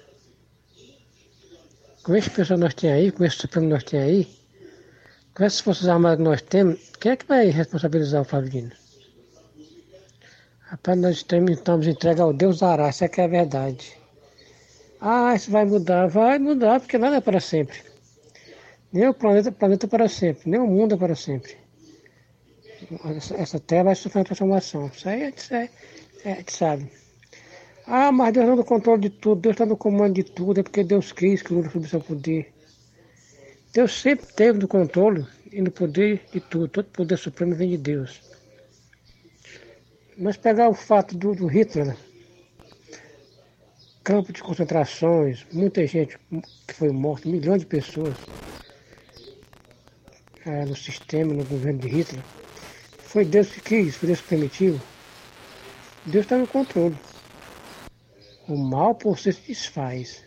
Com 2.03 2.15
esse 2.15 2.30
pessoal 2.30 2.59
nós 2.59 2.73
temos 2.73 2.97
aí, 2.97 3.11
com 3.14 3.23
esse 3.23 3.38
Supremo 3.38 3.69
nós 3.69 3.84
temos 3.84 4.07
aí, 4.07 4.38
com 5.34 5.43
essas 5.45 5.61
forças 5.61 5.88
armadas 5.88 6.18
que 6.18 6.23
nós 6.23 6.41
temos, 6.41 6.80
quem 6.99 7.14
é 7.14 7.15
que 7.15 7.26
vai 7.26 7.45
responsabilizar 7.47 8.22
o 8.22 8.26
Flávio 8.26 8.49
Dino? 8.49 8.72
Rapaz, 10.64 10.99
nós 10.99 11.15
estamos 11.18 11.88
entregue 11.88 12.19
ao 12.19 12.34
Deus 12.34 12.59
dará, 12.59 12.88
essa 12.88 13.05
é 13.05 13.07
que 13.07 13.22
é 13.22 13.23
a 13.23 13.27
verdade. 13.27 13.97
Ah, 14.99 15.34
isso 15.34 15.49
vai 15.49 15.64
mudar, 15.64 16.07
vai 16.07 16.38
mudar, 16.39 16.81
porque 16.81 16.97
nada 16.97 17.15
é 17.15 17.22
para 17.22 17.39
sempre. 17.39 17.86
Nem 18.98 19.10
o 19.10 19.14
planeta, 19.14 19.52
planeta 19.52 19.86
é 19.86 19.90
para 19.90 20.10
sempre, 20.10 20.49
nem 20.49 20.60
o 20.60 20.65
mundo 20.65 20.95
é 20.95 20.98
para 20.98 21.15
sempre. 21.15 21.56
Essa, 23.15 23.36
essa 23.36 23.60
terra 23.60 23.84
vai 23.84 23.95
sofrer 23.95 24.22
uma 24.22 24.26
transformação. 24.26 24.88
Isso 24.88 25.07
aí 25.07 25.22
a 25.22 25.26
gente, 25.26 25.53
é, 25.53 25.69
a 26.26 26.30
gente 26.38 26.52
sabe. 26.52 26.91
Ah, 27.86 28.11
mas 28.11 28.34
Deus 28.34 28.45
está 28.45 28.56
no 28.56 28.65
controle 28.65 29.02
de 29.02 29.11
tudo, 29.11 29.40
Deus 29.40 29.53
está 29.53 29.68
no 29.68 29.78
comando 29.78 30.15
de 30.15 30.24
tudo, 30.24 30.60
é 30.60 30.64
porque 30.64 30.84
Deus 30.84 31.11
quis 31.11 31.44
que 31.44 31.53
o 31.53 31.69
sobre 31.69 31.88
seu 31.88 32.02
poder. 32.02 32.52
Deus 33.72 34.02
sempre 34.02 34.26
teve 34.34 34.57
no 34.57 34.68
controle, 34.68 35.28
e 35.52 35.61
no 35.61 35.69
poder 35.69 36.26
de 36.34 36.40
tudo. 36.40 36.68
Todo 36.68 36.86
poder 36.88 37.18
supremo 37.18 37.53
vem 37.53 37.69
de 37.69 37.78
Deus. 37.78 38.19
Mas 40.18 40.38
pegar 40.38 40.69
o 40.69 40.74
fato 40.74 41.15
do, 41.15 41.36
do 41.36 41.45
Hitler, 41.45 41.95
campo 44.03 44.34
de 44.34 44.41
concentrações, 44.41 45.45
muita 45.53 45.86
gente 45.86 46.18
que 46.65 46.74
foi 46.74 46.90
morta, 46.90 47.30
milhões 47.30 47.61
de 47.61 47.68
pessoas 47.68 48.15
é, 50.48 50.65
no 50.65 50.76
sistema, 50.76 51.34
no 51.34 51.44
governo 51.44 51.80
de 51.80 51.90
Hitler. 51.90 52.24
Foi 52.99 53.26
Deus 53.26 53.49
que 53.49 53.61
quis, 53.61 53.95
foi 53.95 54.07
Deus 54.07 54.22
que 54.22 54.30
permitiu. 54.30 54.80
Deus 56.06 56.26
está 56.26 56.38
no 56.38 56.48
controle. 56.48 56.98
O 58.48 58.56
mal 58.56 58.95
por 58.95 59.19
si 59.19 59.34
se 59.34 59.41
desfaz. 59.48 60.24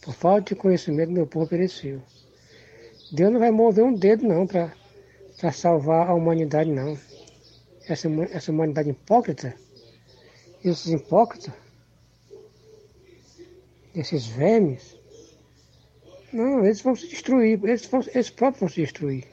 Por 0.00 0.14
falta 0.14 0.54
de 0.54 0.60
conhecimento, 0.60 1.12
meu 1.12 1.26
povo 1.26 1.46
pereceu. 1.46 2.02
Deus 3.12 3.32
não 3.32 3.38
vai 3.38 3.50
mover 3.50 3.84
um 3.84 3.94
dedo, 3.94 4.26
não, 4.26 4.46
para 4.46 4.72
salvar 5.52 6.08
a 6.08 6.14
humanidade, 6.14 6.70
não. 6.70 6.98
Essa, 7.86 8.08
essa 8.30 8.50
humanidade 8.50 8.90
hipócrita, 8.90 9.54
esses 10.64 10.86
hipócritas, 10.86 11.52
esses 13.94 14.26
vermes, 14.26 14.96
não, 16.32 16.64
eles 16.64 16.80
vão 16.80 16.96
se 16.96 17.08
destruir, 17.08 17.60
eles, 17.62 17.86
vão, 17.86 18.02
eles 18.14 18.30
próprios 18.30 18.60
vão 18.60 18.68
se 18.68 18.80
destruir. 18.80 19.24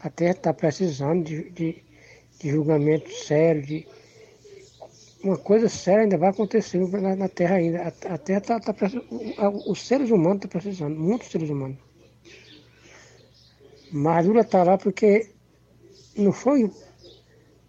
A 0.00 0.10
Terra 0.10 0.32
está 0.32 0.52
precisando 0.52 1.24
de, 1.24 1.50
de, 1.50 1.82
de 2.38 2.50
julgamento 2.50 3.10
sério, 3.12 3.62
de, 3.62 3.86
uma 5.22 5.36
coisa 5.36 5.68
séria 5.68 6.02
ainda 6.02 6.16
vai 6.16 6.30
acontecer 6.30 6.78
na, 6.78 7.14
na 7.14 7.28
Terra 7.28 7.56
ainda. 7.56 7.82
A, 7.82 8.14
a 8.14 8.18
Terra 8.18 8.38
está 8.38 8.60
tá, 8.60 8.72
precisando, 8.72 9.06
os 9.66 9.86
seres 9.86 10.10
humanos 10.10 10.44
estão 10.44 10.50
precisando, 10.50 10.98
muitos 10.98 11.28
seres 11.28 11.50
humanos. 11.50 11.78
Mas 13.92 14.26
Lula 14.26 14.40
está 14.42 14.62
lá 14.62 14.78
porque 14.78 15.28
não 16.16 16.32
foi 16.32 16.70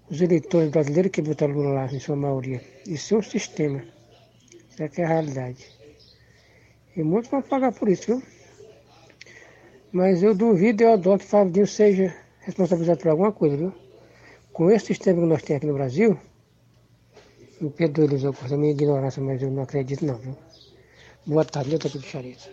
os 0.10 0.22
eleitores 0.22 0.70
brasileiros 0.70 1.12
que 1.12 1.22
votaram 1.22 1.54
Lula 1.54 1.72
lá, 1.72 1.86
em 1.88 2.00
sua 2.00 2.16
maioria. 2.16 2.62
Isso 2.88 3.16
é 3.16 3.18
um 3.18 3.22
sistema. 3.22 3.84
Isso 4.70 4.84
é, 4.84 4.90
é 4.98 5.04
a 5.04 5.08
realidade. 5.08 5.81
E 6.96 7.04
muitos 7.04 7.32
vão 7.32 7.42
pagar 7.42 7.72
por 7.72 7.88
isso, 7.88 8.08
viu? 8.08 8.24
Mas 9.92 10.24
eu 10.24 10.34
duvido, 10.34 10.84
eu 10.84 10.94
adoro 10.94 11.20
que 11.20 11.26
Fábio 11.26 11.68
seja 11.68 12.14
responsabilizado 12.40 13.00
por 13.00 13.10
alguma 13.10 13.32
coisa, 13.32 13.58
viu? 13.58 13.74
Com 14.52 14.70
esse 14.70 14.88
sistema 14.88 15.22
que 15.22 15.28
nós 15.28 15.42
temos 15.42 15.58
aqui 15.58 15.68
no 15.68 15.74
Brasil, 15.74 16.18
me 17.60 17.70
perdoe, 17.70 18.26
Augusto, 18.26 18.54
a 18.54 18.58
minha 18.58 18.72
ignorância, 18.72 19.22
mas 19.22 19.42
eu 19.42 19.52
não 19.52 19.64
acredito 19.64 20.06
não, 20.06 20.16
viu? 20.16 20.36
Boa 21.26 21.46
tarde, 21.46 21.70
Nilton 21.70 21.88
aqui 21.88 21.98
do 22.00 22.06
Charito. 22.06 22.50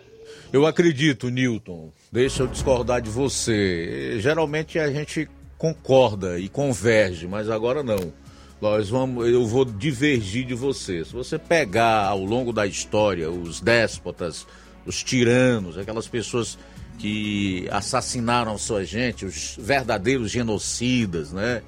Eu 0.53 0.67
acredito, 0.67 1.31
Newton. 1.31 1.91
Deixa 2.13 2.43
eu 2.43 2.47
discordar 2.47 3.01
de 3.01 3.11
você. 3.11 4.19
Geralmente 4.19 4.79
a 4.79 4.91
gente 4.91 5.29
concorda 5.57 6.39
e 6.39 6.49
converge, 6.49 7.27
mas 7.27 7.51
agora 7.51 7.83
não. 7.83 8.13
Nós 8.61 8.89
vamos, 8.89 9.29
eu 9.29 9.47
vou 9.47 9.65
divergir 9.65 10.45
de 10.45 10.55
você. 10.55 11.05
Se 11.05 11.13
você 11.13 11.39
pegar 11.39 12.07
ao 12.07 12.25
longo 12.25 12.53
da 12.53 12.67
história 12.67 13.31
os 13.31 13.61
déspotas, 13.61 14.47
os 14.85 15.03
tiranos, 15.03 15.79
aquelas 15.79 16.09
pessoas 16.09 16.59
que 16.99 17.69
assassinaram 17.71 18.59
sua 18.59 18.85
gente, 18.85 19.25
os 19.25 19.57
verdadeiros 19.59 20.31
genocidas, 20.31 21.33
né? 21.33 21.63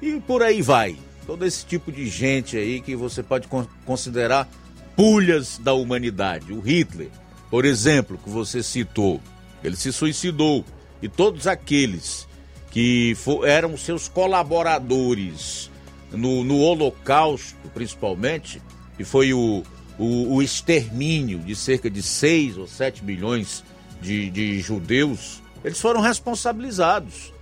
E 0.00 0.20
por 0.20 0.42
aí 0.42 0.60
vai 0.60 0.96
todo 1.26 1.46
esse 1.46 1.64
tipo 1.64 1.92
de 1.92 2.08
gente 2.08 2.56
aí 2.56 2.80
que 2.80 2.96
você 2.96 3.22
pode 3.22 3.48
considerar 3.86 4.48
pulhas 4.96 5.58
da 5.58 5.72
humanidade. 5.72 6.52
O 6.52 6.60
Hitler, 6.60 7.08
por 7.50 7.64
exemplo, 7.64 8.18
que 8.18 8.28
você 8.28 8.62
citou, 8.62 9.20
ele 9.62 9.76
se 9.76 9.92
suicidou. 9.92 10.64
E 11.00 11.08
todos 11.08 11.46
aqueles 11.46 12.28
que 12.70 13.16
eram 13.44 13.76
seus 13.76 14.08
colaboradores 14.08 15.70
no, 16.12 16.44
no 16.44 16.58
Holocausto, 16.58 17.68
principalmente, 17.74 18.62
que 18.96 19.04
foi 19.04 19.32
o, 19.32 19.62
o, 19.98 20.34
o, 20.34 20.42
extermínio 20.42 21.38
de 21.40 21.56
cerca 21.56 21.90
de 21.90 22.02
6 22.02 22.58
ou 22.58 22.66
7 22.66 23.04
milhões 23.04 23.64
de, 24.00 24.30
de 24.30 24.60
judeus, 24.60 25.42
eles 25.64 25.80
foram 25.80 26.00
responsabilizados 26.00 27.32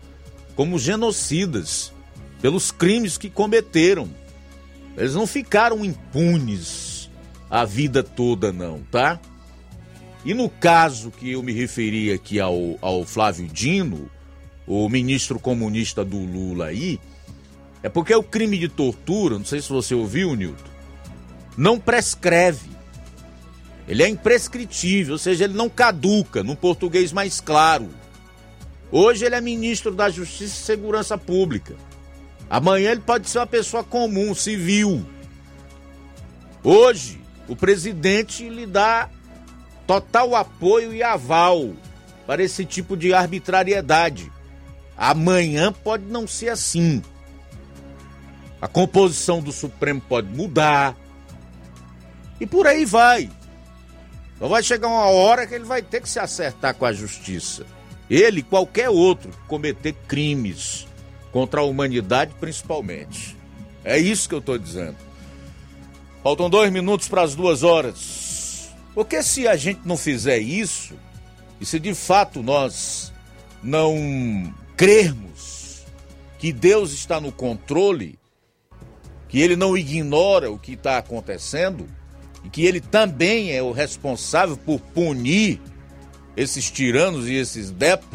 como 0.55 0.79
genocidas 0.79 1.93
pelos 2.41 2.71
crimes 2.71 3.17
que 3.17 3.31
cometeram. 3.31 4.09
Eles 4.97 5.15
não 5.15 5.27
ficaram 5.27 5.85
impunes 5.85 7.11
a 7.49 7.65
vida 7.65 8.03
toda, 8.03 8.53
não, 8.53 8.81
tá? 8.91 9.21
E 10.25 10.35
no 10.35 10.49
caso 10.49 11.11
que 11.11 11.33
eu 11.33 11.43
me 11.43 11.53
referi 11.53 12.13
aqui 12.13 12.39
ao, 12.39 12.79
ao 12.81 13.05
Flávio 13.05 13.49
Dino, 13.49 14.11
o 14.67 14.89
ministro 14.89 15.39
comunista 15.39 16.05
do 16.05 16.19
Lula 16.19 16.67
aí, 16.67 17.01
é 17.83 17.89
porque 17.89 18.15
o 18.15 18.23
crime 18.23 18.59
de 18.59 18.69
tortura, 18.69 19.39
não 19.39 19.45
sei 19.45 19.61
se 19.61 19.69
você 19.69 19.95
ouviu, 19.95 20.35
Nilton, 20.35 20.71
não 21.57 21.79
prescreve. 21.79 22.71
Ele 23.89 24.03
é 24.03 24.09
imprescritível, 24.09 25.15
ou 25.15 25.19
seja, 25.19 25.45
ele 25.45 25.55
não 25.55 25.69
caduca, 25.69 26.43
num 26.43 26.55
português 26.55 27.13
mais 27.13 27.41
claro. 27.41 27.89
Hoje 28.93 29.25
ele 29.25 29.35
é 29.35 29.41
ministro 29.41 29.95
da 29.95 30.11
Justiça 30.11 30.55
e 30.55 30.65
Segurança 30.65 31.17
Pública. 31.17 31.75
Amanhã 32.49 32.91
ele 32.91 33.01
pode 33.01 33.29
ser 33.29 33.39
uma 33.39 33.47
pessoa 33.47 33.83
comum, 33.83 34.35
civil. 34.35 35.05
Hoje, 36.63 37.21
o 37.49 37.57
presidente 37.57 38.49
lhe 38.49 38.67
dá 38.67 39.09
total 39.87 40.37
apoio 40.37 40.93
e 40.93 41.03
aval 41.03 41.73
para 42.27 42.43
esse 42.43 42.65
tipo 42.65 42.97
de 42.97 43.13
arbitrariedade. 43.15 44.31
Amanhã 44.97 45.73
pode 45.73 46.05
não 46.05 46.27
ser 46.29 46.51
assim. 46.51 47.03
A 48.61 48.69
composição 48.69 49.41
do 49.41 49.53
Supremo 49.53 50.01
pode 50.01 50.29
mudar. 50.29 50.97
E 52.39 52.47
por 52.47 52.67
aí 52.67 52.85
vai. 52.85 53.31
Então 54.37 54.49
vai 54.49 54.63
chegar 54.63 54.89
uma 54.89 55.07
hora 55.07 55.47
que 55.47 55.55
ele 55.55 55.65
vai 55.65 55.83
ter 55.83 56.01
que 56.01 56.09
se 56.09 56.19
acertar 56.19 56.75
com 56.75 56.85
a 56.85 56.93
justiça. 56.93 57.67
Ele, 58.09 58.43
qualquer 58.43 58.89
outro, 58.89 59.31
cometer 59.47 59.95
crimes 60.09 60.87
contra 61.33 61.61
a 61.61 61.65
humanidade 61.65 62.35
principalmente. 62.41 63.37
É 63.85 63.99
isso 63.99 64.29
que 64.29 64.35
eu 64.35 64.41
estou 64.41 64.59
dizendo. 64.59 64.97
Faltam 66.23 66.51
dois 66.51 66.71
minutos 66.71 67.09
para 67.09 67.23
as 67.23 67.35
duas 67.35 67.63
horas. 67.63 68.71
Porque 68.95 69.23
se 69.23 69.49
a 69.49 69.57
gente 69.57 69.81
não 69.85 69.97
fizer 69.97 70.39
isso, 70.39 70.95
e 71.61 71.65
se 71.65 71.79
de 71.79 71.95
fato 71.95 72.43
nós 72.43 73.13
não 73.63 74.53
crermos 74.77 75.85
que 76.39 76.53
Deus 76.53 76.93
está 76.93 77.21
no 77.21 77.31
controle, 77.31 78.19
que 79.31 79.41
Ele 79.41 79.55
não 79.55 79.79
ignora 79.79 80.51
o 80.51 80.59
que 80.59 80.73
está 80.73 80.99
acontecendo, 80.99 81.87
e 82.45 82.51
que 82.51 82.67
Ele 82.67 82.81
também 82.81 83.53
é 83.53 83.63
o 83.63 83.71
responsável 83.71 84.57
por 84.57 84.81
punir 84.81 85.61
esses 86.37 86.71
tiranos 86.71 87.29
e 87.29 87.35
esses 87.35 87.73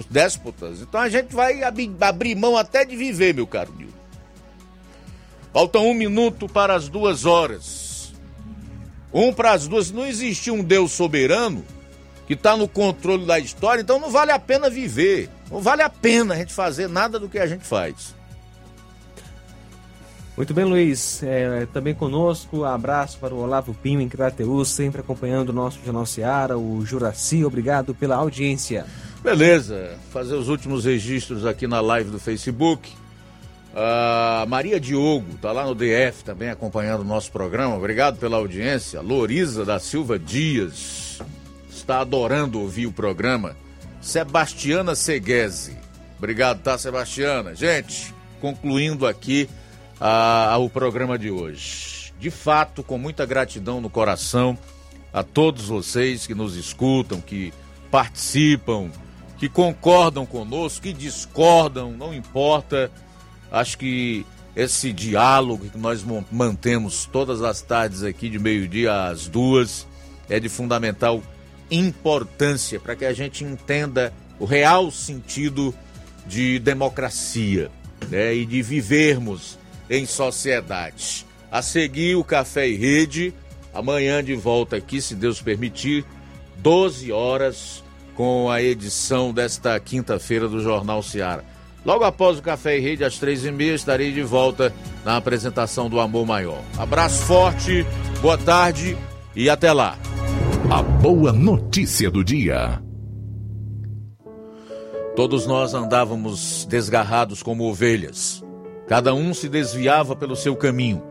déspotas. 0.10 0.82
Então 0.82 1.00
a 1.00 1.10
gente 1.10 1.34
vai 1.34 1.62
abrir 1.64 2.36
mão 2.36 2.58
até 2.58 2.84
de 2.84 2.96
viver, 2.96 3.34
meu 3.34 3.48
caro 3.48 3.74
Nil. 3.78 3.90
Falta 5.54 5.80
um 5.80 5.94
minuto 5.94 6.50
para 6.50 6.76
as 6.76 6.90
duas 6.90 7.26
horas. 7.26 8.14
Um 9.14 9.32
para 9.32 9.52
as 9.52 9.68
duas. 9.68 9.92
Não 9.92 10.06
existe 10.06 10.52
um 10.52 10.62
Deus 10.62 10.92
soberano 10.92 11.64
que 12.28 12.34
está 12.34 12.58
no 12.58 12.68
controle 12.68 13.26
da 13.26 13.40
história, 13.40 13.82
então 13.82 14.00
não 14.00 14.10
vale 14.10 14.32
a 14.32 14.40
pena 14.40 14.70
viver. 14.70 15.30
Não 15.50 15.62
vale 15.62 15.82
a 15.82 15.90
pena 15.90 16.34
a 16.34 16.38
gente 16.38 16.52
fazer 16.52 16.90
nada 16.90 17.18
do 17.18 17.30
que 17.30 17.40
a 17.40 17.48
gente 17.48 17.64
faz. 17.64 18.14
Muito 20.38 20.54
bem, 20.54 20.66
Luiz. 20.66 21.24
É, 21.24 21.66
também 21.72 21.94
conosco, 21.94 22.66
abraço 22.66 23.18
para 23.20 23.34
o 23.34 23.40
Olavo 23.40 23.74
Pinho 23.74 24.02
em 24.02 24.10
Crateus, 24.10 24.68
sempre 24.68 25.00
acompanhando 25.00 25.50
o 25.50 25.54
nosso 25.54 25.80
Jornal 25.84 26.06
Seara, 26.06 26.58
o 26.58 26.86
Juraci, 26.86 27.46
obrigado 27.46 27.96
pela 27.96 28.18
audiência. 28.18 28.86
Beleza, 29.24 29.98
fazer 30.12 30.36
os 30.36 30.50
últimos 30.50 30.84
registros 30.84 31.46
aqui 31.46 31.68
na 31.68 31.80
live 31.80 32.12
do 32.12 32.20
Facebook. 32.20 32.92
A 33.74 34.46
Maria 34.48 34.80
Diogo 34.80 35.36
está 35.36 35.52
lá 35.52 35.66
no 35.66 35.76
DF 35.76 36.24
também 36.24 36.50
acompanhando 36.50 37.02
o 37.02 37.06
nosso 37.06 37.32
programa, 37.32 37.76
obrigado 37.76 38.18
pela 38.18 38.38
audiência. 38.38 39.02
Loriza 39.02 39.64
da 39.64 39.80
Silva 39.80 40.20
Dias 40.20 41.20
está 41.70 42.02
adorando 42.02 42.60
ouvir 42.60 42.88
o 42.88 42.92
programa. 42.92 43.56
Sebastiana 44.02 44.96
Seguese, 44.96 45.78
obrigado, 46.18 46.62
tá, 46.62 46.78
Sebastiana? 46.78 47.56
Gente, 47.56 48.14
concluindo 48.42 49.08
aqui 49.08 49.50
ao 50.00 50.70
programa 50.70 51.18
de 51.18 51.32
hoje. 51.32 52.14
De 52.20 52.30
fato, 52.30 52.84
com 52.84 52.98
muita 52.98 53.26
gratidão 53.26 53.82
no 53.82 53.90
coração 53.90 54.58
a 55.14 55.24
todos 55.24 55.68
vocês 55.68 56.28
que 56.28 56.36
nos 56.36 56.56
escutam, 56.56 57.22
que 57.22 57.54
participam, 57.90 58.90
que 59.38 59.48
concordam 59.48 60.26
conosco, 60.26 60.84
que 60.84 60.94
discordam, 60.94 61.92
não 61.92 62.14
importa. 62.14 62.92
Acho 63.52 63.78
que 63.78 64.26
esse 64.56 64.92
diálogo 64.92 65.70
que 65.70 65.78
nós 65.78 66.04
mantemos 66.32 67.06
todas 67.06 67.42
as 67.42 67.62
tardes 67.62 68.04
aqui 68.04 68.30
de 68.30 68.40
meio-dia 68.40 69.08
às 69.08 69.28
duas 69.28 69.88
é 70.30 70.40
de 70.40 70.50
fundamental 70.50 71.22
importância 71.70 72.80
para 72.80 72.96
que 72.96 73.06
a 73.06 73.14
gente 73.14 73.44
entenda 73.44 74.14
o 74.40 74.46
real 74.46 74.92
sentido 74.92 75.74
de 76.28 76.60
democracia 76.60 77.70
né, 78.10 78.34
e 78.34 78.46
de 78.46 78.62
vivermos 78.62 79.58
em 79.90 80.06
sociedade. 80.06 81.26
A 81.52 81.62
seguir, 81.62 82.16
o 82.16 82.24
Café 82.24 82.68
e 82.68 82.76
Rede, 82.76 83.34
amanhã 83.74 84.24
de 84.24 84.36
volta 84.36 84.76
aqui, 84.76 85.02
se 85.02 85.16
Deus 85.16 85.42
permitir, 85.42 86.06
12 86.58 87.12
horas, 87.12 87.84
com 88.16 88.50
a 88.50 88.62
edição 88.62 89.34
desta 89.34 89.80
quinta-feira 89.80 90.48
do 90.48 90.62
Jornal 90.62 91.04
Seara. 91.04 91.44
Logo 91.86 92.04
após 92.04 92.40
o 92.40 92.42
Café 92.42 92.78
e 92.78 92.82
Rede, 92.82 93.04
às 93.04 93.20
três 93.20 93.46
e 93.46 93.52
meia, 93.52 93.76
estarei 93.76 94.12
de 94.12 94.24
volta 94.24 94.74
na 95.04 95.18
apresentação 95.18 95.90
do 95.90 96.00
Amor 96.00 96.26
Maior. 96.26 96.62
Abraço 96.78 97.24
forte, 97.24 97.86
boa 98.22 98.38
tarde 98.38 98.98
e 99.36 99.50
até 99.50 99.72
lá. 99.72 99.98
A 100.72 100.82
boa 100.82 101.32
notícia 101.32 102.10
do 102.10 102.24
dia. 102.24 102.82
Todos 105.16 105.46
nós 105.46 105.74
andávamos 105.74 106.66
desgarrados 106.66 107.44
como 107.44 107.70
ovelhas. 107.70 108.45
Cada 108.88 109.16
um 109.16 109.34
se 109.34 109.50
desviava 109.50 110.16
pelo 110.16 110.36
seu 110.36 110.56
caminho, 110.56 111.02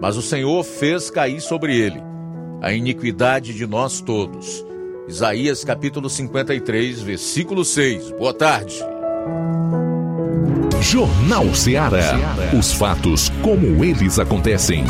mas 0.00 0.16
o 0.18 0.22
Senhor 0.22 0.62
fez 0.62 1.08
cair 1.10 1.40
sobre 1.40 1.74
ele 1.74 2.02
a 2.60 2.72
iniquidade 2.72 3.54
de 3.54 3.66
nós 3.66 4.00
todos. 4.00 4.64
Isaías 5.08 5.64
capítulo 5.64 6.10
53, 6.10 7.00
versículo 7.00 7.64
6. 7.64 8.10
Boa 8.12 8.34
tarde. 8.34 8.84
Jornal 10.80 11.54
Ceará. 11.54 12.14
Os 12.58 12.72
fatos 12.72 13.30
como 13.42 13.84
eles 13.84 14.18
acontecem. 14.18 14.84